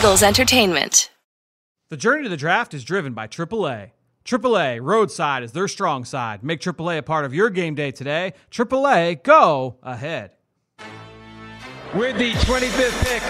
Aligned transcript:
Eagles 0.00 0.22
Entertainment. 0.22 1.10
The 1.90 1.96
journey 1.98 2.22
to 2.22 2.30
the 2.30 2.36
draft 2.38 2.72
is 2.72 2.84
driven 2.84 3.12
by 3.12 3.28
AAA. 3.28 3.90
AAA 4.24 4.80
Roadside 4.80 5.42
is 5.42 5.52
their 5.52 5.68
strong 5.68 6.06
side. 6.06 6.42
Make 6.42 6.62
AAA 6.62 6.96
a 6.96 7.02
part 7.02 7.26
of 7.26 7.34
your 7.34 7.50
game 7.50 7.74
day 7.74 7.90
today. 7.90 8.32
AAA, 8.50 9.22
go 9.22 9.76
ahead. 9.82 10.30
With 11.94 12.16
the 12.16 12.32
25th 12.32 13.04
pick 13.04 13.22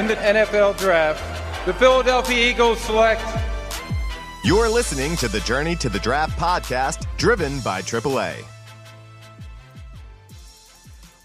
in 0.00 0.08
the 0.08 0.16
NFL 0.16 0.76
Draft, 0.78 1.22
the 1.64 1.72
Philadelphia 1.74 2.50
Eagles 2.50 2.80
select. 2.80 3.22
You're 4.42 4.68
listening 4.68 5.14
to 5.18 5.28
the 5.28 5.38
Journey 5.42 5.76
to 5.76 5.88
the 5.88 6.00
Draft 6.00 6.36
podcast, 6.40 7.06
driven 7.18 7.60
by 7.60 7.82
AAA. 7.82 8.34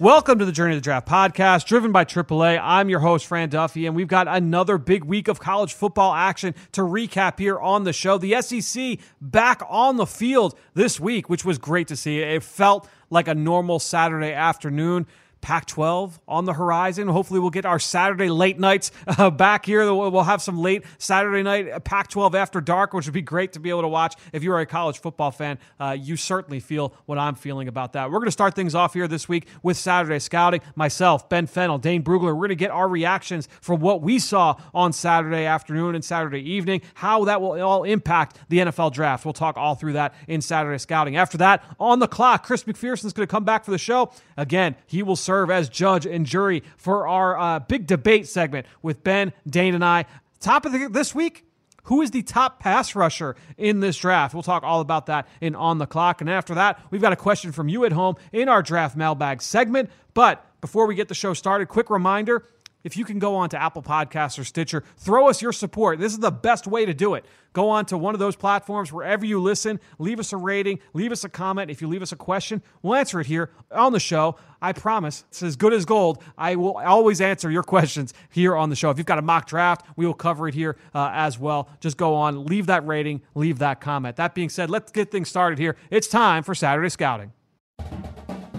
Welcome 0.02 0.40
to 0.40 0.46
the 0.46 0.52
Journey 0.52 0.74
to 0.74 0.78
the 0.78 0.84
Draft 0.84 1.08
podcast, 1.08 1.66
driven 1.66 1.92
by 1.92 2.06
AAA. 2.06 2.60
I'm 2.60 2.90
your 2.90 3.02
host, 3.02 3.28
Fran 3.28 3.50
Duffy, 3.50 3.86
and 3.86 3.96
we've 3.96 4.08
got 4.08 4.28
another 4.28 4.80
big 4.80 5.04
week 5.04 5.28
of 5.28 5.40
college 5.40 5.76
football 5.76 6.12
action 6.16 6.56
to 6.72 6.82
recap 6.82 7.38
here 7.38 7.60
on 7.60 7.84
the 7.84 7.94
show. 7.94 8.18
The 8.18 8.42
SEC 8.42 8.98
back 9.22 9.62
on 9.70 9.98
the 9.98 10.08
field 10.08 10.58
this 10.74 11.00
week, 11.00 11.30
which 11.30 11.46
was 11.46 11.60
great 11.60 11.88
to 11.90 11.96
see. 11.96 12.18
It 12.18 12.42
felt 12.42 12.90
like 13.12 13.28
a 13.28 13.36
normal 13.36 13.78
Saturday 13.78 14.34
afternoon. 14.34 15.06
Pac 15.42 15.66
12 15.66 16.20
on 16.28 16.46
the 16.46 16.54
horizon. 16.54 17.08
Hopefully, 17.08 17.40
we'll 17.40 17.50
get 17.50 17.66
our 17.66 17.80
Saturday 17.80 18.30
late 18.30 18.60
nights 18.60 18.92
uh, 19.08 19.30
back 19.30 19.66
here. 19.66 19.92
We'll 19.94 20.24
have 20.24 20.42
some 20.42 20.60
late 20.60 20.84
Saturday 20.98 21.44
night 21.44 21.84
Pac 21.84 22.10
12 22.10 22.36
after 22.36 22.62
dark, 22.62 22.94
which 22.94 23.06
would 23.06 23.14
be 23.14 23.22
great 23.22 23.54
to 23.54 23.60
be 23.60 23.70
able 23.70 23.82
to 23.82 23.88
watch. 23.88 24.16
If 24.32 24.44
you're 24.44 24.60
a 24.60 24.66
college 24.66 25.00
football 25.00 25.32
fan, 25.32 25.58
uh, 25.80 25.98
you 26.00 26.16
certainly 26.16 26.60
feel 26.60 26.94
what 27.06 27.18
I'm 27.18 27.36
feeling 27.36 27.68
about 27.68 27.94
that. 27.94 28.12
We're 28.12 28.20
going 28.20 28.28
to 28.28 28.32
start 28.32 28.56
things 28.56 28.76
off 28.76 28.94
here 28.94 29.08
this 29.08 29.28
week 29.28 29.48
with 29.64 29.78
Saturday 29.78 30.20
scouting. 30.20 30.62
Myself, 30.76 31.28
Ben 31.28 31.48
Fennell, 31.48 31.80
Dane 31.80 32.04
Brugler, 32.04 32.36
we're 32.36 32.48
going 32.48 32.50
to 32.50 32.56
get 32.56 32.72
our 32.72 32.88
reactions 32.88 33.50
from 33.62 33.82
what 33.82 34.02
we 34.02 34.20
saw 34.20 34.56
on 34.74 34.94
Saturday 34.94 35.46
afternoon 35.46 35.96
and 35.96 36.06
Saturday 36.06 36.42
evening, 36.50 36.82
how 36.94 37.26
that 37.26 37.42
will 37.42 37.62
all 37.62 37.84
impact 37.84 38.38
the 38.50 38.60
NFL 38.60 38.94
draft. 38.94 39.26
We'll 39.26 39.34
talk 39.34 39.58
all 39.58 39.76
through 39.76 39.94
that 39.94 40.14
in 40.28 40.42
Saturday 40.42 40.78
scouting. 40.78 41.18
After 41.18 41.38
that, 41.40 41.64
on 41.80 42.00
the 42.00 42.08
clock, 42.08 42.46
Chris 42.46 42.64
McPherson 42.64 43.06
is 43.06 43.14
going 43.14 43.28
to 43.28 43.32
come 43.32 43.44
back 43.44 43.66
for 43.66 43.72
the 43.72 43.78
show. 43.78 44.12
Again, 44.38 44.76
he 44.86 45.02
will 45.02 45.16
serve 45.16 45.31
serve 45.32 45.50
as 45.50 45.70
judge 45.70 46.06
and 46.06 46.26
jury 46.26 46.62
for 46.76 47.08
our 47.08 47.40
uh, 47.40 47.60
big 47.60 47.88
debate 47.88 48.28
segment 48.28 48.68
with 48.82 49.02
Ben, 49.02 49.32
Dane, 49.48 49.76
and 49.76 49.86
I. 49.86 50.04
Top 50.42 50.66
of 50.66 50.74
the, 50.74 50.90
this 50.90 51.16
week, 51.16 51.46
who 51.84 52.02
is 52.02 52.12
the 52.12 52.22
top 52.22 52.60
pass 52.60 52.96
rusher 52.96 53.38
in 53.58 53.80
this 53.80 53.96
draft? 53.96 54.34
We'll 54.34 54.44
talk 54.44 54.64
all 54.64 54.82
about 54.82 55.06
that 55.06 55.30
in 55.40 55.56
On 55.56 55.78
the 55.78 55.88
Clock. 55.88 56.20
And 56.20 56.30
after 56.30 56.54
that, 56.56 56.82
we've 56.92 57.02
got 57.02 57.14
a 57.14 57.16
question 57.16 57.54
from 57.54 57.70
you 57.70 57.86
at 57.86 57.94
home 57.94 58.18
in 58.34 58.50
our 58.50 58.62
draft 58.62 58.98
mailbag 58.98 59.42
segment. 59.42 59.90
But 60.14 60.46
before 60.60 60.86
we 60.86 60.96
get 60.96 61.08
the 61.08 61.16
show 61.16 61.34
started, 61.34 61.70
quick 61.70 61.90
reminder 61.90 62.46
if 62.84 62.98
you 62.98 63.06
can 63.06 63.20
go 63.20 63.36
on 63.36 63.50
to 63.50 63.62
Apple 63.62 63.82
Podcasts 63.82 64.38
or 64.40 64.44
Stitcher, 64.44 64.84
throw 64.98 65.30
us 65.30 65.42
your 65.42 65.52
support. 65.52 66.00
This 66.00 66.14
is 66.14 66.20
the 66.20 66.32
best 66.32 66.68
way 66.68 66.86
to 66.86 66.94
do 66.94 67.14
it. 67.16 67.26
Go 67.54 67.70
on 67.70 67.86
to 67.88 67.98
one 67.98 68.16
of 68.16 68.20
those 68.20 68.36
platforms 68.36 68.94
wherever 68.94 69.26
you 69.26 69.42
listen, 69.42 69.80
leave 70.00 70.20
us 70.20 70.32
a 70.32 70.38
rating, 70.38 70.80
leave 70.94 71.12
us 71.12 71.24
a 71.24 71.30
comment. 71.30 71.70
If 71.70 71.82
you 71.82 71.88
leave 71.88 72.02
us 72.02 72.14
a 72.14 72.16
question, 72.16 72.62
we'll 72.82 72.96
answer 72.96 73.20
it 73.20 73.28
here 73.28 73.52
on 73.72 73.92
the 73.92 74.00
show. 74.00 74.38
I 74.62 74.72
promise 74.72 75.26
it's 75.30 75.44
as 75.44 75.56
good 75.58 75.74
as 75.74 75.84
gold. 75.84 76.24
I 76.38 76.56
will 76.56 76.78
always 76.78 77.20
answer 77.20 77.52
your 77.52 77.64
questions 77.72 78.14
here 78.30 78.56
on 78.56 78.70
the 78.70 78.76
show. 78.76 78.90
If 78.90 78.98
you've 78.98 79.08
got 79.08 79.20
a 79.20 79.24
mock 79.24 79.48
draft, 79.48 79.86
we 79.98 80.06
will 80.06 80.14
cover 80.14 80.48
it 80.48 80.54
here 80.54 80.78
uh, 80.94 81.10
as 81.14 81.38
well. 81.38 81.68
Just 81.82 81.98
go 81.98 82.16
on, 82.16 82.46
leave 82.46 82.68
that 82.68 82.88
rating, 82.88 83.22
leave 83.36 83.60
that 83.60 83.82
comment. 83.82 84.16
That 84.16 84.34
being 84.34 84.50
said, 84.50 84.70
let's 84.70 84.92
get 84.92 85.12
things 85.12 85.28
started 85.28 85.60
here. 85.60 85.76
It's 85.90 86.08
time 86.08 86.44
for 86.44 86.56
Saturday 86.56 86.90
Scouting. 86.90 87.34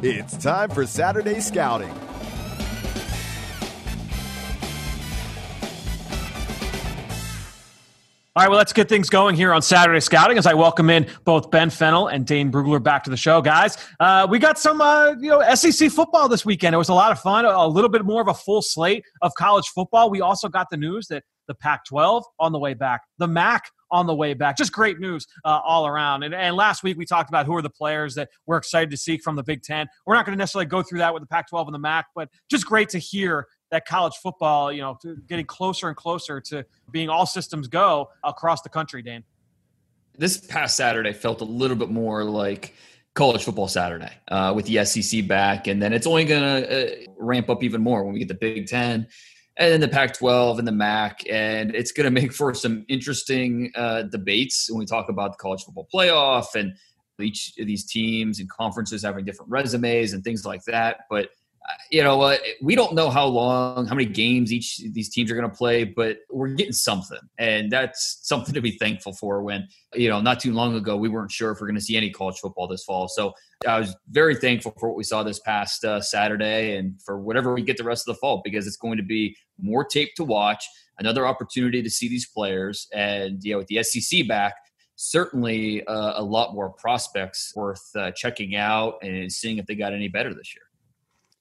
It's 0.02 0.36
time 0.36 0.68
for 0.68 0.84
Saturday 0.84 1.40
Scouting. 1.40 2.11
All 8.34 8.42
right, 8.42 8.48
well, 8.48 8.56
let's 8.56 8.72
get 8.72 8.88
things 8.88 9.10
going 9.10 9.36
here 9.36 9.52
on 9.52 9.60
Saturday 9.60 10.00
Scouting 10.00 10.38
as 10.38 10.46
I 10.46 10.54
welcome 10.54 10.88
in 10.88 11.06
both 11.26 11.50
Ben 11.50 11.68
Fennell 11.68 12.06
and 12.06 12.24
Dane 12.24 12.50
Brugler 12.50 12.82
back 12.82 13.04
to 13.04 13.10
the 13.10 13.16
show, 13.16 13.42
guys. 13.42 13.76
Uh, 14.00 14.26
we 14.30 14.38
got 14.38 14.58
some, 14.58 14.80
uh, 14.80 15.10
you 15.20 15.28
know, 15.28 15.54
SEC 15.54 15.90
football 15.90 16.30
this 16.30 16.42
weekend. 16.42 16.74
It 16.74 16.78
was 16.78 16.88
a 16.88 16.94
lot 16.94 17.12
of 17.12 17.20
fun. 17.20 17.44
A 17.44 17.66
little 17.66 17.90
bit 17.90 18.06
more 18.06 18.22
of 18.22 18.28
a 18.28 18.34
full 18.34 18.62
slate 18.62 19.04
of 19.20 19.34
college 19.34 19.66
football. 19.66 20.08
We 20.08 20.22
also 20.22 20.48
got 20.48 20.70
the 20.70 20.78
news 20.78 21.08
that 21.08 21.24
the 21.46 21.54
Pac-12 21.54 22.22
on 22.40 22.52
the 22.52 22.58
way 22.58 22.72
back, 22.72 23.02
the 23.18 23.28
MAC 23.28 23.70
on 23.90 24.06
the 24.06 24.14
way 24.14 24.32
back. 24.32 24.56
Just 24.56 24.72
great 24.72 24.98
news 24.98 25.26
uh, 25.44 25.60
all 25.62 25.86
around. 25.86 26.22
And, 26.22 26.34
and 26.34 26.56
last 26.56 26.82
week 26.82 26.96
we 26.96 27.04
talked 27.04 27.28
about 27.28 27.44
who 27.44 27.54
are 27.54 27.60
the 27.60 27.68
players 27.68 28.14
that 28.14 28.30
we're 28.46 28.56
excited 28.56 28.90
to 28.92 28.96
see 28.96 29.18
from 29.18 29.36
the 29.36 29.42
Big 29.42 29.62
Ten. 29.62 29.86
We're 30.06 30.14
not 30.14 30.24
going 30.24 30.36
to 30.36 30.40
necessarily 30.40 30.66
go 30.66 30.82
through 30.82 31.00
that 31.00 31.12
with 31.12 31.22
the 31.22 31.26
Pac-12 31.26 31.66
and 31.66 31.74
the 31.74 31.78
MAC, 31.78 32.06
but 32.14 32.30
just 32.50 32.64
great 32.64 32.88
to 32.90 32.98
hear 32.98 33.46
that 33.72 33.86
college 33.86 34.14
football, 34.22 34.70
you 34.70 34.82
know, 34.82 34.96
getting 35.26 35.46
closer 35.46 35.88
and 35.88 35.96
closer 35.96 36.40
to 36.40 36.64
being 36.92 37.08
all 37.08 37.26
systems 37.26 37.66
go 37.66 38.10
across 38.22 38.60
the 38.62 38.68
country, 38.68 39.02
Dane. 39.02 39.24
This 40.16 40.36
past 40.36 40.76
Saturday 40.76 41.12
felt 41.12 41.40
a 41.40 41.44
little 41.44 41.76
bit 41.76 41.90
more 41.90 42.22
like 42.22 42.74
college 43.14 43.42
football 43.42 43.66
Saturday 43.66 44.12
uh, 44.28 44.52
with 44.54 44.66
the 44.66 44.84
SEC 44.84 45.26
back, 45.26 45.66
and 45.66 45.82
then 45.82 45.92
it's 45.94 46.06
only 46.06 46.26
going 46.26 46.42
to 46.42 47.02
uh, 47.02 47.12
ramp 47.18 47.48
up 47.48 47.64
even 47.64 47.80
more 47.80 48.04
when 48.04 48.12
we 48.12 48.18
get 48.20 48.28
the 48.28 48.34
Big 48.34 48.66
Ten 48.66 49.08
and 49.56 49.72
then 49.72 49.80
the 49.80 49.88
Pac 49.88 50.16
12 50.16 50.58
and 50.58 50.68
the 50.68 50.72
MAC. 50.72 51.22
And 51.30 51.74
it's 51.74 51.92
going 51.92 52.04
to 52.14 52.20
make 52.20 52.32
for 52.32 52.52
some 52.54 52.84
interesting 52.88 53.72
uh, 53.74 54.02
debates 54.02 54.70
when 54.70 54.78
we 54.78 54.86
talk 54.86 55.08
about 55.08 55.32
the 55.32 55.38
college 55.38 55.62
football 55.64 55.88
playoff 55.92 56.54
and 56.54 56.74
each 57.20 57.54
of 57.58 57.66
these 57.66 57.84
teams 57.84 58.40
and 58.40 58.50
conferences 58.50 59.02
having 59.02 59.24
different 59.24 59.50
resumes 59.50 60.12
and 60.12 60.24
things 60.24 60.44
like 60.44 60.64
that. 60.64 61.00
But 61.08 61.28
you 61.90 62.02
know, 62.02 62.36
we 62.60 62.74
don't 62.74 62.94
know 62.94 63.10
how 63.10 63.26
long, 63.26 63.86
how 63.86 63.94
many 63.94 64.06
games 64.06 64.52
each 64.52 64.78
these 64.92 65.08
teams 65.08 65.30
are 65.30 65.34
going 65.34 65.48
to 65.48 65.56
play, 65.56 65.84
but 65.84 66.18
we're 66.30 66.48
getting 66.48 66.72
something, 66.72 67.18
and 67.38 67.70
that's 67.70 68.20
something 68.22 68.54
to 68.54 68.60
be 68.60 68.72
thankful 68.72 69.12
for. 69.12 69.42
When 69.42 69.68
you 69.94 70.08
know, 70.08 70.20
not 70.20 70.40
too 70.40 70.52
long 70.52 70.74
ago, 70.74 70.96
we 70.96 71.08
weren't 71.08 71.30
sure 71.30 71.50
if 71.50 71.60
we're 71.60 71.66
going 71.66 71.78
to 71.78 71.84
see 71.84 71.96
any 71.96 72.10
college 72.10 72.38
football 72.38 72.66
this 72.66 72.84
fall. 72.84 73.08
So 73.08 73.32
I 73.66 73.78
was 73.78 73.94
very 74.10 74.36
thankful 74.36 74.74
for 74.78 74.88
what 74.88 74.96
we 74.96 75.04
saw 75.04 75.22
this 75.22 75.38
past 75.40 75.84
uh, 75.84 76.00
Saturday, 76.00 76.76
and 76.76 77.00
for 77.02 77.20
whatever 77.20 77.52
we 77.54 77.62
get 77.62 77.76
the 77.76 77.84
rest 77.84 78.08
of 78.08 78.14
the 78.14 78.18
fall, 78.20 78.40
because 78.44 78.66
it's 78.66 78.76
going 78.76 78.96
to 78.96 79.04
be 79.04 79.36
more 79.60 79.84
tape 79.84 80.14
to 80.16 80.24
watch, 80.24 80.64
another 80.98 81.26
opportunity 81.26 81.82
to 81.82 81.90
see 81.90 82.08
these 82.08 82.26
players, 82.26 82.88
and 82.92 83.42
you 83.44 83.52
know, 83.52 83.58
with 83.58 83.68
the 83.68 83.82
SEC 83.82 84.26
back, 84.26 84.54
certainly 84.96 85.84
uh, 85.86 86.20
a 86.20 86.22
lot 86.22 86.54
more 86.54 86.70
prospects 86.70 87.52
worth 87.54 87.84
uh, 87.96 88.10
checking 88.12 88.56
out 88.56 88.94
and 89.02 89.30
seeing 89.30 89.58
if 89.58 89.66
they 89.66 89.74
got 89.74 89.92
any 89.92 90.08
better 90.08 90.32
this 90.34 90.54
year. 90.54 90.64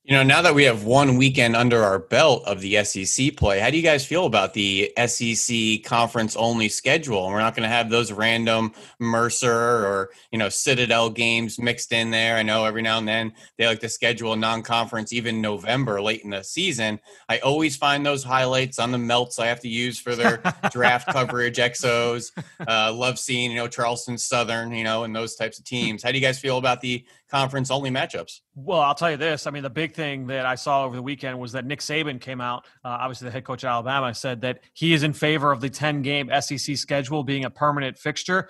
You 0.04 0.16
know, 0.16 0.24
now 0.24 0.42
that 0.42 0.56
we 0.56 0.64
have 0.64 0.84
one 0.84 1.16
weekend 1.16 1.56
under 1.56 1.84
our 1.84 2.00
belt 2.00 2.44
of 2.48 2.60
the 2.60 2.84
SEC 2.84 3.36
play, 3.38 3.60
how 3.60 3.70
do 3.70 3.78
you 3.78 3.84
guys 3.84 4.04
feel 4.04 4.26
about 4.26 4.56
the 4.56 4.92
SEC 5.06 5.84
conference 5.84 6.36
only 6.36 6.70
schedule? 6.70 7.26
And 7.26 7.32
we're 7.32 7.40
not 7.40 7.56
going 7.56 7.70
to 7.70 7.76
have 7.76 7.92
those 7.92 8.12
random 8.12 8.74
Mercer 8.98 9.54
or, 9.54 10.10
you 10.32 10.40
know, 10.40 10.50
Citadel 10.50 11.12
games 11.12 11.60
mixed 11.60 11.94
in 11.94 12.10
there. 12.10 12.38
I 12.38 12.42
know 12.42 12.66
every 12.66 12.82
now 12.82 12.98
and 12.98 13.08
then 13.08 13.32
they 13.60 13.68
like 13.68 13.80
to 13.82 13.90
schedule 13.90 14.34
a 14.34 14.36
non 14.36 14.64
conference, 14.64 15.14
even 15.14 15.40
November 15.40 16.02
late 16.02 16.24
in 16.24 16.32
the 16.32 16.44
season. 16.44 17.00
I 17.30 17.38
always 17.38 17.76
find 17.76 18.04
those 18.04 18.24
highlights 18.24 18.80
on 18.80 18.92
the 18.92 18.98
melts 18.98 19.38
I 19.38 19.46
have 19.46 19.60
to 19.60 19.70
use 19.70 20.00
for 20.00 20.16
their 20.16 20.42
draft 20.72 21.10
coverage, 21.14 21.58
XOs. 21.58 22.32
Uh, 22.68 22.92
love 22.92 23.20
seeing, 23.20 23.52
you 23.52 23.58
know, 23.58 23.68
Charleston 23.68 24.18
Southern, 24.18 24.72
you 24.72 24.84
know, 24.84 25.04
and 25.04 25.16
those 25.16 25.36
types 25.36 25.60
of 25.60 25.66
teams. 25.66 26.02
How 26.02 26.10
do 26.10 26.18
you 26.18 26.26
guys 26.26 26.40
feel 26.40 26.58
about 26.58 26.82
the 26.82 27.06
conference 27.32 27.72
only 27.72 27.90
matchups. 27.90 28.42
Well, 28.56 28.82
I'll 28.82 28.94
tell 28.94 29.10
you 29.10 29.18
this. 29.18 29.48
I 29.48 29.52
mean, 29.52 29.64
the 29.64 29.70
big 29.70 29.94
thing 29.94 30.28
that 30.28 30.46
I 30.46 30.56
saw 30.56 30.86
over 30.86 30.96
the 30.96 31.02
weekend 31.02 31.40
was 31.40 31.54
that 31.54 31.66
Nick 31.66 31.80
Saban 31.80 32.20
came 32.20 32.42
out, 32.42 32.66
uh, 32.84 32.90
obviously 32.90 33.26
the 33.26 33.32
head 33.32 33.46
coach 33.46 33.64
of 33.64 33.70
Alabama, 33.70 34.14
said 34.14 34.42
that 34.42 34.60
he 34.74 34.94
is 34.94 35.04
in 35.04 35.14
favor 35.14 35.52
of 35.52 35.62
the 35.62 35.70
10 35.70 36.02
game 36.02 36.30
SEC 36.42 36.78
schedule 36.78 37.24
being 37.24 37.46
a 37.46 37.50
permanent 37.50 37.98
fixture. 37.98 38.50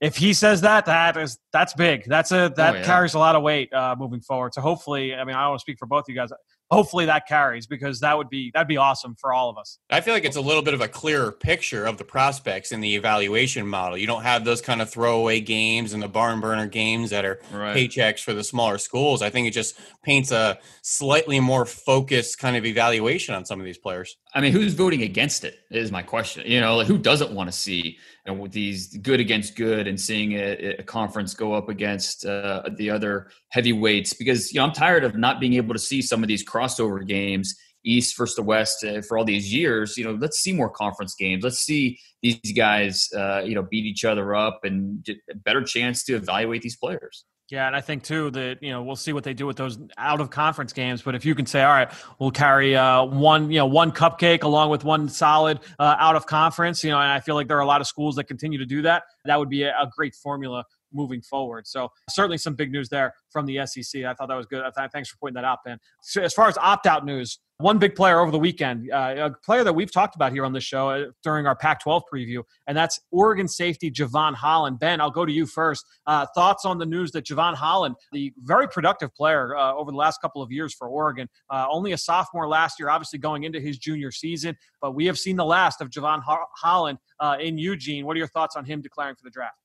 If 0.00 0.16
he 0.16 0.32
says 0.32 0.62
that, 0.62 0.86
that 0.86 1.16
is 1.16 1.38
that's 1.52 1.72
big. 1.74 2.04
That's 2.06 2.30
a 2.30 2.52
that 2.56 2.74
oh, 2.74 2.78
yeah. 2.78 2.84
carries 2.84 3.14
a 3.14 3.18
lot 3.18 3.34
of 3.34 3.42
weight 3.42 3.72
uh, 3.72 3.96
moving 3.98 4.20
forward. 4.20 4.52
So 4.52 4.60
hopefully, 4.60 5.14
I 5.14 5.24
mean, 5.24 5.34
I 5.34 5.42
don't 5.42 5.50
want 5.50 5.60
to 5.60 5.62
speak 5.62 5.78
for 5.78 5.86
both 5.86 6.04
of 6.04 6.08
you 6.08 6.16
guys 6.16 6.30
hopefully 6.70 7.06
that 7.06 7.26
carries 7.26 7.66
because 7.66 8.00
that 8.00 8.16
would 8.16 8.28
be 8.28 8.50
that'd 8.52 8.68
be 8.68 8.76
awesome 8.76 9.14
for 9.14 9.32
all 9.32 9.48
of 9.50 9.58
us. 9.58 9.78
I 9.90 10.00
feel 10.00 10.14
like 10.14 10.24
it's 10.24 10.36
a 10.36 10.40
little 10.40 10.62
bit 10.62 10.74
of 10.74 10.80
a 10.80 10.88
clearer 10.88 11.32
picture 11.32 11.86
of 11.86 11.98
the 11.98 12.04
prospects 12.04 12.72
in 12.72 12.80
the 12.80 12.94
evaluation 12.96 13.66
model. 13.66 13.96
You 13.96 14.06
don't 14.06 14.22
have 14.22 14.44
those 14.44 14.60
kind 14.60 14.82
of 14.82 14.90
throwaway 14.90 15.40
games 15.40 15.92
and 15.92 16.02
the 16.02 16.08
barn 16.08 16.40
burner 16.40 16.66
games 16.66 17.10
that 17.10 17.24
are 17.24 17.40
right. 17.52 17.76
paychecks 17.76 18.20
for 18.20 18.32
the 18.32 18.44
smaller 18.44 18.78
schools. 18.78 19.22
I 19.22 19.30
think 19.30 19.46
it 19.46 19.52
just 19.52 19.78
paints 20.02 20.32
a 20.32 20.58
slightly 20.82 21.40
more 21.40 21.64
focused 21.64 22.38
kind 22.38 22.56
of 22.56 22.64
evaluation 22.64 23.34
on 23.34 23.44
some 23.44 23.60
of 23.60 23.66
these 23.66 23.78
players. 23.78 24.16
I 24.34 24.40
mean, 24.40 24.52
who's 24.52 24.74
voting 24.74 25.02
against 25.02 25.44
it 25.44 25.58
is 25.70 25.90
my 25.90 26.02
question. 26.02 26.44
You 26.46 26.60
know, 26.60 26.76
like 26.76 26.86
who 26.86 26.98
doesn't 26.98 27.32
want 27.32 27.48
to 27.48 27.56
see 27.56 27.98
you 28.26 28.34
know, 28.34 28.40
with 28.40 28.52
these 28.52 28.96
good 28.98 29.20
against 29.20 29.56
good 29.56 29.86
and 29.86 30.00
seeing 30.00 30.32
a, 30.32 30.76
a 30.78 30.82
conference 30.82 31.34
go 31.34 31.52
up 31.52 31.68
against 31.68 32.26
uh, 32.26 32.62
the 32.76 32.90
other 32.90 33.30
heavyweights? 33.50 34.14
Because 34.14 34.52
you 34.52 34.60
know, 34.60 34.66
I'm 34.66 34.72
tired 34.72 35.04
of 35.04 35.16
not 35.16 35.40
being 35.40 35.54
able 35.54 35.74
to 35.74 35.80
see 35.80 36.02
some 36.02 36.22
of 36.22 36.28
these 36.28 36.44
crossover 36.44 37.06
games, 37.06 37.54
East 37.84 38.16
versus 38.16 38.36
the 38.36 38.42
West, 38.42 38.84
uh, 38.84 39.00
for 39.02 39.16
all 39.18 39.24
these 39.24 39.52
years. 39.52 39.96
You 39.96 40.04
know, 40.04 40.12
let's 40.12 40.40
see 40.40 40.52
more 40.52 40.70
conference 40.70 41.14
games. 41.14 41.44
Let's 41.44 41.60
see 41.60 41.98
these 42.22 42.52
guys, 42.56 43.08
uh, 43.16 43.42
you 43.44 43.54
know, 43.54 43.62
beat 43.62 43.84
each 43.84 44.04
other 44.04 44.34
up 44.34 44.60
and 44.64 45.04
get 45.04 45.18
a 45.30 45.36
better 45.36 45.62
chance 45.62 46.04
to 46.04 46.16
evaluate 46.16 46.62
these 46.62 46.76
players. 46.76 47.24
Yeah, 47.48 47.68
and 47.68 47.76
I 47.76 47.80
think 47.80 48.02
too 48.02 48.30
that 48.32 48.60
you 48.60 48.72
know 48.72 48.82
we'll 48.82 48.96
see 48.96 49.12
what 49.12 49.22
they 49.22 49.32
do 49.32 49.46
with 49.46 49.56
those 49.56 49.78
out 49.96 50.20
of 50.20 50.30
conference 50.30 50.72
games. 50.72 51.02
But 51.02 51.14
if 51.14 51.24
you 51.24 51.34
can 51.36 51.46
say, 51.46 51.62
all 51.62 51.72
right, 51.72 51.88
we'll 52.18 52.32
carry 52.32 52.74
uh, 52.74 53.04
one 53.04 53.52
you 53.52 53.58
know 53.58 53.66
one 53.66 53.92
cupcake 53.92 54.42
along 54.42 54.70
with 54.70 54.82
one 54.82 55.08
solid 55.08 55.60
uh, 55.78 55.94
out 55.98 56.16
of 56.16 56.26
conference, 56.26 56.82
you 56.82 56.90
know, 56.90 56.98
and 56.98 57.10
I 57.10 57.20
feel 57.20 57.36
like 57.36 57.46
there 57.46 57.56
are 57.56 57.60
a 57.60 57.66
lot 57.66 57.80
of 57.80 57.86
schools 57.86 58.16
that 58.16 58.24
continue 58.24 58.58
to 58.58 58.66
do 58.66 58.82
that. 58.82 59.04
That 59.26 59.38
would 59.38 59.48
be 59.48 59.62
a, 59.62 59.70
a 59.70 59.88
great 59.96 60.16
formula 60.16 60.64
moving 60.96 61.22
forward. 61.22 61.66
So 61.66 61.90
certainly 62.10 62.38
some 62.38 62.54
big 62.54 62.72
news 62.72 62.88
there 62.88 63.14
from 63.30 63.46
the 63.46 63.64
SEC. 63.66 64.04
I 64.04 64.14
thought 64.14 64.28
that 64.28 64.36
was 64.36 64.46
good. 64.46 64.64
Thanks 64.92 65.10
for 65.10 65.16
pointing 65.18 65.34
that 65.34 65.44
out, 65.44 65.58
Ben. 65.64 65.78
So 66.02 66.22
as 66.22 66.32
far 66.32 66.48
as 66.48 66.58
opt 66.58 66.86
out 66.86 67.04
news, 67.04 67.38
one 67.58 67.78
big 67.78 67.94
player 67.94 68.20
over 68.20 68.30
the 68.30 68.38
weekend, 68.38 68.90
uh, 68.92 69.30
a 69.32 69.44
player 69.44 69.64
that 69.64 69.72
we've 69.72 69.90
talked 69.90 70.14
about 70.14 70.32
here 70.32 70.44
on 70.44 70.52
the 70.52 70.60
show 70.60 70.90
uh, 70.90 71.04
during 71.22 71.46
our 71.46 71.56
Pac 71.56 71.80
12 71.80 72.02
preview, 72.12 72.42
and 72.66 72.76
that's 72.76 73.00
Oregon 73.10 73.48
safety 73.48 73.90
Jevon 73.90 74.34
Holland. 74.34 74.78
Ben, 74.78 75.00
I'll 75.00 75.10
go 75.10 75.24
to 75.24 75.32
you 75.32 75.46
first. 75.46 75.86
Uh, 76.06 76.26
thoughts 76.34 76.66
on 76.66 76.76
the 76.76 76.84
news 76.84 77.12
that 77.12 77.24
Jevon 77.24 77.54
Holland, 77.54 77.94
the 78.12 78.32
very 78.42 78.68
productive 78.68 79.14
player 79.14 79.56
uh, 79.56 79.74
over 79.74 79.90
the 79.90 79.96
last 79.96 80.20
couple 80.20 80.42
of 80.42 80.52
years 80.52 80.74
for 80.74 80.88
Oregon, 80.88 81.28
uh, 81.48 81.66
only 81.70 81.92
a 81.92 81.98
sophomore 81.98 82.46
last 82.46 82.78
year, 82.78 82.90
obviously 82.90 83.18
going 83.18 83.44
into 83.44 83.58
his 83.58 83.78
junior 83.78 84.10
season, 84.10 84.54
but 84.82 84.94
we 84.94 85.06
have 85.06 85.18
seen 85.18 85.36
the 85.36 85.44
last 85.44 85.80
of 85.80 85.88
Jevon 85.88 86.22
Holland 86.22 86.98
uh, 87.20 87.36
in 87.40 87.56
Eugene. 87.56 88.04
What 88.04 88.16
are 88.16 88.18
your 88.18 88.28
thoughts 88.28 88.56
on 88.56 88.66
him 88.66 88.82
declaring 88.82 89.14
for 89.14 89.24
the 89.24 89.30
draft? 89.30 89.56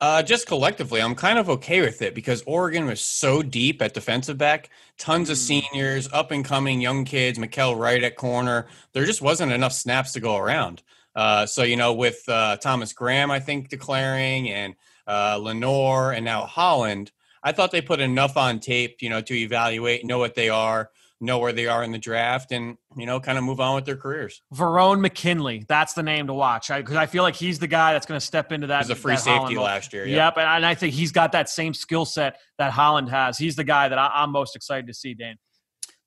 Uh, 0.00 0.22
just 0.22 0.46
collectively, 0.46 1.02
I'm 1.02 1.14
kind 1.14 1.38
of 1.38 1.50
okay 1.50 1.82
with 1.82 2.00
it 2.00 2.14
because 2.14 2.42
Oregon 2.46 2.86
was 2.86 3.02
so 3.02 3.42
deep 3.42 3.82
at 3.82 3.92
defensive 3.92 4.38
back. 4.38 4.70
Tons 4.96 5.28
of 5.28 5.36
mm. 5.36 5.40
seniors, 5.40 6.08
up 6.10 6.30
and 6.30 6.42
coming 6.42 6.80
young 6.80 7.04
kids, 7.04 7.38
Mykael 7.38 7.78
Wright 7.78 8.02
at 8.02 8.16
corner. 8.16 8.66
There 8.94 9.04
just 9.04 9.20
wasn't 9.20 9.52
enough 9.52 9.72
snaps 9.72 10.12
to 10.12 10.20
go 10.20 10.36
around. 10.36 10.82
Uh, 11.14 11.44
so, 11.44 11.64
you 11.64 11.76
know, 11.76 11.92
with 11.92 12.26
uh, 12.28 12.56
Thomas 12.56 12.94
Graham, 12.94 13.30
I 13.30 13.40
think, 13.40 13.68
declaring, 13.68 14.48
and 14.48 14.74
uh, 15.06 15.36
Lenoir, 15.36 16.12
and 16.12 16.24
now 16.24 16.46
Holland, 16.46 17.10
I 17.42 17.52
thought 17.52 17.70
they 17.70 17.82
put 17.82 18.00
enough 18.00 18.38
on 18.38 18.58
tape, 18.58 19.02
you 19.02 19.10
know, 19.10 19.20
to 19.20 19.34
evaluate, 19.34 20.06
know 20.06 20.18
what 20.18 20.34
they 20.34 20.48
are 20.48 20.90
know 21.20 21.38
where 21.38 21.52
they 21.52 21.66
are 21.66 21.84
in 21.84 21.92
the 21.92 21.98
draft 21.98 22.50
and 22.50 22.76
you 22.96 23.06
know 23.06 23.20
kind 23.20 23.36
of 23.36 23.44
move 23.44 23.60
on 23.60 23.74
with 23.74 23.84
their 23.84 23.96
careers. 23.96 24.42
Verone 24.54 25.00
McKinley, 25.00 25.64
that's 25.68 25.92
the 25.92 26.02
name 26.02 26.26
to 26.26 26.34
watch 26.34 26.68
because 26.68 26.96
I, 26.96 27.02
I, 27.02 27.06
feel 27.06 27.22
like 27.22 27.36
he's 27.36 27.58
the 27.58 27.66
guy 27.66 27.92
that's 27.92 28.06
going 28.06 28.18
to 28.18 28.24
step 28.24 28.52
into 28.52 28.68
that. 28.68 28.82
He's 28.82 28.90
a 28.90 28.94
free 28.94 29.16
safety 29.16 29.30
Holland 29.30 29.56
last 29.58 29.92
year. 29.92 30.06
Yep, 30.06 30.16
yep 30.16 30.32
and, 30.38 30.48
and, 30.48 30.66
I 30.66 30.74
think 30.74 30.94
he's 30.94 31.12
got 31.12 31.32
that 31.32 31.48
same 31.48 31.74
skill 31.74 32.04
set 32.04 32.38
that 32.58 32.72
Holland 32.72 33.10
has. 33.10 33.36
He's 33.36 33.56
the 33.56 33.64
guy 33.64 33.88
that 33.88 33.98
I, 33.98 34.22
am 34.22 34.32
most 34.32 34.56
excited 34.56 34.86
to 34.86 34.94
see, 34.94 35.14
Dan. 35.14 35.36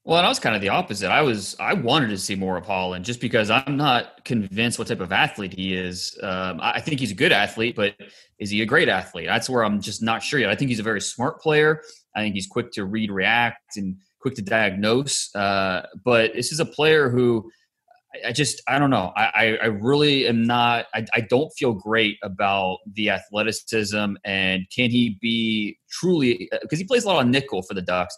Well, 0.05 0.17
and 0.17 0.25
I 0.25 0.29
was 0.29 0.39
kind 0.39 0.53
of 0.53 0.61
the 0.61 0.69
opposite. 0.69 1.09
I 1.09 1.21
was 1.21 1.55
I 1.59 1.73
wanted 1.73 2.09
to 2.09 2.17
see 2.17 2.35
more 2.35 2.57
of 2.57 2.65
Holland 2.65 3.05
just 3.05 3.21
because 3.21 3.49
I'm 3.49 3.77
not 3.77 4.25
convinced 4.25 4.77
what 4.77 4.89
type 4.89 4.99
of 4.99 5.13
athlete 5.13 5.53
he 5.53 5.75
is. 5.75 6.17
Um, 6.21 6.59
I 6.61 6.81
think 6.81 6.99
he's 6.99 7.11
a 7.11 7.15
good 7.15 7.31
athlete, 7.31 7.75
but 7.75 7.95
is 8.37 8.49
he 8.49 8.61
a 8.61 8.65
great 8.65 8.89
athlete? 8.89 9.27
That's 9.27 9.49
where 9.49 9.63
I'm 9.63 9.79
just 9.79 10.03
not 10.03 10.21
sure 10.21 10.41
yet. 10.41 10.49
I 10.49 10.55
think 10.55 10.69
he's 10.69 10.79
a 10.79 10.83
very 10.83 10.99
smart 10.99 11.39
player. 11.39 11.81
I 12.13 12.21
think 12.21 12.35
he's 12.35 12.47
quick 12.47 12.71
to 12.73 12.83
read, 12.83 13.11
react, 13.11 13.77
and 13.77 13.95
quick 14.23 14.35
to 14.35 14.41
diagnose. 14.41 15.29
Uh, 15.35 15.85
but 16.03 16.33
this 16.33 16.51
is 16.51 16.59
a 16.59 16.65
player 16.65 17.09
who 17.09 17.51
I, 18.25 18.31
just 18.31 18.61
I 18.67 18.79
don't 18.79 18.89
know. 18.89 19.11
I, 19.15 19.57
I 19.61 19.65
really 19.65 20.27
am 20.27 20.45
not. 20.45 20.85
I, 20.93 21.05
I 21.13 21.21
don't 21.21 21.51
feel 21.57 21.73
great 21.73 22.17
about 22.23 22.77
the 22.91 23.09
athleticism 23.09 24.15
and 24.23 24.65
can 24.73 24.89
he 24.89 25.17
be 25.21 25.77
truly 25.91 26.49
because 26.61 26.79
he 26.79 26.85
plays 26.85 27.03
a 27.03 27.07
lot 27.07 27.17
on 27.17 27.31
nickel 27.31 27.61
for 27.63 27.73
the 27.73 27.81
Ducks. 27.81 28.15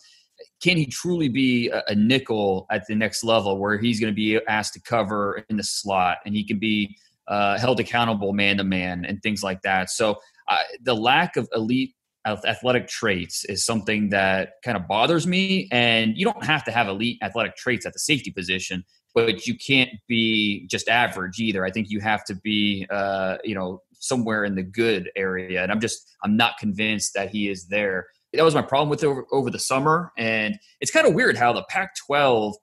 Can 0.62 0.78
he 0.78 0.86
truly 0.86 1.30
be 1.30 1.70
a, 1.70 1.82
a 1.88 1.96
nickel 1.96 2.68
at 2.70 2.86
the 2.88 2.96
next 2.96 3.24
level 3.24 3.58
where 3.58 3.78
he's 3.78 4.00
going 4.00 4.12
to 4.12 4.16
be 4.16 4.40
asked 4.48 4.74
to 4.74 4.82
cover 4.82 5.44
in 5.50 5.58
the 5.58 5.64
slot 5.64 6.18
and 6.26 6.36
he 6.36 6.46
can 6.46 6.60
be 6.60 6.98
uh, 7.28 7.58
held 7.58 7.80
accountable 7.80 8.34
man 8.34 8.58
to 8.58 8.64
man 8.64 9.06
and 9.06 9.22
things 9.24 9.44
like 9.44 9.62
that? 9.62 9.90
So 9.90 10.18
uh, 10.50 10.58
the 10.84 10.94
lack 10.94 11.38
of 11.38 11.48
elite 11.56 11.96
athletic 12.26 12.88
traits 12.88 13.46
is 13.46 13.66
something 13.66 14.10
that 14.10 14.54
kind 14.64 14.78
of 14.78 14.88
bothers 14.88 15.28
me. 15.28 15.68
And 15.72 16.18
you 16.18 16.26
don't 16.26 16.44
have 16.44 16.64
to 16.66 16.72
have 16.72 16.88
elite 16.88 17.20
athletic 17.22 17.56
traits 17.56 17.86
at 17.86 17.94
the 17.94 18.00
safety 18.00 18.32
position, 18.32 18.84
but 19.14 19.48
you 19.48 19.56
can't 19.58 19.92
be 20.08 20.68
just 20.68 20.90
average 20.90 21.40
either. 21.40 21.66
I 21.66 21.72
think 21.72 21.90
you 21.90 22.00
have 22.02 22.24
to 22.26 22.36
be, 22.36 22.88
uh, 22.90 23.38
you 23.44 23.56
know, 23.56 23.82
somewhere 23.94 24.44
in 24.44 24.56
the 24.56 24.64
good 24.64 25.10
area. 25.16 25.64
And 25.64 25.72
I'm 25.72 25.80
just, 25.80 26.16
I'm 26.24 26.36
not 26.36 26.58
convinced 26.58 27.14
that 27.16 27.30
he 27.30 27.50
is 27.50 27.68
there. 27.68 28.08
That 28.34 28.44
was 28.44 28.56
my 28.56 28.62
problem 28.62 28.90
with 28.90 29.04
over, 29.04 29.26
over 29.32 29.50
the 29.50 29.60
summer. 29.60 30.12
And 30.18 30.60
it's 30.82 30.92
kind 30.92 31.08
of 31.08 31.14
weird 31.14 31.38
how 31.38 31.54
the 31.54 31.64
Pac 31.70 31.96
12 32.08 32.56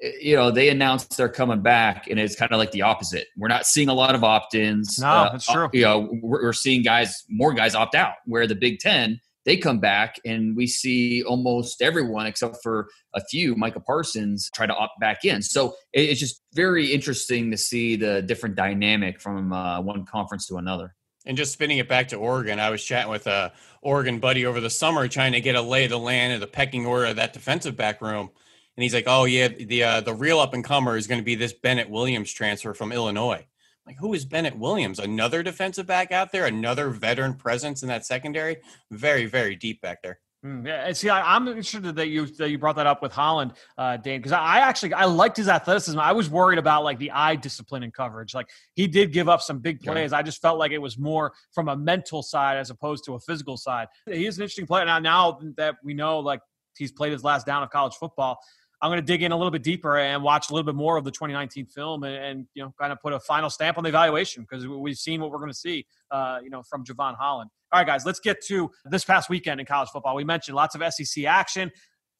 you 0.00 0.36
know 0.36 0.50
they 0.50 0.68
announced 0.68 1.16
they're 1.16 1.28
coming 1.28 1.60
back 1.60 2.08
and 2.08 2.20
it's 2.20 2.36
kind 2.36 2.52
of 2.52 2.58
like 2.58 2.70
the 2.70 2.82
opposite. 2.82 3.26
We're 3.36 3.48
not 3.48 3.66
seeing 3.66 3.88
a 3.88 3.94
lot 3.94 4.14
of 4.14 4.24
opt-ins. 4.24 4.98
No 4.98 5.08
uh, 5.08 5.32
that's 5.32 5.46
true. 5.46 5.68
you 5.72 5.82
know 5.82 6.08
we're, 6.22 6.42
we're, 6.42 6.52
seeing 6.52 6.82
guys 6.82 7.24
more 7.28 7.52
guys 7.52 7.74
opt 7.74 7.94
out 7.94 8.14
where 8.24 8.46
the 8.46 8.54
big 8.54 8.78
10 8.78 9.20
they 9.44 9.56
come 9.56 9.78
back 9.80 10.16
and 10.26 10.54
we 10.54 10.66
see 10.66 11.22
almost 11.22 11.80
everyone 11.80 12.26
except 12.26 12.58
for 12.62 12.88
a 13.14 13.20
few 13.30 13.54
micah 13.56 13.80
parsons 13.80 14.50
try 14.54 14.66
to 14.66 14.74
opt 14.74 15.00
back 15.00 15.24
in. 15.24 15.40
So 15.40 15.74
it's 15.94 16.20
just 16.20 16.42
very 16.52 16.92
interesting 16.92 17.50
to 17.50 17.56
see 17.56 17.96
the 17.96 18.20
different 18.20 18.56
dynamic 18.56 19.18
from 19.20 19.54
uh, 19.54 19.80
one 19.80 20.04
conference 20.04 20.46
to 20.48 20.56
another. 20.56 20.94
And 21.24 21.34
just 21.34 21.54
spinning 21.54 21.78
it 21.78 21.88
back 21.88 22.08
to 22.08 22.16
Oregon, 22.16 22.60
I 22.60 22.68
was 22.68 22.84
chatting 22.84 23.10
with 23.10 23.26
a 23.26 23.52
Oregon 23.80 24.18
buddy 24.18 24.44
over 24.44 24.60
the 24.60 24.68
summer, 24.68 25.08
trying 25.08 25.32
to 25.32 25.40
get 25.40 25.56
a 25.56 25.62
lay 25.62 25.84
of 25.84 25.90
the 25.90 25.98
land 25.98 26.34
of 26.34 26.40
the 26.40 26.46
pecking 26.46 26.84
order 26.84 27.06
of 27.06 27.16
that 27.16 27.32
defensive 27.32 27.74
back 27.74 28.02
room 28.02 28.30
and 28.78 28.84
he's 28.84 28.94
like, 28.94 29.06
"Oh 29.08 29.24
yeah, 29.24 29.48
the 29.48 29.82
uh, 29.82 30.00
the 30.02 30.14
real 30.14 30.38
up 30.38 30.54
and 30.54 30.62
comer 30.62 30.96
is 30.96 31.08
going 31.08 31.18
to 31.18 31.24
be 31.24 31.34
this 31.34 31.52
Bennett 31.52 31.90
Williams 31.90 32.32
transfer 32.32 32.74
from 32.74 32.92
Illinois." 32.92 33.44
Like, 33.84 33.96
who 33.98 34.14
is 34.14 34.24
Bennett 34.24 34.56
Williams? 34.56 35.00
Another 35.00 35.42
defensive 35.42 35.84
back 35.84 36.12
out 36.12 36.30
there, 36.30 36.46
another 36.46 36.88
veteran 36.90 37.34
presence 37.34 37.82
in 37.82 37.88
that 37.88 38.06
secondary. 38.06 38.58
Very, 38.92 39.26
very 39.26 39.56
deep 39.56 39.80
back 39.80 40.00
there. 40.00 40.20
Mm, 40.46 40.64
yeah, 40.64 40.86
and 40.86 40.96
see, 40.96 41.08
I, 41.08 41.34
am 41.34 41.48
interested 41.48 41.96
that 41.96 42.06
you 42.06 42.26
that 42.26 42.50
you 42.50 42.58
brought 42.58 42.76
that 42.76 42.86
up 42.86 43.02
with 43.02 43.10
Holland, 43.10 43.54
uh, 43.76 43.96
Dane, 43.96 44.20
because 44.20 44.30
I 44.30 44.60
actually 44.60 44.94
I 44.94 45.06
liked 45.06 45.36
his 45.36 45.48
athleticism. 45.48 45.98
I 45.98 46.12
was 46.12 46.30
worried 46.30 46.60
about 46.60 46.84
like 46.84 47.00
the 47.00 47.10
eye 47.10 47.34
discipline 47.34 47.82
and 47.82 47.92
coverage. 47.92 48.32
Like 48.32 48.48
he 48.76 48.86
did 48.86 49.12
give 49.12 49.28
up 49.28 49.42
some 49.42 49.58
big 49.58 49.80
plays. 49.80 50.12
Yeah. 50.12 50.18
I 50.18 50.22
just 50.22 50.40
felt 50.40 50.56
like 50.56 50.70
it 50.70 50.78
was 50.78 50.96
more 50.96 51.32
from 51.50 51.68
a 51.68 51.76
mental 51.76 52.22
side 52.22 52.58
as 52.58 52.70
opposed 52.70 53.04
to 53.06 53.16
a 53.16 53.18
physical 53.18 53.56
side. 53.56 53.88
He 54.06 54.24
is 54.24 54.38
an 54.38 54.42
interesting 54.42 54.68
player 54.68 54.84
now. 54.84 55.00
Now 55.00 55.40
that 55.56 55.78
we 55.82 55.94
know, 55.94 56.20
like 56.20 56.42
he's 56.78 56.92
played 56.92 57.12
his 57.12 57.24
last 57.24 57.44
down 57.44 57.62
of 57.62 57.70
college 57.70 57.94
football, 57.94 58.38
I'm 58.80 58.90
going 58.90 59.00
to 59.00 59.06
dig 59.06 59.22
in 59.22 59.32
a 59.32 59.36
little 59.36 59.50
bit 59.50 59.62
deeper 59.62 59.98
and 59.98 60.22
watch 60.22 60.50
a 60.50 60.54
little 60.54 60.64
bit 60.64 60.76
more 60.76 60.96
of 60.96 61.04
the 61.04 61.10
2019 61.10 61.66
film 61.66 62.04
and, 62.04 62.14
and 62.14 62.46
you 62.54 62.62
know 62.62 62.72
kind 62.78 62.92
of 62.92 63.00
put 63.00 63.12
a 63.12 63.20
final 63.20 63.50
stamp 63.50 63.76
on 63.76 63.84
the 63.84 63.88
evaluation 63.88 64.46
because 64.48 64.66
we've 64.66 64.96
seen 64.96 65.20
what 65.20 65.30
we're 65.30 65.38
going 65.38 65.50
to 65.50 65.56
see 65.56 65.84
uh, 66.10 66.38
you 66.42 66.50
know 66.50 66.62
from 66.62 66.84
Jevon 66.84 67.16
Holland. 67.16 67.50
All 67.72 67.80
right, 67.80 67.86
guys, 67.86 68.06
let's 68.06 68.20
get 68.20 68.44
to 68.46 68.70
this 68.86 69.04
past 69.04 69.28
weekend 69.28 69.60
in 69.60 69.66
college 69.66 69.90
football. 69.90 70.14
We 70.14 70.24
mentioned 70.24 70.56
lots 70.56 70.74
of 70.74 70.94
SEC 70.94 71.24
action. 71.24 71.70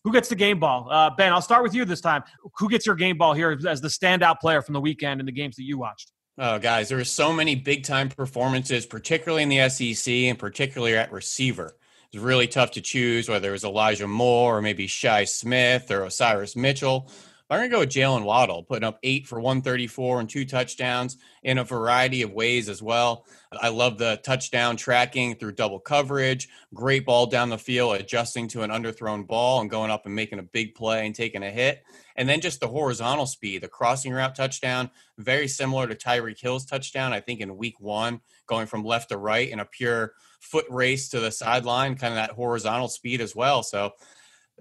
Who 0.05 0.12
gets 0.12 0.28
the 0.28 0.37
game 0.37 0.60
ball? 0.60 0.88
Uh, 0.90 1.10
ben, 1.16 1.32
I'll 1.32 1.43
start 1.43 1.62
with 1.62 1.75
you 1.75 1.84
this 1.84 2.00
time. 2.00 2.22
Who 2.58 2.69
gets 2.69 2.87
your 2.87 2.94
game 2.94 3.19
ball 3.19 3.34
here 3.34 3.58
as 3.69 3.81
the 3.81 3.88
standout 3.88 4.40
player 4.40 4.62
from 4.62 4.75
the 4.75 4.81
weekend 4.81 5.20
in 5.20 5.27
the 5.27 5.32
games 5.32 5.56
that 5.56 5.65
you 5.65 5.79
watched? 5.79 6.12
Oh, 6.38 6.58
guys, 6.58 6.88
there 6.88 6.98
are 6.98 7.05
so 7.05 7.32
many 7.32 7.56
big 7.56 7.82
time 7.82 8.08
performances, 8.08 8.86
particularly 8.86 9.43
in 9.43 9.48
the 9.48 9.69
SEC 9.69 10.12
and 10.12 10.38
particularly 10.38 10.96
at 10.96 11.10
receiver 11.10 11.74
was 12.12 12.22
really 12.22 12.48
tough 12.48 12.72
to 12.72 12.81
choose 12.81 13.29
whether 13.29 13.48
it 13.48 13.53
was 13.53 13.65
Elijah 13.65 14.06
Moore 14.06 14.58
or 14.58 14.62
maybe 14.62 14.86
Shi 14.86 15.27
Smith 15.27 15.91
or 15.91 16.00
Osirus 16.00 16.56
Mitchell. 16.56 17.10
I'm 17.50 17.60
going 17.60 17.70
to 17.70 17.74
go 17.74 17.81
with 17.81 17.88
Jaylen 17.88 18.24
Waddle, 18.24 18.62
putting 18.62 18.86
up 18.86 18.98
eight 19.03 19.27
for 19.27 19.41
134 19.41 20.20
and 20.20 20.29
two 20.29 20.44
touchdowns 20.44 21.17
in 21.43 21.56
a 21.56 21.65
variety 21.65 22.20
of 22.20 22.31
ways 22.31 22.69
as 22.69 22.82
well. 22.82 23.24
I 23.50 23.70
love 23.70 23.96
the 23.96 24.20
touchdown 24.22 24.77
tracking 24.77 25.34
through 25.34 25.53
double 25.53 25.79
coverage, 25.79 26.46
great 26.74 27.06
ball 27.06 27.24
down 27.24 27.48
the 27.48 27.56
field, 27.56 27.96
adjusting 27.96 28.48
to 28.48 28.65
an 28.65 28.70
underthrown 28.70 29.27
ball 29.27 29.62
and 29.62 29.70
going 29.70 29.91
up 29.91 30.05
and 30.05 30.15
making 30.15 30.41
a 30.41 30.43
big 30.43 30.74
play 30.74 31.06
and 31.06 31.15
taking 31.15 31.43
a 31.43 31.50
hit. 31.50 31.82
And 32.17 32.29
then 32.29 32.43
just 32.43 32.60
the 32.60 32.69
horizontal 32.69 33.24
speed, 33.24 33.62
the 33.62 33.69
crossing 33.69 34.12
route 34.12 34.34
touchdown, 34.34 34.91
very 35.17 35.48
similar 35.48 35.86
to 35.86 35.94
Tyreek 35.94 36.38
Hill's 36.38 36.67
touchdown, 36.67 37.15
I 37.15 37.20
think 37.20 37.41
in 37.41 37.56
week 37.56 37.81
one, 37.81 38.20
going 38.46 38.67
from 38.67 38.84
left 38.84 39.08
to 39.08 39.17
right 39.17 39.48
in 39.48 39.60
a 39.60 39.65
pure 39.65 40.12
foot 40.40 40.66
race 40.70 41.08
to 41.10 41.20
the 41.20 41.30
sideline, 41.30 41.96
kind 41.96 42.12
of 42.12 42.16
that 42.16 42.30
horizontal 42.30 42.88
speed 42.88 43.20
as 43.20 43.34
well. 43.34 43.62
So 43.62 43.92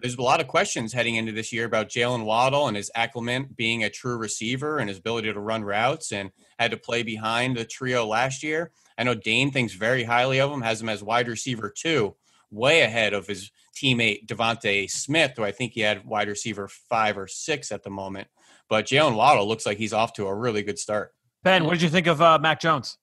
there's 0.02 0.16
a 0.16 0.22
lot 0.22 0.42
of 0.42 0.48
questions 0.48 0.94
heading 0.94 1.16
into 1.16 1.32
this 1.32 1.52
year 1.52 1.66
about 1.66 1.90
Jaylen 1.90 2.24
Waddle 2.24 2.68
and 2.68 2.78
his 2.78 2.92
acclimate 2.94 3.56
being 3.56 3.84
a 3.84 3.90
true 3.90 4.18
receiver 4.18 4.78
and 4.78 4.90
his 4.90 5.00
ability 5.00 5.34
to 5.34 5.40
run 5.40 5.64
routes 5.64 6.12
and 6.12 6.32
had 6.60 6.72
to 6.72 6.78
play 6.78 7.04
behind 7.04 7.58
the 7.58 7.66
trio 7.66 8.06
last 8.06 8.44
year. 8.44 8.72
I 8.98 9.04
know 9.04 9.16
Dane 9.16 9.52
thinks 9.52 9.74
very 9.74 10.04
highly 10.04 10.40
of 10.40 10.52
him, 10.52 10.62
has 10.62 10.82
him 10.82 10.90
as 10.90 11.04
wide 11.04 11.28
receiver 11.28 11.74
two, 11.76 12.16
way 12.52 12.82
ahead 12.82 13.14
of 13.14 13.28
his 13.28 13.52
teammate 13.76 14.28
DeVonta 14.28 14.90
Smith, 14.90 15.34
who 15.36 15.44
I 15.44 15.52
think 15.52 15.74
he 15.74 15.82
had 15.82 16.06
wide 16.06 16.28
receiver 16.28 16.68
five 16.68 17.18
or 17.18 17.28
six 17.28 17.72
at 17.72 17.84
the 17.84 17.90
moment. 17.90 18.28
But 18.70 18.86
Jaylen 18.86 19.16
Waddle 19.16 19.48
looks 19.48 19.66
like 19.66 19.78
he's 19.78 19.94
off 19.94 20.14
to 20.14 20.28
a 20.28 20.36
really 20.36 20.64
good 20.64 20.80
start. 20.80 21.14
Ben, 21.44 21.64
what 21.64 21.72
did 21.72 21.82
you 21.82 21.90
think 21.90 22.08
of 22.08 22.22
uh, 22.22 22.38
Mac 22.40 22.60
Jones? 22.60 22.98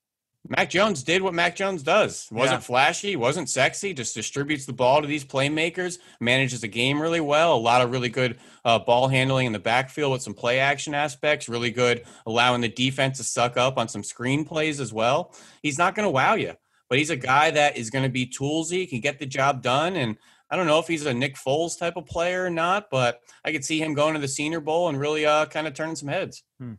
Mac 0.47 0.69
Jones 0.69 1.03
did 1.03 1.23
what 1.23 1.33
Mac 1.33 1.57
Jones 1.57 1.83
does. 1.83 2.29
Wasn't 2.31 2.61
yeah. 2.61 2.67
flashy, 2.67 3.17
wasn't 3.17 3.49
sexy, 3.49 3.95
just 3.95 4.15
distributes 4.15 4.67
the 4.67 4.75
ball 4.75 5.01
to 5.01 5.07
these 5.07 5.25
playmakers, 5.25 5.99
manages 6.21 6.61
the 6.61 6.69
game 6.69 7.01
really 7.01 7.21
well. 7.21 7.55
A 7.55 7.57
lot 7.57 7.81
of 7.81 7.91
really 7.91 8.11
good 8.11 8.39
uh, 8.65 8.79
ball 8.79 9.09
handling 9.09 9.47
in 9.47 9.53
the 9.53 9.59
backfield 9.59 10.13
with 10.13 10.21
some 10.21 10.35
play 10.35 10.59
action 10.59 10.95
aspects, 10.95 11.49
really 11.49 11.71
good 11.71 12.05
allowing 12.27 12.61
the 12.61 12.69
defense 12.69 13.17
to 13.19 13.25
suck 13.25 13.57
up 13.57 13.79
on 13.79 13.89
some 13.89 14.03
screen 14.03 14.45
plays 14.45 14.81
as 14.81 14.93
well. 14.93 15.35
He's 15.63 15.79
not 15.79 15.95
going 15.95 16.07
to 16.07 16.11
wow 16.11 16.35
you, 16.35 16.53
but 16.91 16.99
he's 16.99 17.11
a 17.11 17.17
guy 17.17 17.51
that 17.51 17.79
is 17.79 17.89
going 17.89 18.05
to 18.05 18.11
be 18.11 18.27
toolsy, 18.27 18.89
can 18.89 19.01
get 19.01 19.19
the 19.19 19.27
job 19.27 19.63
done. 19.63 19.97
And 19.97 20.19
I 20.51 20.57
don't 20.57 20.67
know 20.67 20.79
if 20.79 20.87
he's 20.87 21.07
a 21.07 21.15
Nick 21.15 21.37
Foles 21.37 21.79
type 21.79 21.97
of 21.97 22.05
player 22.05 22.45
or 22.45 22.51
not, 22.51 22.91
but 22.91 23.21
I 23.47 23.53
could 23.53 23.65
see 23.65 23.81
him 23.81 23.95
going 23.95 24.13
to 24.13 24.21
the 24.21 24.29
Senior 24.29 24.61
Bowl 24.61 24.91
and 24.91 25.01
really 25.01 25.25
uh, 25.25 25.47
kind 25.47 25.67
of 25.67 25.73
turning 25.73 25.97
some 25.97 26.09
heads. 26.09 26.43
Hmm. 26.61 26.75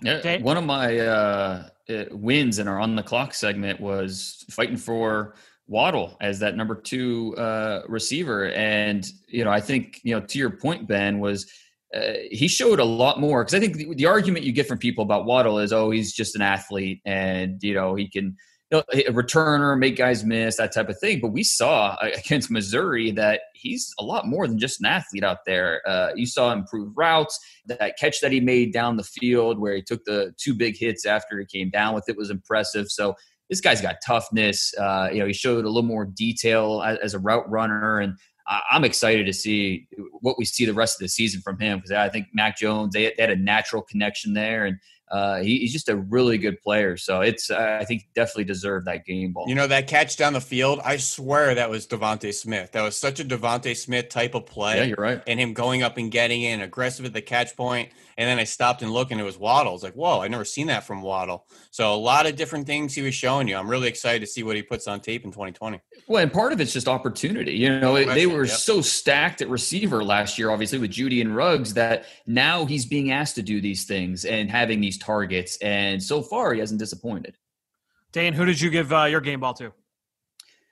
Yeah, 0.00 0.38
one 0.38 0.56
of 0.56 0.64
my 0.64 0.98
uh, 0.98 1.68
uh, 1.88 2.04
wins 2.10 2.58
in 2.58 2.68
our 2.68 2.80
on 2.80 2.96
the 2.96 3.02
clock 3.02 3.34
segment 3.34 3.80
was 3.80 4.44
fighting 4.50 4.76
for 4.76 5.34
Waddle 5.68 6.16
as 6.20 6.38
that 6.40 6.56
number 6.56 6.74
two 6.74 7.36
uh, 7.36 7.82
receiver, 7.88 8.50
and 8.50 9.10
you 9.28 9.44
know 9.44 9.50
I 9.50 9.60
think 9.60 10.00
you 10.02 10.14
know 10.14 10.24
to 10.26 10.38
your 10.38 10.50
point, 10.50 10.86
Ben 10.86 11.20
was. 11.20 11.50
Uh, 11.94 12.14
he 12.30 12.48
showed 12.48 12.80
a 12.80 12.84
lot 12.84 13.20
more 13.20 13.44
because 13.44 13.52
I 13.52 13.60
think 13.60 13.76
the, 13.76 13.94
the, 13.94 14.06
argument 14.06 14.46
you 14.46 14.52
get 14.52 14.66
from 14.66 14.78
people 14.78 15.04
about 15.04 15.26
Waddle 15.26 15.58
is, 15.58 15.74
oh, 15.74 15.90
he's 15.90 16.14
just 16.14 16.34
an 16.34 16.40
athlete, 16.40 17.02
and 17.04 17.62
you 17.62 17.74
know 17.74 17.94
he 17.94 18.08
can 18.08 18.34
a 18.72 19.12
returner, 19.12 19.78
make 19.78 19.96
guys 19.96 20.24
miss, 20.24 20.56
that 20.56 20.72
type 20.72 20.88
of 20.88 20.98
thing. 20.98 21.20
But 21.20 21.28
we 21.28 21.42
saw 21.42 21.96
against 22.02 22.50
Missouri 22.50 23.10
that 23.12 23.42
he's 23.54 23.92
a 23.98 24.04
lot 24.04 24.26
more 24.26 24.46
than 24.46 24.58
just 24.58 24.80
an 24.80 24.86
athlete 24.86 25.24
out 25.24 25.44
there. 25.46 25.82
Uh, 25.86 26.10
you 26.14 26.26
saw 26.26 26.52
improved 26.52 26.94
routes. 26.96 27.38
That 27.66 27.96
catch 27.98 28.20
that 28.20 28.32
he 28.32 28.40
made 28.40 28.72
down 28.72 28.96
the 28.96 29.04
field, 29.04 29.58
where 29.58 29.74
he 29.74 29.82
took 29.82 30.04
the 30.04 30.34
two 30.36 30.54
big 30.54 30.76
hits 30.76 31.06
after 31.06 31.38
he 31.38 31.46
came 31.46 31.70
down 31.70 31.94
with 31.94 32.08
it, 32.08 32.16
was 32.16 32.30
impressive. 32.30 32.88
So 32.88 33.14
this 33.48 33.60
guy's 33.60 33.80
got 33.80 33.96
toughness. 34.04 34.72
Uh, 34.78 35.10
you 35.12 35.18
know, 35.18 35.26
he 35.26 35.32
showed 35.32 35.64
a 35.64 35.68
little 35.68 35.82
more 35.82 36.06
detail 36.06 36.82
as, 36.84 36.98
as 36.98 37.14
a 37.14 37.18
route 37.18 37.48
runner, 37.50 38.00
and 38.00 38.16
I'm 38.70 38.84
excited 38.84 39.26
to 39.26 39.32
see 39.32 39.86
what 40.20 40.36
we 40.38 40.44
see 40.44 40.66
the 40.66 40.74
rest 40.74 40.96
of 40.96 41.04
the 41.04 41.08
season 41.08 41.40
from 41.42 41.58
him 41.58 41.78
because 41.78 41.92
I 41.92 42.08
think 42.08 42.26
Mac 42.32 42.58
Jones 42.58 42.92
they, 42.92 43.12
they, 43.16 43.22
had 43.22 43.30
a 43.30 43.36
natural 43.36 43.82
connection 43.82 44.34
there, 44.34 44.64
and 44.64 44.78
uh, 45.12 45.40
he, 45.40 45.58
he's 45.58 45.72
just 45.72 45.88
a 45.88 45.96
really 45.96 46.38
good 46.38 46.60
player. 46.62 46.96
So 46.96 47.20
it's 47.20 47.50
uh, 47.50 47.78
I 47.80 47.84
think 47.84 48.08
definitely 48.14 48.44
deserved 48.44 48.86
that 48.86 49.04
game 49.04 49.32
ball. 49.32 49.44
You 49.46 49.54
know 49.54 49.66
that 49.68 49.86
catch 49.86 50.16
down 50.16 50.32
the 50.32 50.40
field. 50.40 50.80
I 50.84 50.96
swear 50.96 51.54
that 51.54 51.70
was 51.70 51.86
DeVonta 51.86 52.34
Smith. 52.34 52.72
That 52.72 52.82
was 52.82 52.96
such 52.96 53.20
a 53.20 53.24
DeVonta 53.24 53.76
Smith 53.76 54.08
type 54.08 54.34
of 54.34 54.46
play. 54.46 54.78
Yeah, 54.78 54.84
you're 54.84 54.96
right. 54.96 55.22
And 55.26 55.38
him 55.38 55.52
going 55.52 55.82
up 55.82 55.98
and 55.98 56.10
getting 56.10 56.42
in 56.42 56.62
aggressive 56.62 57.04
at 57.04 57.12
the 57.12 57.22
catch. 57.22 57.52
And 58.18 58.28
then 58.28 58.38
I 58.38 58.44
stopped 58.44 58.82
and 58.82 58.92
looked, 58.92 59.10
and 59.10 59.20
it 59.20 59.24
was 59.24 59.38
Waddle. 59.38 59.70
I 59.70 59.74
was 59.74 59.82
like, 59.82 59.94
whoa, 59.94 60.20
I 60.20 60.28
never 60.28 60.44
seen 60.44 60.66
that 60.68 60.84
from 60.84 61.02
Waddle. 61.02 61.46
So 61.70 61.94
a 61.94 61.96
lot 61.96 62.26
of 62.26 62.36
different 62.36 62.66
things 62.66 62.94
he 62.94 63.02
was 63.02 63.14
showing 63.14 63.48
you. 63.48 63.56
I'm 63.56 63.68
really 63.68 63.88
excited 63.88 64.20
to 64.20 64.26
see 64.26 64.42
what 64.42 64.56
he 64.56 64.62
puts 64.62 64.86
on 64.86 65.00
tape 65.00 65.24
in 65.24 65.30
2020. 65.30 65.80
Well, 66.06 66.22
and 66.22 66.32
part 66.32 66.52
of 66.52 66.60
it's 66.60 66.72
just 66.72 66.88
opportunity. 66.88 67.52
You 67.52 67.80
know, 67.80 67.96
no 67.96 68.14
they 68.14 68.26
were 68.26 68.44
yep. 68.44 68.56
so 68.56 68.80
stacked 68.80 69.42
at 69.42 69.48
receiver 69.48 70.04
last 70.04 70.38
year, 70.38 70.50
obviously 70.50 70.78
with 70.78 70.92
Jeudy 70.92 71.20
and 71.20 71.34
Ruggs, 71.34 71.74
that 71.74 72.04
now 72.26 72.64
he's 72.64 72.86
being 72.86 73.12
asked 73.12 73.36
to 73.36 73.42
do 73.42 73.60
these 73.60 73.84
things 73.84 74.24
and 74.24 74.50
having 74.50 74.80
these 74.80 74.98
targets. 75.02 75.56
And 75.58 76.02
so 76.02 76.22
far, 76.22 76.54
he 76.54 76.60
hasn't 76.60 76.78
disappointed. 76.78 77.36
Dane, 78.12 78.32
who 78.32 78.44
did 78.44 78.60
you 78.60 78.70
give 78.70 78.92
uh, 78.92 79.04
your 79.04 79.20
game 79.20 79.40
ball 79.40 79.54
to? 79.54 79.72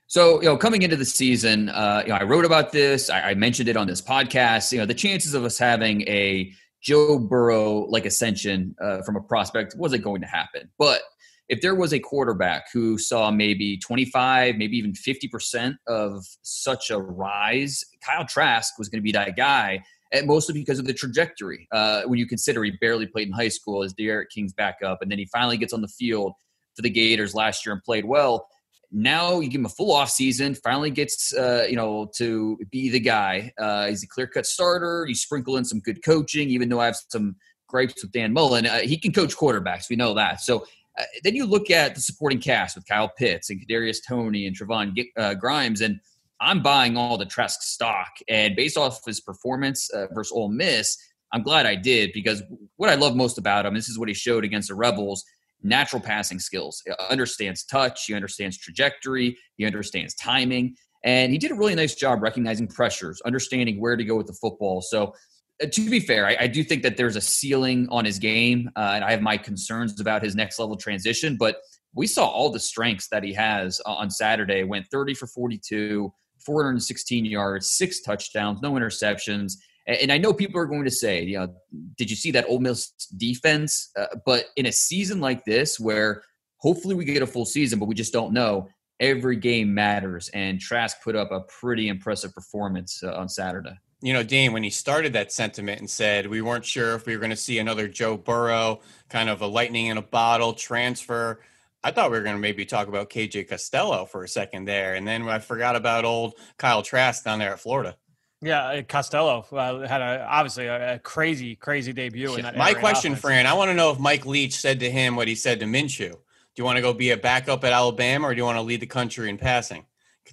So, 0.07 0.41
you 0.43 0.49
know, 0.49 0.57
coming 0.57 0.83
into 0.83 0.97
the 0.97 1.05
season, 1.05 1.69
uh, 1.69 2.03
you 2.05 2.09
know, 2.11 2.17
I 2.17 2.25
wrote 2.25 2.45
about 2.45 2.73
this. 2.73 3.11
I, 3.11 3.31
I, 3.31 3.35
mentioned 3.35 3.69
it 3.69 3.77
on 3.77 3.87
this 3.87 4.03
podcast. 4.03 4.73
You 4.73 4.79
know, 4.79 4.87
the 4.87 4.93
chances 4.93 5.35
of 5.35 5.45
us 5.45 5.57
having 5.57 6.03
a 6.09 6.53
Joe 6.83 7.19
Burrow 7.19 7.87
like 7.89 8.07
ascension 8.07 8.75
uh, 8.81 9.03
from 9.03 9.17
a 9.17 9.21
prospect 9.21 9.77
wasn't 9.77 10.03
going 10.03 10.21
to 10.23 10.27
happen. 10.27 10.69
But 10.79 11.03
if 11.49 11.61
there 11.61 11.75
was 11.75 11.93
a 11.93 12.01
quarterback 12.01 12.67
who 12.73 12.99
saw 12.99 13.31
maybe 13.31 13.77
25, 13.79 14.57
maybe 14.57 14.77
even 14.77 14.93
50% 14.93 15.77
of 15.87 16.25
such 16.43 16.91
a 16.91 16.99
rise, 16.99 17.85
Kyle 18.05 18.25
Trask 18.25 18.79
was 18.79 18.89
going 18.89 19.01
to 19.01 19.05
be 19.05 19.13
that 19.13 19.37
guy 19.37 19.81
and 20.12 20.26
mostly 20.26 20.55
because 20.55 20.79
of 20.79 20.87
the 20.87 20.95
trajectory. 20.95 21.69
Uh, 21.73 22.02
when 22.02 22.19
you 22.19 22.26
consider 22.26 22.62
he 22.64 22.73
barely 22.81 23.07
played 23.07 23.29
in 23.29 23.33
high 23.33 23.49
school 23.49 23.83
as 23.83 23.93
D'Eriq 23.93 24.29
King's 24.35 24.52
backup, 24.52 25.02
and 25.02 25.11
then 25.11 25.19
he 25.19 25.26
finally 25.26 25.57
gets 25.57 25.73
on 25.73 25.81
the 25.81 25.88
field 25.88 26.33
for 26.75 26.83
the 26.83 26.90
Gators 26.90 27.35
last 27.35 27.64
year 27.64 27.73
and 27.73 27.83
played 27.83 28.05
well. 28.05 28.49
Now 28.93 29.38
you 29.38 29.49
give 29.49 29.61
him 29.61 29.67
a 29.67 29.71
full 29.71 29.93
off 29.93 30.11
season. 30.11 30.55
Finally 30.55 30.90
gets 30.90 31.33
uh, 31.35 31.67
you 31.69 31.76
know 31.76 32.11
to 32.17 32.59
be 32.71 32.90
the 32.90 33.00
guy. 33.00 33.52
Uh, 33.59 33.87
he's 33.87 34.02
a 34.02 34.09
clear 34.09 34.26
cut 34.26 34.47
starter. 34.47 35.07
You 35.07 35.14
sprinkle 35.14 35.57
in 35.57 35.64
some 35.64 35.81
good 35.81 36.02
coaching, 36.05 36.50
even 36.50 36.69
though 36.69 36.81
I 36.81 36.87
have 36.87 36.99
some 37.09 37.37
gripes 37.69 38.02
with 38.02 38.12
Dan 38.12 38.33
Mullen. 38.33 38.67
Uh, 38.67 38.81
he 38.81 38.99
can 38.99 39.12
coach 39.12 39.37
quarterbacks. 39.37 39.88
We 39.88 39.97
know 39.97 40.12
that. 40.14 40.40
So 40.40 40.67
uh, 40.99 41.05
then 41.23 41.37
you 41.37 41.47
look 41.47 41.71
at 41.71 41.95
the 41.95 42.00
supporting 42.00 42.40
cast 42.40 42.75
with 42.75 42.87
Kyle 42.87 43.09
Pitts 43.09 43.50
and 43.50 43.61
Kadarius 43.64 43.99
Toney 44.07 44.47
and 44.47 44.57
Trevon 44.57 44.93
uh, 45.17 45.35
Grimes 45.35 45.81
and 45.81 46.00
I'm 46.41 46.63
buying 46.63 46.97
all 46.97 47.19
the 47.19 47.27
Trask 47.27 47.63
stock. 47.63 48.09
And 48.29 48.57
based 48.57 48.77
off 48.77 49.05
his 49.05 49.21
performance 49.21 49.91
uh, 49.91 50.07
versus 50.13 50.33
Ole 50.33 50.49
Miss, 50.49 50.97
I'm 51.33 51.43
glad 51.43 51.67
I 51.67 51.75
did 51.75 52.13
because 52.13 52.43
what 52.77 52.91
I 52.91 52.95
love 52.95 53.15
most 53.15 53.39
about 53.39 53.67
him, 53.67 53.75
this 53.75 53.89
is 53.89 53.99
what 53.99 54.09
he 54.09 54.15
showed 54.15 54.45
against 54.45 54.69
the 54.69 54.75
Rebels 54.75 55.25
natural 55.63 56.01
passing 56.01 56.39
skills. 56.39 56.83
He 56.85 56.93
understands 57.11 57.65
touch, 57.65 58.07
he 58.07 58.15
understands 58.15 58.59
trajectory, 58.59 59.37
he 59.57 59.67
understands 59.67 60.15
timing. 60.15 60.77
And 61.05 61.33
he 61.33 61.39
did 61.39 61.51
a 61.51 61.55
really 61.55 61.75
nice 61.75 61.95
job 61.95 62.23
recognizing 62.23 62.67
pressures, 62.67 63.21
understanding 63.23 63.81
where 63.81 63.97
to 63.97 64.05
go 64.05 64.17
with 64.17 64.27
the 64.27 64.35
football. 64.35 64.83
So, 64.83 65.15
uh, 65.63 65.67
to 65.67 65.91
be 65.91 66.01
fair, 66.01 66.27
I, 66.27 66.37
I, 66.41 66.47
do 66.47 66.63
think 66.63 66.83
that 66.83 66.97
there's 66.97 67.17
a 67.17 67.21
ceiling 67.21 67.87
on 67.91 68.05
his 68.05 68.19
game, 68.19 68.71
uh, 68.77 68.93
and 68.95 69.05
I 69.05 69.11
have 69.11 69.23
my 69.23 69.37
concerns 69.37 69.99
about 70.01 70.23
his 70.23 70.35
next 70.35 70.59
level 70.59 70.77
transition. 70.77 71.37
But 71.39 71.57
we 71.95 72.07
saw 72.07 72.27
all 72.27 72.51
the 72.51 72.61
strengths 72.61 73.09
that 73.09 73.25
he 73.25 73.33
has 73.35 73.81
on 73.87 74.11
Saturday. 74.11 74.63
Went 74.65 74.87
30 74.91 75.15
for 75.15 75.27
42, 75.27 76.13
416 76.45 77.25
yards, 77.25 77.71
six 77.71 78.01
touchdowns, 78.01 78.61
no 78.63 78.73
interceptions. 78.73 79.55
And 79.87 80.13
I 80.13 80.19
know 80.19 80.33
people 80.33 80.61
are 80.61 80.67
going 80.67 80.85
to 80.85 80.91
say, 80.91 81.23
you 81.25 81.39
know, 81.39 81.55
did 81.97 82.11
you 82.11 82.17
see 82.17 82.31
that 82.33 82.47
Ole 82.49 82.61
Miss 82.61 82.91
defense? 83.17 83.91
Uh, 83.99 84.07
but 84.25 84.47
in 84.57 84.67
a 84.67 84.73
season 84.73 85.21
like 85.21 85.45
this, 85.45 85.81
where 85.81 86.23
hopefully 86.59 86.95
we 86.95 87.05
get 87.05 87.23
a 87.23 87.27
full 87.27 87.47
season, 87.47 87.79
but 87.79 87.87
we 87.87 87.95
just 87.95 88.13
don't 88.13 88.33
know, 88.33 88.69
every 89.01 89.37
game 89.37 89.75
matters. 89.75 90.29
And 90.35 90.61
Trask 90.61 91.03
put 91.03 91.17
up 91.17 91.33
a 91.33 91.41
pretty 91.41 91.89
impressive 91.89 92.33
performance 92.35 93.03
uh, 93.03 93.15
on 93.15 93.29
Saturday. 93.29 93.77
You 94.03 94.13
know, 94.13 94.23
Dean, 94.23 94.53
when 94.53 94.63
he 94.63 94.71
started 94.71 95.13
that 95.15 95.33
sentiment 95.33 95.81
and 95.81 95.91
said 95.91 96.27
we 96.27 96.41
weren't 96.41 96.65
sure 96.65 96.95
if 96.95 97.05
we 97.05 97.15
were 97.15 97.21
going 97.21 97.31
to 97.31 97.37
see 97.37 97.59
another 97.59 97.89
Joe 97.89 98.17
Burrow, 98.17 98.81
kind 99.09 99.29
of 99.29 99.43
a 99.43 99.47
lightning 99.47 99.87
in 99.87 99.99
a 99.99 100.03
bottle 100.03 100.55
transfer, 100.55 101.41
I 101.83 101.91
thought 101.91 102.11
we 102.11 102.19
were 102.19 102.25
going 102.25 102.37
to 102.37 102.41
maybe 102.41 102.67
talk 102.67 102.89
about 102.89 103.09
KJ 103.09 103.49
Costello 103.49 104.05
for 104.05 104.23
a 104.23 104.29
second 104.29 104.67
there, 104.67 104.95
and 104.95 105.07
then 105.07 105.27
I 105.29 105.39
forgot 105.39 105.77
about 105.77 106.05
old 106.05 106.35
Kyle 106.59 106.83
Trask 106.83 107.25
down 107.25 107.39
there 107.39 107.53
at 107.53 107.61
Florida. 107.61 107.97
Yeah, 108.43 108.65
uh, 108.65 108.83
Costello 108.83 109.45
uh, 109.53 109.87
had 109.87 110.01
a, 110.01 110.27
obviously 110.27 110.67
a, 110.67 110.95
a, 110.95 110.99
crazy, 110.99 111.57
crazy 111.57 111.93
debut. 111.93 112.35
In 112.37 112.43
that 112.43 112.57
My 112.57 112.73
question, 112.73 113.13
offense. 113.13 113.21
Fran, 113.21 113.47
I 113.47 113.53
want 113.53 113.71
to 113.71 113.75
know 113.75 113.91
if 113.91 113.99
Mike 113.99 114.25
Leach 114.25 114.55
said 114.55 114.81
to 114.81 114.91
him 114.91 115.15
what 115.15 115.29
he 115.29 115.35
said 115.35 115.61
to 115.61 115.67
Minshew. 115.67 116.11
Do 116.11 116.17
you 116.57 116.65
want 116.65 116.77
to 116.77 116.83
go 116.83 116.93
be 116.95 117.11
a 117.11 117.17
backup 117.17 117.65
at 117.65 117.73
Alabama, 117.73 118.29
or 118.29 118.35
do 118.35 118.39
you 118.39 118.45
want 118.45 118.57
to 118.57 118.63
lead 118.63 118.81
the 118.81 118.87
country 118.87 119.29
in 119.29 119.39
passing? 119.39 119.85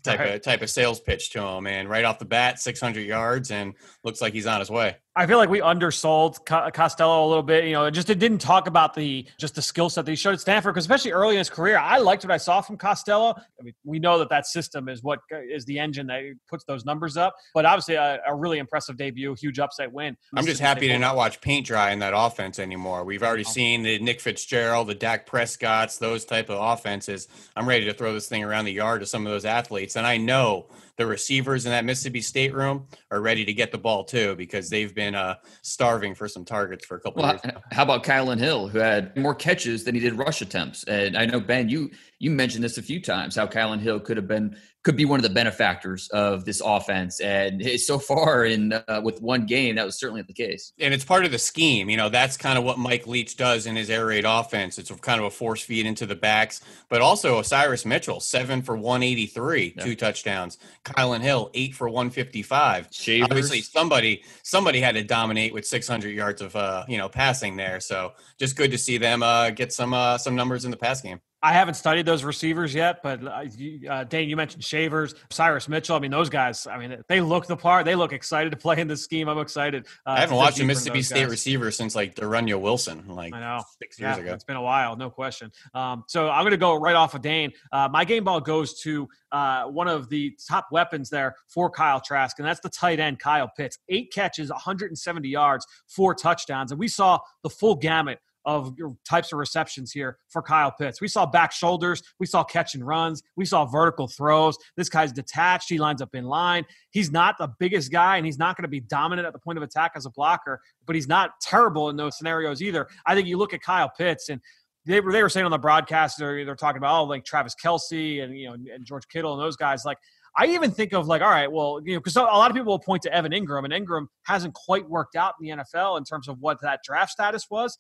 Type 0.04 0.20
right. 0.20 0.36
of 0.36 0.42
type 0.42 0.62
of 0.62 0.70
sales 0.70 1.00
pitch 1.00 1.32
to 1.32 1.42
him, 1.42 1.66
and 1.66 1.90
right 1.90 2.06
off 2.06 2.20
the 2.20 2.26
bat, 2.26 2.60
600 2.60 3.02
yards, 3.02 3.50
and 3.50 3.74
looks 4.04 4.22
like 4.22 4.32
he's 4.32 4.46
on 4.46 4.60
his 4.60 4.70
way. 4.70 4.98
I 5.18 5.26
feel 5.26 5.40
like 5.40 5.50
we 5.50 5.62
undersold 5.62 6.46
Costello 6.46 7.26
a 7.26 7.28
little 7.28 7.42
bit. 7.42 7.66
You 7.66 7.74
know, 7.74 7.90
just 7.90 8.12
it 8.12 8.20
didn't 8.20 8.38
talk 8.38 8.68
about 8.68 8.94
the 8.94 9.26
just 9.40 9.56
the 9.56 9.64
skill 9.64 9.90
set 9.90 10.06
that 10.06 10.12
he 10.12 10.16
showed 10.16 10.36
at 10.36 10.42
Stanford, 10.42 10.76
because 10.76 10.84
especially 10.84 11.12
early 11.12 11.34
in 11.34 11.40
his 11.40 11.50
career, 11.50 11.80
I 11.80 11.98
liked 11.98 12.24
what 12.24 12.32
I 12.32 12.38
saw 12.38 12.62
from 12.62 12.78
Costello. 12.78 13.34
I 13.60 13.64
mean, 13.64 13.74
we 13.84 13.98
know 13.98 14.20
that 14.20 14.30
that 14.30 14.46
system 14.46 14.88
is 14.88 15.02
what 15.02 15.20
uh, 15.34 15.40
is 15.40 15.66
the 15.66 15.80
engine 15.80 16.06
that 16.08 16.22
puts 16.48 16.66
those 16.66 16.86
numbers 16.86 17.18
up. 17.18 17.36
But 17.56 17.66
obviously, 17.66 17.96
a, 17.96 18.20
a 18.28 18.36
really 18.36 18.60
impressive 18.60 18.96
debut, 18.96 19.34
huge 19.34 19.58
upset 19.58 19.92
win. 19.92 20.16
I'm 20.36 20.46
just 20.46 20.62
happy 20.62 20.88
to 20.90 21.00
not 21.00 21.16
watch 21.16 21.42
paint 21.42 21.66
dry 21.66 21.92
in 21.92 22.00
that 22.00 22.14
offense 22.16 22.60
anymore. 22.60 23.04
We've 23.04 23.24
already 23.24 23.46
oh. 23.46 23.52
seen 23.52 23.82
the 23.82 23.98
Nick 23.98 24.22
Fitzgerald, 24.22 24.88
the 24.88 24.96
Dak 24.96 25.26
Prescott's, 25.26 25.98
those 25.98 26.26
type 26.26 26.50
of 26.50 26.60
offenses. 26.62 27.28
I'm 27.56 27.68
ready 27.68 27.86
to 27.86 27.94
throw 27.94 28.14
this 28.14 28.30
thing 28.30 28.44
around 28.44 28.66
the 28.66 28.74
yard 28.74 29.02
to 29.02 29.08
some 29.08 29.26
of 29.26 29.32
those 29.32 29.46
athletes, 29.46 29.96
and 29.96 30.06
I 30.06 30.18
know 30.18 30.68
the 30.98 31.06
receivers 31.06 31.66
in 31.66 31.72
that 31.72 31.86
Mississippi 31.86 32.22
State 32.22 32.54
room 32.54 32.88
are 33.12 33.22
ready 33.22 33.46
to 33.46 33.54
get 33.54 33.72
the 33.72 33.78
ball 33.78 34.04
too 34.04 34.36
because 34.36 34.70
they've 34.70 34.94
been 34.94 35.07
uh, 35.16 35.36
starving 35.62 36.16
for 36.16 36.28
some 36.28 36.46
targets 36.46 36.86
for 36.86 36.96
a 36.96 37.00
couple 37.00 37.24
well, 37.24 37.40
years. 37.44 37.56
How 37.72 37.84
about 37.84 38.04
Kylin 38.04 38.40
Hill, 38.40 38.68
who 38.68 38.80
had 38.80 39.16
more 39.18 39.36
catches 39.36 39.84
than 39.84 39.96
he 39.96 40.02
did 40.02 40.14
rush 40.14 40.42
attempts? 40.42 40.84
And 40.86 41.18
I 41.18 41.26
know 41.26 41.40
Ben, 41.40 41.70
you 41.70 41.92
you 42.20 42.32
mentioned 42.32 42.64
this 42.64 42.78
a 42.78 42.82
few 42.82 43.02
times 43.02 43.36
how 43.36 43.48
Kylin 43.48 43.80
Hill 43.80 44.00
could 44.00 44.18
have 44.18 44.28
been 44.28 44.58
could 44.88 44.96
be 44.96 45.04
one 45.04 45.20
of 45.20 45.24
the 45.24 45.30
benefactors 45.30 46.08
of 46.14 46.46
this 46.46 46.62
offense. 46.64 47.20
And 47.20 47.62
so 47.82 48.00
far, 48.00 48.46
in 48.46 48.72
uh, 48.72 49.02
with 49.04 49.22
one 49.22 49.46
game, 49.46 49.76
that 49.76 49.86
was 49.86 50.00
certainly 50.00 50.22
the 50.22 50.32
case. 50.32 50.72
And 50.80 50.94
it's 50.94 51.04
part 51.04 51.26
of 51.26 51.32
the 51.32 51.38
scheme. 51.38 51.90
You 51.90 51.98
know, 51.98 52.08
that's 52.08 52.38
kind 52.38 52.58
of 52.58 52.64
what 52.64 52.80
Mike 52.80 53.06
Leach 53.06 53.36
does 53.36 53.66
in 53.66 53.76
his 53.76 53.90
air 53.90 54.06
raid 54.06 54.24
offense. 54.26 54.78
It's 54.78 54.90
kind 55.02 55.20
of 55.20 55.26
a 55.26 55.30
force 55.30 55.62
feed 55.62 55.86
into 55.86 56.06
the 56.06 56.16
backs, 56.16 56.62
but 56.88 57.02
also 57.02 57.42
Osirus 57.42 57.86
Mitchell, 57.86 58.22
seven 58.22 58.62
for 58.62 58.78
183, 58.78 59.74
yeah. 59.76 59.84
two 59.84 59.94
touchdowns. 59.94 60.58
Kylin 60.86 61.20
Hill, 61.20 61.52
eight 61.54 61.76
for 61.76 61.90
155. 61.90 62.88
Shavers. 62.90 63.28
Obviously, 63.30 63.60
somebody 63.60 64.24
somebody 64.44 64.80
had 64.80 64.96
to 64.96 65.04
dominate 65.04 65.54
with 65.54 65.68
600 65.68 66.16
yards 66.16 66.42
of 66.42 66.56
uh, 66.56 66.86
you 66.88 66.98
know 66.98 67.10
passing 67.10 67.58
there. 67.58 67.82
So 67.82 68.14
just 68.40 68.56
good 68.56 68.72
to 68.72 68.78
see 68.78 68.98
them 68.98 69.22
uh, 69.22 69.50
get 69.50 69.74
some 69.74 69.94
uh, 69.94 70.18
some 70.18 70.34
numbers 70.34 70.64
in 70.64 70.72
the 70.72 70.78
pass 70.78 71.02
game. 71.02 71.20
I 71.44 71.54
haven't 71.54 71.76
studied 71.76 72.06
those 72.08 72.24
receivers 72.24 72.74
yet, 72.74 73.04
but 73.04 73.24
uh, 73.24 73.44
uh, 73.90 74.04
Dane, 74.06 74.28
you 74.28 74.36
mentioned 74.36 74.64
Shavers, 74.64 75.14
Cyrus 75.30 75.70
Mitchell. 75.70 75.96
I 75.96 76.00
mean, 76.00 76.10
those 76.10 76.30
guys. 76.30 76.66
I 76.66 76.80
mean, 76.80 77.04
they 77.08 77.22
look 77.22 77.46
the 77.46 77.56
part. 77.56 77.86
They 77.86 77.94
look 77.94 78.12
excited 78.12 78.50
to 78.50 78.58
play 78.58 78.80
in 78.80 78.88
this 78.88 79.04
scheme. 79.04 79.30
I'm 79.30 79.38
excited. 79.38 79.86
Uh, 80.06 80.12
I 80.12 80.20
haven't 80.22 80.36
watched 80.36 80.60
a 80.60 80.64
Mississippi 80.64 81.04
State 81.04 81.22
guys. 81.22 81.30
receiver 81.30 81.70
since 81.70 81.96
like 81.96 82.16
De'Runnya 82.16 82.60
Wilson, 82.60 83.08
like 83.08 83.36
I 83.36 83.40
know 83.40 83.64
six 83.80 84.00
years 84.00 84.18
yeah, 84.18 84.24
ago. 84.24 84.34
It's 84.34 84.44
been 84.44 84.56
a 84.56 84.62
while, 84.62 84.96
no 84.96 85.12
question. 85.12 85.52
Um, 85.76 86.06
so 86.08 86.28
I'm 86.28 86.42
going 86.42 86.52
to 86.52 86.58
go 86.58 86.74
right 86.74 86.96
off 86.96 87.14
of 87.14 87.22
Dane. 87.22 87.52
Uh, 87.72 87.88
my 87.92 88.04
game 88.04 88.24
ball 88.24 88.42
goes 88.42 88.82
to 88.82 89.08
uh, 89.32 89.66
one 89.66 89.88
of 89.88 90.10
the 90.10 90.36
top 90.48 90.68
weapons 90.72 91.10
there 91.10 91.36
for 91.50 91.70
Kyle 91.70 92.02
Trask, 92.02 92.40
and 92.40 92.48
that's 92.48 92.62
the 92.62 92.70
tight 92.70 93.00
end 93.00 93.20
Kyle 93.20 93.52
Pitts. 93.56 93.78
Eight 93.90 94.12
catches, 94.12 94.50
170 94.50 95.30
yards, 95.30 95.68
four 95.88 96.16
touchdowns, 96.16 96.72
and 96.72 96.80
we 96.80 96.88
saw 96.88 97.20
the 97.44 97.50
full 97.50 97.76
gamut 97.76 98.20
of 98.48 98.74
types 99.08 99.34
of 99.34 99.40
receptions 99.40 99.92
here 99.92 100.18
for 100.30 100.42
Kyle 100.42 100.72
Pitts. 100.72 101.02
We 101.02 101.10
saw 101.10 101.26
back 101.26 101.52
shoulders, 101.52 102.02
we 102.18 102.26
saw 102.26 102.46
catch 102.46 102.76
and 102.76 102.88
runs, 102.88 103.22
we 103.36 103.44
saw 103.44 103.66
vertical 103.66 104.08
throws. 104.08 104.58
This 104.78 104.88
guy's 104.88 105.12
detached, 105.12 105.68
he 105.68 105.78
lines 105.78 106.02
up 106.02 106.16
in 106.16 106.24
line. 106.24 106.66
He's 106.92 107.12
not 107.12 107.38
the 107.38 107.50
biggest 107.60 107.92
guy, 107.92 108.16
and 108.16 108.26
he's 108.26 108.40
not 108.40 108.56
going 108.56 108.64
to 108.64 108.70
be 108.70 108.80
dominant 108.80 109.28
at 109.28 109.34
the 109.34 109.40
point 109.40 109.58
of 109.58 109.64
attack 109.64 109.92
as 109.96 110.06
a 110.06 110.10
blocker, 110.12 110.62
but 110.86 110.96
he's 110.96 111.10
not 111.10 111.32
terrible 111.42 111.90
in 111.90 111.98
those 111.98 112.18
scenarios 112.18 112.62
either. 112.62 112.88
I 113.06 113.16
think 113.16 113.28
you 113.28 113.38
look 113.38 113.54
at 113.54 113.62
Kyle 113.62 113.92
Pitts 113.96 114.30
and 114.30 114.40
they 114.86 115.02
were 115.02 115.12
they 115.12 115.22
were 115.22 115.30
saying 115.30 115.46
on 115.46 115.52
the 115.52 115.58
broadcast 115.58 116.18
they're, 116.18 116.46
they're 116.46 116.56
talking 116.56 116.78
about 116.78 117.02
oh 117.02 117.04
like 117.04 117.26
Travis 117.26 117.54
Kelce 117.62 118.24
and 118.24 118.38
you 118.38 118.48
know 118.48 118.54
and 118.54 118.86
George 118.86 119.06
Kittle 119.10 119.34
and 119.34 119.42
those 119.42 119.58
guys 119.58 119.84
like 119.84 119.98
I 120.38 120.46
even 120.48 120.72
think 120.72 120.94
of 120.94 121.08
like 121.08 121.22
all 121.22 121.30
right 121.30 121.52
well 121.52 121.82
you 121.84 121.96
know 121.96 122.00
because 122.00 122.16
a 122.16 122.22
lot 122.22 122.50
of 122.50 122.56
people 122.56 122.72
will 122.72 122.80
point 122.80 123.02
to 123.02 123.14
Evan 123.14 123.34
Engram, 123.34 123.66
and 123.66 123.74
Engram 123.74 124.06
hasn't 124.24 124.54
quite 124.54 124.90
worked 124.90 125.18
out 125.18 125.34
in 125.42 125.46
the 125.50 125.62
NFL 125.62 125.98
in 125.98 126.06
terms 126.06 126.30
of 126.30 126.40
what 126.40 126.62
that 126.62 126.80
draft 126.86 127.12
status 127.12 127.48
was 127.52 127.78